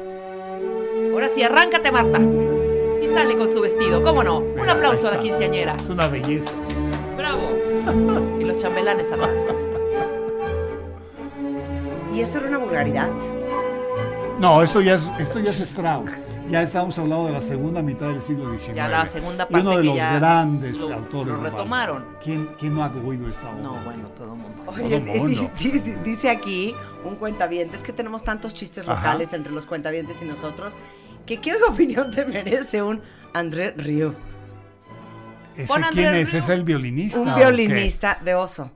Ahora 1.13 1.29
sí, 1.33 1.41
arráncate, 1.41 1.89
Marta. 1.89 2.19
Y 3.01 3.07
sale 3.07 3.37
con 3.37 3.51
su 3.53 3.61
vestido, 3.61 4.03
¿cómo 4.03 4.23
no? 4.25 4.39
Un 4.39 4.55
Mira, 4.55 4.73
aplauso 4.73 5.07
a 5.07 5.11
la 5.11 5.19
quinceañera. 5.19 5.75
Es 5.77 5.89
una 5.89 6.07
belleza. 6.09 6.51
Bravo. 7.15 7.49
Y 8.41 8.43
los 8.43 8.57
chambelanes 8.57 9.09
atrás. 9.11 9.31
¿Y 12.13 12.19
esto 12.21 12.37
era 12.39 12.47
una 12.47 12.57
vulgaridad? 12.57 13.09
No, 14.39 14.61
esto 14.61 14.81
ya 14.81 14.95
es, 14.95 15.07
esto 15.19 15.39
ya 15.39 15.49
es 15.51 15.59
Strauss. 15.59 16.11
Ya 16.49 16.61
estamos 16.61 16.97
hablando 16.99 17.27
de 17.27 17.33
la 17.33 17.41
segunda 17.41 17.81
mitad 17.81 18.07
del 18.07 18.21
siglo 18.21 18.51
XIX. 18.57 18.75
Ya 18.75 18.87
la 18.89 19.07
segunda 19.07 19.47
Y 19.49 19.53
uno 19.55 19.63
parte 19.63 19.75
de 19.77 19.81
que 19.81 19.87
los 19.87 19.95
ya 19.95 20.13
grandes 20.19 20.77
lo- 20.77 20.93
autores. 20.93 21.33
lo 21.33 21.41
retomaron. 21.43 22.05
¿Quién, 22.21 22.49
¿Quién 22.59 22.75
no 22.75 22.83
ha 22.83 22.87
oído 22.91 23.29
esta 23.29 23.49
obra? 23.49 23.61
No, 23.61 23.73
bueno, 23.85 24.07
todo 24.09 24.33
el 24.33 24.39
mundo. 24.39 24.63
Oye, 24.67 24.99
Todo 24.99 25.15
mundo. 25.23 25.51
dice, 25.57 25.97
dice 26.03 26.29
aquí 26.29 26.75
un 27.05 27.15
cuentaviente, 27.15 27.75
es 27.77 27.83
que 27.83 27.93
tenemos 27.93 28.23
tantos 28.23 28.53
chistes 28.53 28.85
Ajá. 28.87 28.95
locales 28.95 29.31
entre 29.33 29.53
los 29.53 29.65
cuentavientes 29.65 30.21
y 30.21 30.25
nosotros, 30.25 30.73
que 31.25 31.39
qué 31.39 31.53
opinión 31.69 32.11
te 32.11 32.25
merece 32.25 32.81
un 32.83 33.01
André 33.33 33.71
Rieu, 33.77 34.13
¿Ese 35.55 35.73
quién 35.91 36.13
es? 36.13 36.31
Rieu. 36.31 36.43
¿Es 36.43 36.49
el 36.49 36.63
violinista? 36.63 37.19
un 37.21 37.33
violinista 37.35 38.17
de 38.23 38.35
oso. 38.35 38.71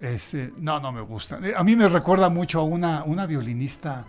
Este, 0.00 0.52
no, 0.58 0.78
no 0.78 0.92
me 0.92 1.00
gusta. 1.00 1.40
A 1.56 1.64
mí 1.64 1.74
me 1.74 1.88
recuerda 1.88 2.28
mucho 2.28 2.60
a 2.60 2.64
una, 2.64 3.02
una 3.04 3.26
violinista, 3.26 4.04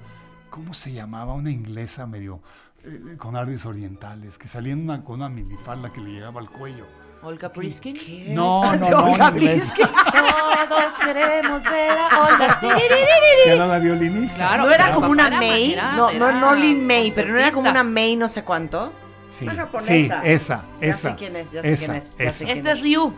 ¿cómo 0.57 0.73
se 0.73 0.91
llamaba? 0.91 1.33
Una 1.33 1.51
inglesa 1.51 2.07
medio 2.07 2.39
eh, 2.83 3.15
con 3.17 3.35
artes 3.35 3.63
orientales, 3.67 4.39
que 4.39 4.47
salía 4.47 4.73
en 4.73 4.81
una, 4.81 5.03
con 5.03 5.17
una 5.17 5.29
minifalda 5.29 5.93
que 5.93 6.01
le 6.01 6.09
llegaba 6.13 6.41
al 6.41 6.49
cuello. 6.49 6.85
Olga 7.21 7.51
Priskin. 7.51 7.95
No, 8.33 8.63
no, 8.75 8.85
¿De 8.85 8.89
no, 8.89 9.03
Olga. 9.11 9.29
Briskin? 9.31 9.87
Todos 9.87 10.93
queremos 11.03 11.63
ver 11.63 11.91
a 11.91 12.27
Olga. 12.27 12.59
Que 13.43 13.53
era 13.53 13.67
la 13.67 13.77
violinista. 13.79 14.35
Claro. 14.35 14.63
No 14.65 14.71
era 14.71 14.91
como 14.91 15.09
una 15.11 15.27
era- 15.27 15.37
May, 15.39 15.75
no, 15.95 16.11
no, 16.13 16.29
era 16.29 16.39
no 16.39 16.55
Lin 16.55 16.85
May, 16.85 17.11
pero 17.11 17.33
no 17.33 17.39
era 17.39 17.51
como 17.51 17.69
una 17.69 17.83
May 17.83 18.15
no 18.15 18.27
sé 18.27 18.43
cuánto. 18.43 18.91
Sí, 19.31 19.47
sí, 19.47 19.55
japonesa. 19.55 20.21
esa, 20.25 20.65
Ya 20.81 20.87
esa. 20.87 21.09
sé 21.11 21.15
quién 21.15 21.35
es, 21.35 21.51
ya 21.51 21.61
sé 21.61 21.71
esa, 21.73 21.85
quién 21.85 21.95
es, 21.97 22.13
esa. 22.17 22.45
Este 22.51 22.71
es 22.71 22.81
Ryu. 22.81 23.13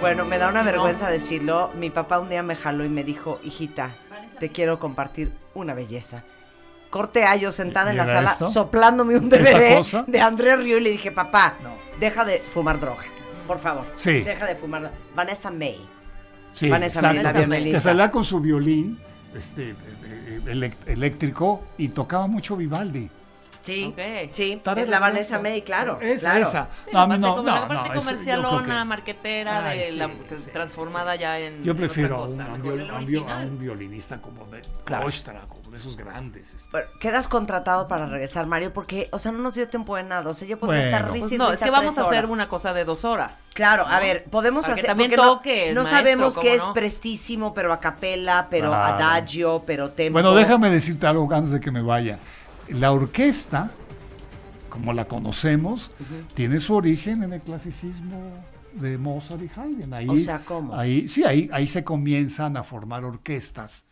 Bueno, 0.00 0.24
me 0.24 0.38
da 0.38 0.48
una 0.48 0.60
no. 0.60 0.66
vergüenza 0.66 1.10
decirlo. 1.10 1.70
Mi 1.76 1.90
papá 1.90 2.18
un 2.20 2.30
día 2.30 2.42
me 2.42 2.56
jaló 2.56 2.84
y 2.84 2.88
me 2.88 3.04
dijo, 3.04 3.38
hijita, 3.44 3.90
te 4.38 4.48
quiero 4.48 4.78
compartir 4.78 5.30
una 5.54 5.74
belleza. 5.74 6.24
Corte 6.88 7.24
a 7.24 7.36
yo 7.36 7.52
sentada 7.52 7.90
en 7.90 7.96
¿Y 7.96 7.98
la 7.98 8.06
sala 8.06 8.32
esto? 8.32 8.48
soplándome 8.48 9.16
un 9.16 9.32
¿Esta 9.32 9.38
DVD 9.38 10.04
de 10.06 10.20
Andrés 10.20 10.58
Río 10.58 10.78
y 10.78 10.80
le 10.80 10.90
dije, 10.90 11.12
papá, 11.12 11.54
deja 12.00 12.24
de 12.24 12.40
fumar 12.52 12.80
droga, 12.80 13.02
por 13.46 13.58
favor. 13.58 13.84
Sí. 13.96 14.20
Deja 14.22 14.46
de 14.46 14.56
fumar 14.56 14.82
droga. 14.82 14.96
Vanessa 15.14 15.50
May. 15.50 15.80
Sí, 16.54 16.68
Vanessa. 16.68 17.00
May, 17.02 17.22
la 17.22 17.32
violinista. 17.32 17.78
Que 17.78 17.82
salía 17.82 18.10
con 18.10 18.24
su 18.24 18.40
violín 18.40 18.98
este, 19.36 19.70
eh, 19.70 20.40
eh, 20.46 20.72
eléctrico 20.86 21.62
y 21.78 21.88
tocaba 21.88 22.26
mucho 22.26 22.56
Vivaldi. 22.56 23.08
Sí, 23.62 23.84
Ok. 23.86 24.30
sí, 24.32 24.60
es 24.76 24.88
la 24.88 24.98
Vanessa 24.98 25.38
May, 25.38 25.62
claro. 25.62 26.00
Es 26.00 26.20
claro. 26.20 26.38
esa. 26.44 26.68
Sí, 26.84 26.90
No, 26.92 27.00
la 27.00 27.08
parte, 27.08 27.20
no, 27.20 27.36
no, 27.36 27.42
la 27.42 27.68
parte 27.68 27.98
comercialona, 27.98 28.78
que- 28.80 28.84
marquetera, 28.88 29.66
Ay, 29.66 29.78
de 29.78 29.84
sí, 29.90 29.96
la, 29.96 30.08
sí, 30.08 30.14
transformada 30.52 31.16
ya 31.16 31.38
en. 31.38 31.62
Yo 31.62 31.72
en 31.72 31.78
prefiero 31.78 32.16
a 32.16 32.18
otra 32.20 32.32
un, 32.32 32.38
cosa, 32.38 32.50
a 32.50 32.54
un 32.54 32.62
viol- 32.62 32.90
a 32.90 33.26
un 33.26 33.28
a 33.30 33.36
un 33.42 33.58
violinista 33.58 34.20
como 34.20 34.46
de 34.46 34.62
Claro. 34.84 35.06
Oistra, 35.06 35.42
como 35.48 35.70
de 35.70 35.76
esos 35.76 35.96
grandes. 35.96 36.54
este. 36.54 36.68
Bueno, 36.70 36.88
quedas 37.00 37.28
contratado 37.28 37.86
para 37.86 38.06
regresar, 38.06 38.46
Mario, 38.46 38.72
porque, 38.72 39.08
o 39.12 39.18
sea, 39.18 39.30
no 39.32 39.38
nos 39.38 39.54
dio 39.54 39.68
tiempo 39.68 39.94
de 39.96 40.02
nada. 40.04 40.28
O 40.30 40.34
sea, 40.34 40.48
yo 40.48 40.58
podría 40.58 40.80
Bueno. 40.82 40.96
estar 40.96 41.12
risa 41.12 41.22
Pues 41.26 41.32
y 41.32 41.38
no, 41.38 41.44
es 41.46 41.50
risa 41.52 41.64
que 41.66 41.70
vamos 41.70 41.98
a 41.98 42.02
hacer 42.06 42.26
una 42.26 42.48
cosa 42.48 42.72
de 42.72 42.84
dos 42.84 43.04
horas. 43.04 43.48
Claro, 43.54 43.86
a 43.86 44.00
ver, 44.00 44.24
podemos 44.24 44.62
Para 44.62 44.74
que 44.74 44.80
hacer. 44.80 44.88
también 44.88 45.10
toque 45.14 45.72
No, 45.74 45.84
sabemos 45.84 46.34
¿cómo 46.34 46.44
qué 46.44 46.54
es 46.54 46.62
prestísimo, 46.74 47.52
pero 47.54 47.72
a 47.72 47.78
capela, 47.80 48.48
pero 48.50 48.72
adagio, 48.74 49.62
pero 49.66 49.90
tempo. 49.90 50.14
Bueno, 50.14 50.34
déjame 50.34 50.70
decirte 50.70 51.06
algo 51.06 51.32
antes 51.32 51.50
de 51.50 51.60
que 51.60 51.70
me 51.70 51.82
vaya. 51.82 52.18
La 52.72 52.92
orquesta, 52.92 53.70
como 54.68 54.92
la 54.92 55.06
conocemos, 55.06 55.90
tiene 56.34 56.60
su 56.60 56.74
origen 56.74 57.22
en 57.22 57.32
el 57.32 57.40
clasicismo 57.40 58.20
de 58.74 58.96
Mozart 58.98 59.42
y 59.42 59.50
Haydn. 59.60 59.92
Ahí, 59.94 60.08
O 60.08 60.16
sea, 60.16 60.38
¿cómo? 60.44 60.74
Ahí, 60.76 61.08
sí, 61.08 61.24
ahí, 61.24 61.48
ahí 61.52 61.66
se 61.66 61.82
comienzan 61.84 62.56
a 62.56 62.62
formar 62.62 63.04
orquestas, 63.04 63.84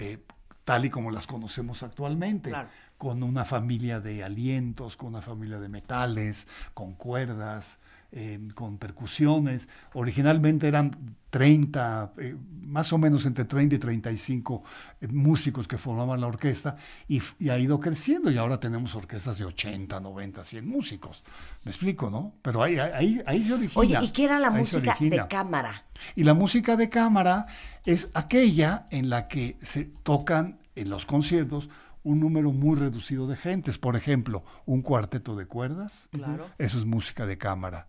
eh, 0.00 0.18
tal 0.64 0.84
y 0.84 0.90
como 0.90 1.10
las 1.10 1.26
conocemos 1.26 1.82
actualmente, 1.82 2.50
Claro. 2.50 2.68
con 2.98 3.22
una 3.22 3.44
familia 3.44 4.00
de 4.00 4.24
alientos, 4.24 4.96
con 4.96 5.10
una 5.10 5.22
familia 5.22 5.58
de 5.60 5.68
metales, 5.68 6.46
con 6.74 6.94
cuerdas, 6.94 7.78
eh, 8.10 8.38
con 8.54 8.78
percusiones. 8.78 9.68
Originalmente 9.92 10.66
eran 10.66 11.16
30, 11.28 12.12
eh, 12.16 12.36
más 12.62 12.90
o 12.94 12.98
menos 12.98 13.26
entre 13.26 13.44
30 13.44 13.74
y 13.74 13.78
35 13.78 14.62
eh, 15.02 15.08
músicos 15.08 15.68
que 15.68 15.76
formaban 15.76 16.18
la 16.20 16.26
orquesta 16.26 16.76
y, 17.06 17.20
ha 17.50 17.58
ido 17.58 17.78
creciendo 17.80 18.30
y 18.30 18.38
ahora 18.38 18.60
tenemos 18.60 18.94
orquestas 18.94 19.36
de 19.36 19.44
80, 19.44 20.00
90, 20.00 20.42
100 20.42 20.66
músicos. 20.66 21.22
Me 21.64 21.70
explico, 21.70 22.08
¿no? 22.08 22.32
Pero 22.40 22.62
ahí, 22.62 22.78
ahí, 22.78 23.20
ahí 23.26 23.44
se 23.44 23.52
origina. 23.52 23.80
Oye, 23.80 23.98
¿y 24.02 24.08
qué 24.10 24.24
era 24.24 24.38
la 24.38 24.50
música 24.50 24.96
de 24.98 25.26
cámara? 25.28 25.84
Y 26.16 26.24
la 26.24 26.32
música 26.32 26.76
de 26.76 26.88
cámara 26.88 27.46
es 27.84 28.08
aquella 28.14 28.86
en 28.90 29.10
la 29.10 29.28
que 29.28 29.58
se 29.60 29.84
tocan 29.84 30.60
en 30.76 30.88
los 30.88 31.04
conciertos 31.04 31.68
un 32.02 32.20
número 32.20 32.52
muy 32.52 32.76
reducido 32.76 33.26
de 33.26 33.36
gentes. 33.36 33.78
Por 33.78 33.96
ejemplo, 33.96 34.44
un 34.66 34.82
cuarteto 34.82 35.36
de 35.36 35.46
cuerdas, 35.46 36.08
Claro. 36.10 36.46
eso 36.58 36.78
es 36.78 36.84
música 36.84 37.26
de 37.26 37.38
cámara. 37.38 37.88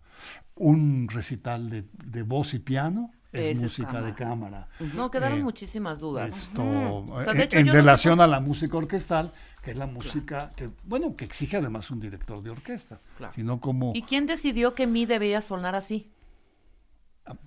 Un 0.54 1.08
recital 1.08 1.70
de, 1.70 1.84
de 2.04 2.22
voz 2.22 2.52
y 2.54 2.58
piano 2.58 3.12
es 3.32 3.60
música 3.60 4.02
de 4.02 4.12
cámara. 4.14 4.68
No, 4.94 5.10
quedaron 5.10 5.38
Eh, 5.38 5.42
muchísimas 5.44 6.00
dudas. 6.00 6.36
Esto, 6.36 6.62
Ujú. 6.62 7.12
O 7.14 7.20
sea, 7.22 7.32
eh, 7.32 7.44
hecho, 7.44 7.58
en 7.58 7.66
yo 7.66 7.72
no 7.72 7.76
sé 7.76 7.80
relación 7.80 8.20
a 8.20 8.26
la 8.26 8.40
música 8.40 8.76
orquestal, 8.76 9.32
que 9.62 9.70
es 9.70 9.78
la 9.78 9.86
música 9.86 10.50
que, 10.56 10.68
bueno, 10.84 11.14
que 11.16 11.24
exige 11.26 11.56
además 11.58 11.90
un 11.90 12.00
director 12.00 12.42
de 12.42 12.50
orquesta, 12.50 13.00
Claro. 13.16 13.32
sino 13.34 13.60
como, 13.60 13.92
¿Y 13.94 14.02
quién 14.02 14.26
decidió 14.26 14.74
que 14.74 14.86
mi 14.88 15.06
debía 15.06 15.40
sonar 15.42 15.76
así? 15.76 16.10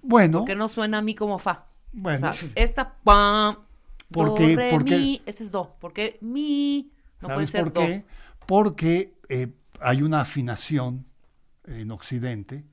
bueno, 0.01 0.45
Que 0.45 0.55
no 0.55 0.69
suena 0.69 0.99
a 0.99 1.01
mí 1.01 1.15
como 1.15 1.37
fa. 1.39 1.65
bueno, 1.91 2.29
O 2.29 2.33
sea, 2.33 2.49
esta 2.55 2.93
pam, 3.03 3.57
Porque- 4.13 4.49
do, 4.51 4.55
re, 4.55 4.69
porque- 4.71 4.97
mi, 4.97 5.21
ese 5.25 5.43
es 5.43 5.51
do. 5.51 5.75
Porque 5.79 6.17
mi 6.21 6.91
no 7.21 7.27
puede 7.29 7.47
¿Sabes 7.47 7.49
ser 7.51 7.63
por 7.65 7.73
do. 7.73 7.79
qué? 7.81 8.05
Porque 8.45 9.13
eh, 9.29 9.47
hay 9.79 10.01
una 10.01 10.21
afinación 10.21 11.05
en 11.65 11.91
Occidente 11.91 12.63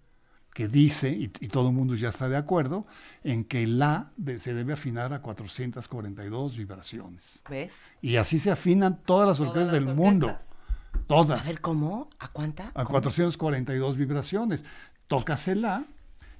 que 0.54 0.66
dice, 0.66 1.10
y, 1.10 1.24
y 1.40 1.48
todo 1.48 1.68
el 1.68 1.74
mundo 1.74 1.94
ya 1.94 2.08
está 2.08 2.28
de 2.28 2.36
acuerdo, 2.36 2.84
en 3.22 3.44
que 3.44 3.66
la 3.68 4.10
de- 4.16 4.40
se 4.40 4.52
debe 4.52 4.72
afinar 4.72 5.12
a 5.12 5.22
442 5.22 6.56
vibraciones. 6.56 7.40
¿Ves? 7.48 7.72
Y 8.02 8.16
así 8.16 8.38
se 8.40 8.50
afinan 8.50 9.00
todas 9.04 9.28
las 9.28 9.36
Todas 9.38 9.50
orquestas 9.52 9.74
las 9.74 9.86
del 9.86 9.94
mundo. 9.94 10.36
Todas. 11.06 11.40
A 11.40 11.44
ver, 11.44 11.60
¿cómo? 11.60 12.10
¿A 12.18 12.28
cuánta? 12.28 12.68
a 12.74 12.84
¿Cómo? 12.84 12.90
442 12.90 13.96
vibraciones. 13.96 14.64
Tocas 15.06 15.46
el 15.48 15.62
La, 15.62 15.84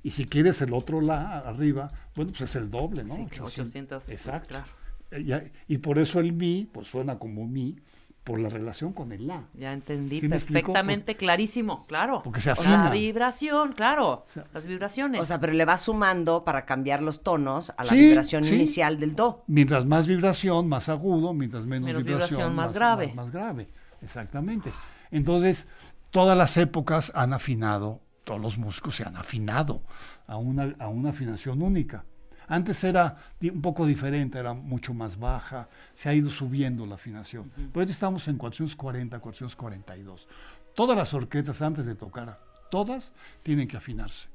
y 0.03 0.11
si 0.11 0.27
quieres 0.27 0.61
el 0.61 0.73
otro 0.73 1.01
La 1.01 1.39
arriba, 1.39 1.91
bueno, 2.17 2.33
pues 2.37 2.51
es 2.51 2.57
el 2.57 2.69
doble, 2.71 3.05
¿no? 3.05 3.15
Sí, 3.15 3.27
claro, 3.27 3.45
800, 3.47 4.09
Exacto. 4.09 4.49
claro. 4.49 4.67
Eh, 5.11 5.25
ya- 5.25 5.45
Y, 5.69 5.79
por 5.79 5.99
eso 5.99 6.21
el 6.21 6.33
Mi, 6.33 6.69
pues 6.73 6.89
suena 6.89 7.19
como 7.19 7.47
Mi, 7.47 7.77
por 8.25 8.39
la 8.39 8.49
relación 8.51 8.93
con 8.93 9.13
el 9.13 9.27
La. 9.27 9.45
Ya 9.55 9.73
entendí 9.73 10.21
perfectamente, 10.21 11.17
clarísimo, 11.17 11.87
claro. 11.87 12.21
Porque 12.23 12.41
se 12.41 12.53
O 12.53 12.55
sea, 12.57 12.63
afina. 12.85 12.91
vibración, 12.91 13.73
claro. 13.73 14.27
sea, 14.29 14.45
las 14.53 14.67
vibraciones. 14.67 15.21
O 15.21 15.25
sea, 15.25 15.41
pero 15.41 15.53
le 15.55 15.65
vas 15.65 15.81
sumando 15.81 16.45
para 16.45 16.65
cambiar 16.65 17.03
los 17.03 17.23
tonos 17.23 17.73
a 17.77 17.85
la 17.85 17.91
Sí, 17.91 17.97
vibración 17.99 18.45
sí. 18.45 18.55
inicial 18.55 19.01
del 19.01 19.17
do. 19.17 19.43
Mientras 19.47 19.87
más 19.87 20.07
vibración, 20.07 20.69
más 20.69 20.89
agudo, 20.89 21.33
mientras 21.33 21.65
menos, 21.67 21.87
Menos 21.87 22.05
vibración, 22.05 22.31
vibración, 22.39 22.55
más 22.57 22.73
grave. 22.73 23.07
Más, 23.09 23.17
más 23.17 23.31
grave, 23.33 23.69
exactamente. 24.03 24.71
Entonces, 25.11 25.67
todas 26.11 26.37
las 26.37 26.57
épocas 26.57 27.11
han 27.15 27.33
afinado, 27.33 28.01
todos 28.25 28.41
los 28.41 28.59
músicos 28.59 28.97
se 28.97 29.05
han 29.05 29.17
afinado 29.17 29.83
a 30.27 30.37
una, 30.37 30.75
a 30.79 30.89
una 30.89 31.11
afinación 31.11 31.63
única. 31.63 32.05
Antes 32.51 32.83
era 32.83 33.17
un 33.41 33.63
poco 33.63 33.87
diferente, 33.87 34.37
era 34.37 34.55
mucho 34.55 34.93
más 34.93 35.17
baja, 35.17 35.69
se 35.95 36.09
ha 36.09 36.15
ido 36.15 36.31
subiendo 36.33 36.85
la 36.85 36.97
afinación. 36.97 37.53
Pero 37.55 37.71
ahorita 37.77 37.93
estamos 37.93 38.27
en 38.27 38.39
440, 38.39 39.21
442. 39.21 40.27
Todas 40.75 40.97
las 40.99 41.15
orquestas 41.15 41.63
antes 41.63 41.87
de 41.87 41.95
tocar, 41.95 42.41
todas 42.69 43.13
tienen 43.45 43.69
que 43.69 43.77
afinarse. 43.77 44.29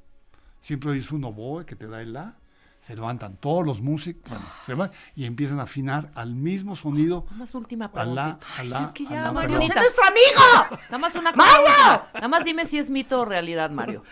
Siempre 0.62 0.94
dice 0.94 1.14
un 1.14 1.26
oboe 1.26 1.66
que 1.66 1.76
te 1.76 1.88
da 1.90 2.02
el 2.02 2.14
la, 2.14 2.36
se 2.88 2.96
levantan 2.96 3.36
todos 3.36 3.66
los 3.66 3.82
músicos 3.82 4.30
bueno, 4.30 4.46
se 4.66 4.74
van 4.76 4.92
y 5.14 5.26
empiezan 5.26 5.60
a 5.60 5.64
afinar 5.64 6.12
al 6.16 6.36
mismo 6.36 6.78
sonido. 6.78 7.26
Nada 7.26 7.38
más 7.40 7.56
última 7.56 7.92
pregunta. 7.92 8.40
Ay, 8.56 8.68
si 8.70 8.82
es 8.82 8.92
que 8.94 9.04
ya, 9.04 9.34
Mario. 9.34 9.60
¡sé 9.60 9.76
nuestro 9.76 10.06
amigo! 10.06 10.78
Nada 10.86 10.98
más 11.00 11.16
una 11.16 11.34
¡Mario! 11.34 11.66
cosa. 11.66 12.10
Nada 12.14 12.28
más 12.30 12.46
dime 12.46 12.66
si 12.66 12.78
es 12.78 12.90
mito 12.90 13.20
o 13.20 13.26
realidad, 13.26 13.72
Mario. 13.72 14.04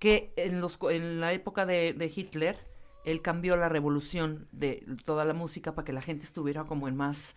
Que 0.00 0.32
en, 0.36 0.60
los, 0.60 0.78
en 0.90 1.20
la 1.20 1.32
época 1.32 1.64
de, 1.64 1.92
de 1.92 2.12
Hitler, 2.14 2.65
él 3.06 3.22
cambió 3.22 3.56
la 3.56 3.70
revolución 3.70 4.46
de 4.52 4.84
toda 5.06 5.24
la 5.24 5.32
música 5.32 5.74
para 5.74 5.84
que 5.86 5.94
la 5.94 6.02
gente 6.02 6.24
estuviera 6.26 6.64
como 6.64 6.88
en 6.88 6.96
más... 6.96 7.34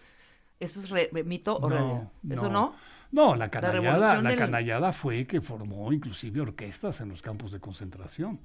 ¿Eso 0.60 0.82
es 0.82 0.90
re- 0.90 1.10
mito 1.24 1.58
o 1.58 1.70
realidad? 1.70 2.12
¿Eso 2.30 2.50
no? 2.50 2.76
No, 3.12 3.36
la 3.36 3.50
canallada, 3.50 4.22
la, 4.22 4.30
del- 4.32 4.38
canallada 4.38 4.92
fue 4.92 5.26
que 5.26 5.40
formó 5.42 5.94
inclusive 5.94 6.42
orquestas 6.42 7.00
en 7.00 7.08
los 7.10 7.22
campos 7.22 7.52
de 7.54 7.60
concentración 7.62 8.40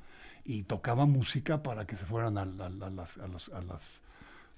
y 0.44 0.62
tocaba 0.62 1.06
música 1.06 1.62
para 1.62 1.86
que 1.86 1.96
se 1.96 2.06
fueran 2.06 2.38
a, 2.38 2.44
la- 2.44 2.66
a 2.66 2.90
las, 2.90 3.18
a 3.18 3.26
los, 3.26 3.48
a 3.48 3.62
las- 3.62 4.02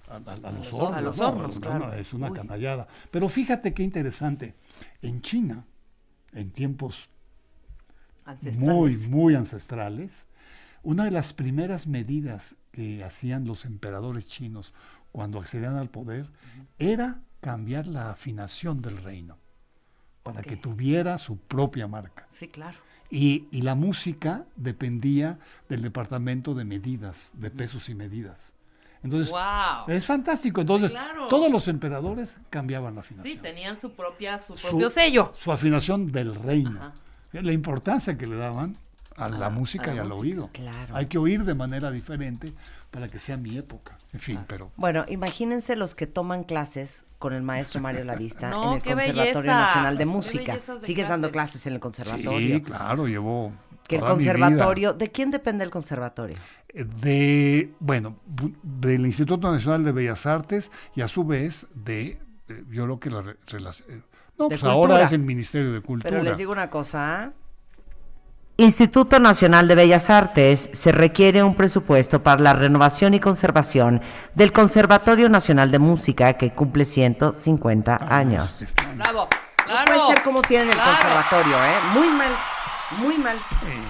a- 0.07 0.15
a- 0.17 0.33
a 0.33 0.51
los 0.51 0.65
los 0.71 0.73
hornos. 0.73 0.97
a 0.97 1.01
los 1.01 1.17
¿no? 1.17 1.27
hornos, 1.29 1.55
No, 1.55 1.61
claro. 1.61 1.87
no, 1.87 1.93
es 1.93 2.13
una 2.13 2.29
Uy. 2.31 2.37
canallada. 2.37 2.87
Pero 3.11 3.27
fíjate 3.27 3.73
qué 3.73 3.81
interesante. 3.83 4.53
En 5.01 5.21
China, 5.21 5.65
en 6.33 6.51
tiempos 6.51 7.09
muy, 8.57 8.95
muy 9.07 9.35
ancestrales, 9.35 10.25
una 10.83 11.05
de 11.05 11.11
las 11.11 11.33
primeras 11.33 11.87
medidas 11.87 12.55
que 12.71 13.03
hacían 13.03 13.45
los 13.45 13.65
emperadores 13.65 14.25
chinos 14.25 14.73
cuando 15.11 15.39
accedían 15.39 15.75
al 15.77 15.89
poder 15.89 16.27
era 16.77 17.21
cambiar 17.41 17.87
la 17.87 18.11
afinación 18.11 18.81
del 18.81 18.97
reino 18.97 19.37
para 20.23 20.41
que 20.41 20.57
tuviera 20.57 21.17
su 21.17 21.37
propia 21.37 21.87
marca. 21.87 22.25
Sí, 22.29 22.47
claro. 22.49 22.77
Y, 23.09 23.47
y 23.51 23.61
la 23.61 23.73
música 23.75 24.45
dependía 24.57 25.39
del 25.69 25.81
departamento 25.81 26.53
de 26.53 26.65
medidas, 26.65 27.31
de 27.33 27.49
pesos 27.49 27.87
y 27.87 27.95
medidas. 27.95 28.53
Entonces, 29.01 29.29
¡Wow! 29.31 29.85
es 29.87 30.05
fantástico. 30.05 30.59
Entonces, 30.61 30.89
claro. 30.91 31.27
todos 31.29 31.49
los 31.49 31.67
emperadores 31.69 32.37
cambiaban 32.49 32.95
la 32.95 33.01
afinación. 33.01 33.33
Sí, 33.35 33.41
tenían 33.41 33.77
su 33.77 33.93
propia, 33.93 34.37
su 34.39 34.57
Su- 34.57 34.67
propio 34.69 34.89
sello. 34.89 35.33
Su 35.39 35.51
afinación 35.53 36.11
del 36.11 36.35
reino. 36.35 36.77
Ajá. 36.77 36.93
La 37.31 37.51
importancia 37.53 38.17
que 38.17 38.27
le 38.27 38.35
daban 38.35 38.75
a 39.17 39.29
la 39.29 39.49
música 39.49 39.85
a 39.91 39.93
la 39.93 39.95
y 39.95 39.99
al 39.99 40.05
música, 40.07 40.21
oído. 40.21 40.49
claro. 40.53 40.95
Hay 40.95 41.07
que 41.07 41.17
oír 41.17 41.43
de 41.43 41.53
manera 41.55 41.91
diferente 41.91 42.53
para 42.91 43.07
que 43.09 43.19
sea 43.19 43.35
mi 43.37 43.57
época. 43.57 43.97
En 44.13 44.19
fin, 44.19 44.39
pero 44.47 44.71
Bueno, 44.77 45.05
imagínense 45.09 45.75
los 45.75 45.95
que 45.95 46.07
toman 46.07 46.43
clases 46.43 47.03
con 47.19 47.33
el 47.33 47.41
maestro 47.41 47.81
Mario 47.81 48.03
Lavista 48.05 48.49
No, 48.51 48.63
en 48.73 48.77
el 48.77 48.83
Conservatorio 48.83 49.23
belleza. 49.23 49.43
Nacional 49.43 49.97
de 49.97 50.05
Música. 50.05 50.53
de 50.57 50.81
Sigues 50.81 51.09
dando 51.09 51.31
clases. 51.31 51.65
en 51.67 51.73
el 51.73 51.79
conservatorio. 51.79 52.55
sí, 52.57 52.61
claro, 52.61 53.07
llevo 53.07 53.51
Que 53.87 53.95
el 53.95 54.01
toda 54.01 54.15
mi 54.15 54.23
vida. 54.23 54.33
conservatorio, 54.33 54.93
¿de 54.93 55.11
quién 55.11 55.31
depende 55.31 55.63
el 55.63 55.71
conservatorio? 55.71 56.37
Eh, 56.69 56.83
de 56.83 57.73
bueno 57.79 58.17
bu- 58.31 58.53
del 58.61 59.05
Instituto 59.05 59.51
Nacional 59.51 59.83
de 59.83 59.91
Bellas 59.93 60.25
Artes 60.25 60.71
y 60.95 61.01
a 61.01 61.07
su 61.07 61.23
vez 61.25 61.65
de 61.73 62.19
eh, 62.49 62.63
yo 62.69 62.83
creo 62.85 62.99
que 62.99 63.09
la 63.09 63.21
re- 63.23 63.37
relac- 63.47 63.83
eh, 63.89 64.01
no 64.37 64.47
pues 64.49 64.63
ahora 64.63 65.01
es 65.01 65.11
el 65.11 65.19
Ministerio 65.23 65.71
de 65.73 65.81
Cultura 65.81 66.09
Pero 66.11 66.21
les 66.23 66.37
digo 66.37 66.51
una 66.51 66.69
cosa, 66.69 67.23
¿ah? 67.23 67.31
Instituto 68.59 69.19
Nacional 69.19 69.67
de 69.67 69.75
Bellas 69.75 70.09
Artes, 70.09 70.71
se 70.73 70.91
requiere 70.91 71.43
un 71.43 71.53
presupuesto 71.53 72.23
para 72.23 72.41
la 72.41 72.53
renovación 72.53 73.13
y 73.13 73.19
conservación 73.19 74.01
del 74.33 74.51
Conservatorio 74.51 75.29
Nacional 75.29 75.69
de 75.69 75.77
Música 75.77 76.33
que 76.33 76.51
cumple 76.51 76.85
150 76.85 77.99
años. 78.09 78.65
Bravo. 78.95 79.27
No 79.59 79.63
Claro. 79.73 79.85
puede 79.93 80.07
ser 80.15 80.23
como 80.23 80.41
tienen 80.41 80.69
el 80.69 80.73
Claro. 80.73 80.89
conservatorio, 80.91 81.55
¿eh? 81.57 81.75
Muy 81.93 82.07
mal, 82.07 82.31
muy 82.99 83.17
mal. 83.19 83.35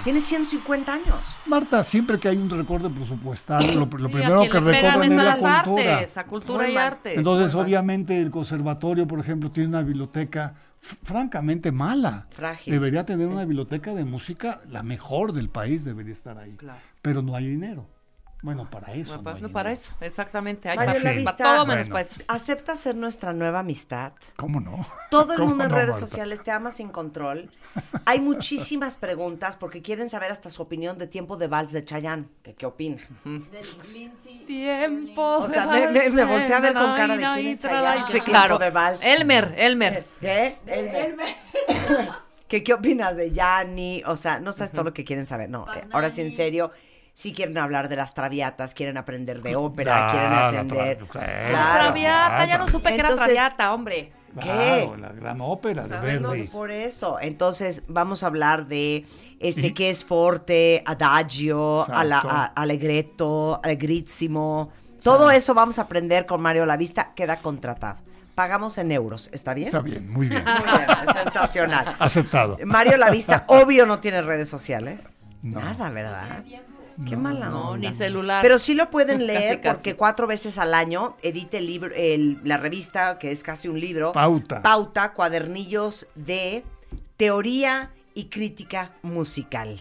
Tiene 0.04 0.20
150 0.20 0.92
años. 0.92 1.16
Marta, 1.46 1.82
siempre 1.82 2.18
que 2.20 2.28
hay 2.28 2.36
un 2.36 2.50
recorte 2.50 2.90
presupuestal, 2.90 3.64
lo, 3.74 3.86
lo 3.86 4.08
Sí, 4.08 4.12
primero 4.14 4.42
que 4.42 4.60
recorren 4.60 5.12
es 5.12 5.12
es 5.12 5.18
a 5.18 5.22
la 5.24 5.36
las 5.36 5.62
cultura. 5.64 5.94
artes, 5.98 6.18
a 6.18 6.24
cultura 6.24 6.62
Muy 6.64 6.72
y 6.72 6.74
mal. 6.74 6.84
arte. 6.88 7.14
Entonces, 7.14 7.54
obviamente, 7.54 8.20
el 8.20 8.30
conservatorio, 8.30 9.06
por 9.08 9.18
ejemplo, 9.20 9.50
tiene 9.50 9.70
una 9.70 9.80
biblioteca 9.82 10.52
francamente 10.80 11.72
mala. 11.72 12.26
Frágil. 12.30 12.72
Debería 12.72 13.04
tener 13.04 13.28
una 13.28 13.44
biblioteca 13.44 13.94
de 13.94 14.04
música, 14.04 14.60
la 14.68 14.82
mejor 14.82 15.32
del 15.32 15.48
país 15.48 15.84
debería 15.84 16.12
estar 16.12 16.38
ahí. 16.38 16.56
Claro. 16.56 16.80
Pero 17.02 17.22
no 17.22 17.34
hay 17.34 17.46
dinero. 17.48 17.86
Bueno, 18.40 18.70
para 18.70 18.92
eso. 18.94 19.20
Bueno, 19.20 19.40
no 19.40 19.48
para 19.48 19.72
eso, 19.72 19.90
exactamente. 20.00 20.68
Hay 20.68 20.76
Mario 20.76 21.02
para, 21.02 21.24
para 21.24 21.36
todo 21.36 21.66
menos 21.66 21.88
Bueno. 21.88 21.90
para 21.90 22.00
eso. 22.02 22.20
¿Acepta 22.28 22.76
ser 22.76 22.94
nuestra 22.94 23.32
nueva 23.32 23.60
amistad? 23.60 24.12
¿Cómo 24.36 24.60
no? 24.60 24.86
Todo 25.10 25.32
el 25.32 25.38
¿Cómo 25.38 25.48
mundo 25.50 25.64
en 25.64 25.70
no, 25.70 25.76
redes 25.76 25.90
Marta? 25.96 26.06
sociales 26.06 26.42
te 26.44 26.52
ama 26.52 26.70
sin 26.70 26.88
control. 26.90 27.50
Hay 28.04 28.20
muchísimas 28.20 28.96
preguntas 28.96 29.56
porque 29.56 29.82
quieren 29.82 30.08
saber 30.08 30.30
hasta 30.30 30.50
su 30.50 30.62
opinión 30.62 30.98
de 30.98 31.08
Tiempo 31.08 31.36
de 31.36 31.48
Vals 31.48 31.72
de 31.72 31.84
Chayanne. 31.84 32.26
¿Qué, 32.44 32.54
qué 32.54 32.66
opina? 32.66 33.02
Tiempo 34.46 35.22
O 35.38 35.48
sea, 35.48 35.66
me, 35.66 35.88
me, 35.88 36.10
me 36.10 36.24
volteé 36.24 36.54
a 36.54 36.60
ver 36.60 36.74
con 36.74 36.94
cara 36.94 37.16
de 37.16 37.22
quién 37.34 37.46
es 37.48 37.58
Chayanne, 37.60 38.04
Sí, 38.10 38.20
claro. 38.20 38.56
Tiempo 38.58 38.64
de 38.64 38.70
Vals. 38.70 39.00
Elmer, 39.04 39.54
Elmer. 39.56 40.04
¿Qué? 40.20 40.56
Elmer. 40.66 41.34
¿Qué, 42.48 42.62
¿Qué 42.62 42.72
opinas 42.72 43.14
de 43.16 43.30
Yanni? 43.30 44.02
O 44.06 44.16
sea, 44.16 44.40
no 44.40 44.52
sabes 44.52 44.72
todo 44.72 44.84
lo 44.84 44.94
que 44.94 45.04
quieren 45.04 45.26
saber. 45.26 45.50
No, 45.50 45.66
eh, 45.74 45.82
ahora 45.92 46.08
sí, 46.08 46.22
en 46.22 46.30
serio, 46.32 46.70
sí 47.18 47.32
quieren 47.32 47.58
hablar 47.58 47.88
de 47.88 47.96
las 47.96 48.14
traviatas, 48.14 48.74
quieren 48.74 48.96
aprender 48.96 49.42
de 49.42 49.56
ópera, 49.56 50.08
quieren 50.12 50.30
la 50.30 50.52
tra- 50.52 50.96
claro. 51.08 51.48
Claro. 51.48 51.78
Traviata, 51.86 52.44
ya 52.46 52.58
no 52.58 52.68
supe 52.68 52.90
que 52.90 52.94
era 53.00 53.08
traviata, 53.16 53.74
hombre. 53.74 54.12
Claro, 54.40 54.96
la 54.96 55.08
gran 55.08 55.40
ópera 55.40 55.82
de 55.88 55.98
Verdi. 55.98 56.44
Por 56.52 56.70
eso, 56.70 57.18
entonces 57.20 57.82
vamos 57.88 58.22
a 58.22 58.28
hablar 58.28 58.66
de 58.68 59.04
este 59.40 59.74
qué 59.74 59.90
es 59.90 60.04
forte, 60.04 60.84
adagio, 60.86 61.84
ala- 61.92 62.22
a- 62.24 62.44
allegretto, 62.54 63.60
allegrissimo. 63.64 64.70
Todo 65.02 65.32
eso 65.32 65.54
vamos 65.54 65.80
a 65.80 65.82
aprender 65.82 66.24
con 66.24 66.40
Mario 66.40 66.66
Lavista, 66.66 67.14
queda 67.16 67.38
contratado. 67.38 67.98
Pagamos 68.36 68.78
en 68.78 68.92
euros, 68.92 69.28
¿está 69.32 69.54
bien? 69.54 69.66
Está 69.66 69.80
bien, 69.80 70.08
muy 70.08 70.28
bien. 70.28 70.44
Muy 70.64 70.78
bien, 70.78 71.14
sensacional. 71.24 71.96
Aceptado. 71.98 72.58
Mario 72.64 72.96
Lavista, 72.96 73.44
obvio, 73.48 73.86
no 73.86 73.98
tiene 73.98 74.22
redes 74.22 74.48
sociales. 74.48 75.18
No. 75.42 75.60
Nada, 75.60 75.90
¿verdad? 75.90 76.44
Qué 77.06 77.16
mala 77.16 77.48
No, 77.50 77.70
onda. 77.70 77.88
ni 77.90 77.94
celular. 77.94 78.42
Pero 78.42 78.58
sí 78.58 78.74
lo 78.74 78.90
pueden 78.90 79.26
leer 79.26 79.60
Casi, 79.60 79.62
casi. 79.62 79.74
porque 79.76 79.96
cuatro 79.96 80.26
veces 80.26 80.58
al 80.58 80.74
año 80.74 81.16
edita 81.22 81.58
el 81.58 81.66
libro, 81.66 81.94
el- 81.94 82.40
la 82.44 82.56
revista, 82.56 83.18
que 83.18 83.30
es 83.30 83.42
casi 83.42 83.68
un 83.68 83.78
libro. 83.78 84.12
Pauta. 84.12 84.62
Pauta, 84.62 85.12
cuadernillos 85.12 86.06
de 86.14 86.64
teoría 87.16 87.90
y 88.14 88.24
crítica 88.24 88.92
musical. 89.02 89.80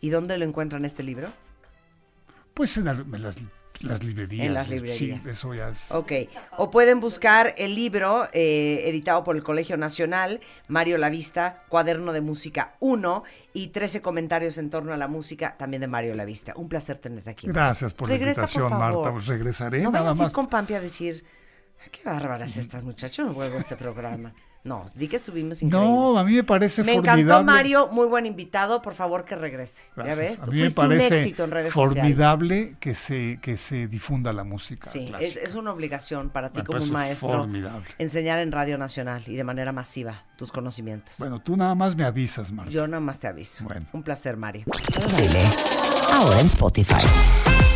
¿Y 0.00 0.10
dónde 0.10 0.36
lo 0.38 0.44
encuentran 0.44 0.84
este 0.84 1.02
libro? 1.02 1.28
Pues 2.54 2.76
en 2.76 2.84
las, 2.86 2.96
las 3.82 4.02
librerías. 4.04 4.46
En 4.46 4.54
las 4.54 4.68
librerías. 4.68 5.22
Sí, 5.24 5.28
eso 5.30 5.54
ya 5.54 5.68
es. 5.70 5.90
Ok. 5.92 6.12
O 6.58 6.70
pueden 6.70 7.00
buscar 7.00 7.54
el 7.58 7.74
libro 7.74 8.28
eh, 8.32 8.82
editado 8.86 9.24
por 9.24 9.36
el 9.36 9.42
Colegio 9.42 9.76
Nacional, 9.76 10.40
Mario 10.68 10.98
Lavista, 10.98 11.64
Cuaderno 11.68 12.12
de 12.12 12.20
Música 12.20 12.74
1 12.80 13.24
y 13.52 13.68
13 13.68 14.02
comentarios 14.02 14.58
en 14.58 14.70
torno 14.70 14.92
a 14.92 14.96
la 14.96 15.08
música, 15.08 15.56
también 15.58 15.80
de 15.80 15.86
Mario 15.88 16.14
Lavista. 16.14 16.52
Un 16.56 16.68
placer 16.68 16.98
tenerte 16.98 17.30
aquí. 17.30 17.46
Gracias 17.46 17.94
por 17.94 18.08
Regresa, 18.08 18.42
la 18.42 18.46
por 18.46 18.54
invitación, 18.56 18.70
favor. 18.80 18.94
Marta. 18.96 19.12
Pues 19.12 19.26
regresaré 19.26 19.82
No 19.82 19.90
nada 19.90 20.10
a 20.10 20.14
más. 20.14 20.32
con 20.32 20.46
Pampi 20.48 20.74
a 20.74 20.80
decir, 20.80 21.24
"Ay, 21.82 21.88
qué 21.90 22.00
bárbaras 22.04 22.56
estas 22.56 22.82
muchachas, 22.84 23.26
no 23.26 23.34
juego 23.34 23.58
este 23.58 23.76
programa. 23.76 24.32
No, 24.66 24.84
di 24.96 25.06
que 25.06 25.14
estuvimos 25.16 25.62
increíbles. 25.62 25.88
No, 25.90 26.18
a 26.18 26.24
mí 26.24 26.34
me 26.34 26.42
parece 26.42 26.82
Me 26.82 26.94
formidable. 26.94 27.22
encantó 27.22 27.44
Mario, 27.44 27.88
muy 27.92 28.06
buen 28.06 28.26
invitado, 28.26 28.82
por 28.82 28.94
favor 28.94 29.24
que 29.24 29.36
regrese. 29.36 29.84
Gracias. 29.94 30.16
¿Ya 30.16 30.22
ves? 30.22 30.40
A 30.40 30.46
mí 30.46 30.58
me 30.60 30.86
un 30.86 30.92
éxito 31.00 31.44
en 31.44 31.50
redes 31.52 31.72
sociales. 31.72 31.94
formidable 31.96 32.76
que 32.80 32.94
se, 32.94 33.38
que 33.40 33.56
se 33.56 33.86
difunda 33.86 34.32
la 34.32 34.42
música. 34.42 34.90
Sí, 34.90 35.12
es, 35.20 35.36
es 35.36 35.54
una 35.54 35.70
obligación 35.72 36.30
para 36.30 36.50
ti 36.50 36.58
Me 36.60 36.64
como 36.64 36.82
un 36.82 36.90
maestro 36.92 37.28
formidable. 37.28 37.86
enseñar 37.98 38.40
en 38.40 38.50
Radio 38.50 38.76
Nacional 38.76 39.22
y 39.26 39.36
de 39.36 39.44
manera 39.44 39.70
masiva 39.70 40.24
tus 40.36 40.50
conocimientos. 40.50 41.14
Bueno, 41.18 41.38
tú 41.38 41.56
nada 41.56 41.74
más 41.76 41.94
me 41.94 42.04
avisas, 42.04 42.50
Marta. 42.50 42.72
Yo 42.72 42.88
nada 42.88 43.00
más 43.00 43.20
te 43.20 43.28
aviso. 43.28 43.64
Bueno. 43.64 43.86
Un 43.92 44.02
placer, 44.02 44.36
Mario. 44.36 44.64
Ahora 46.12 46.40
en 46.40 46.46
Spotify. 46.46 47.75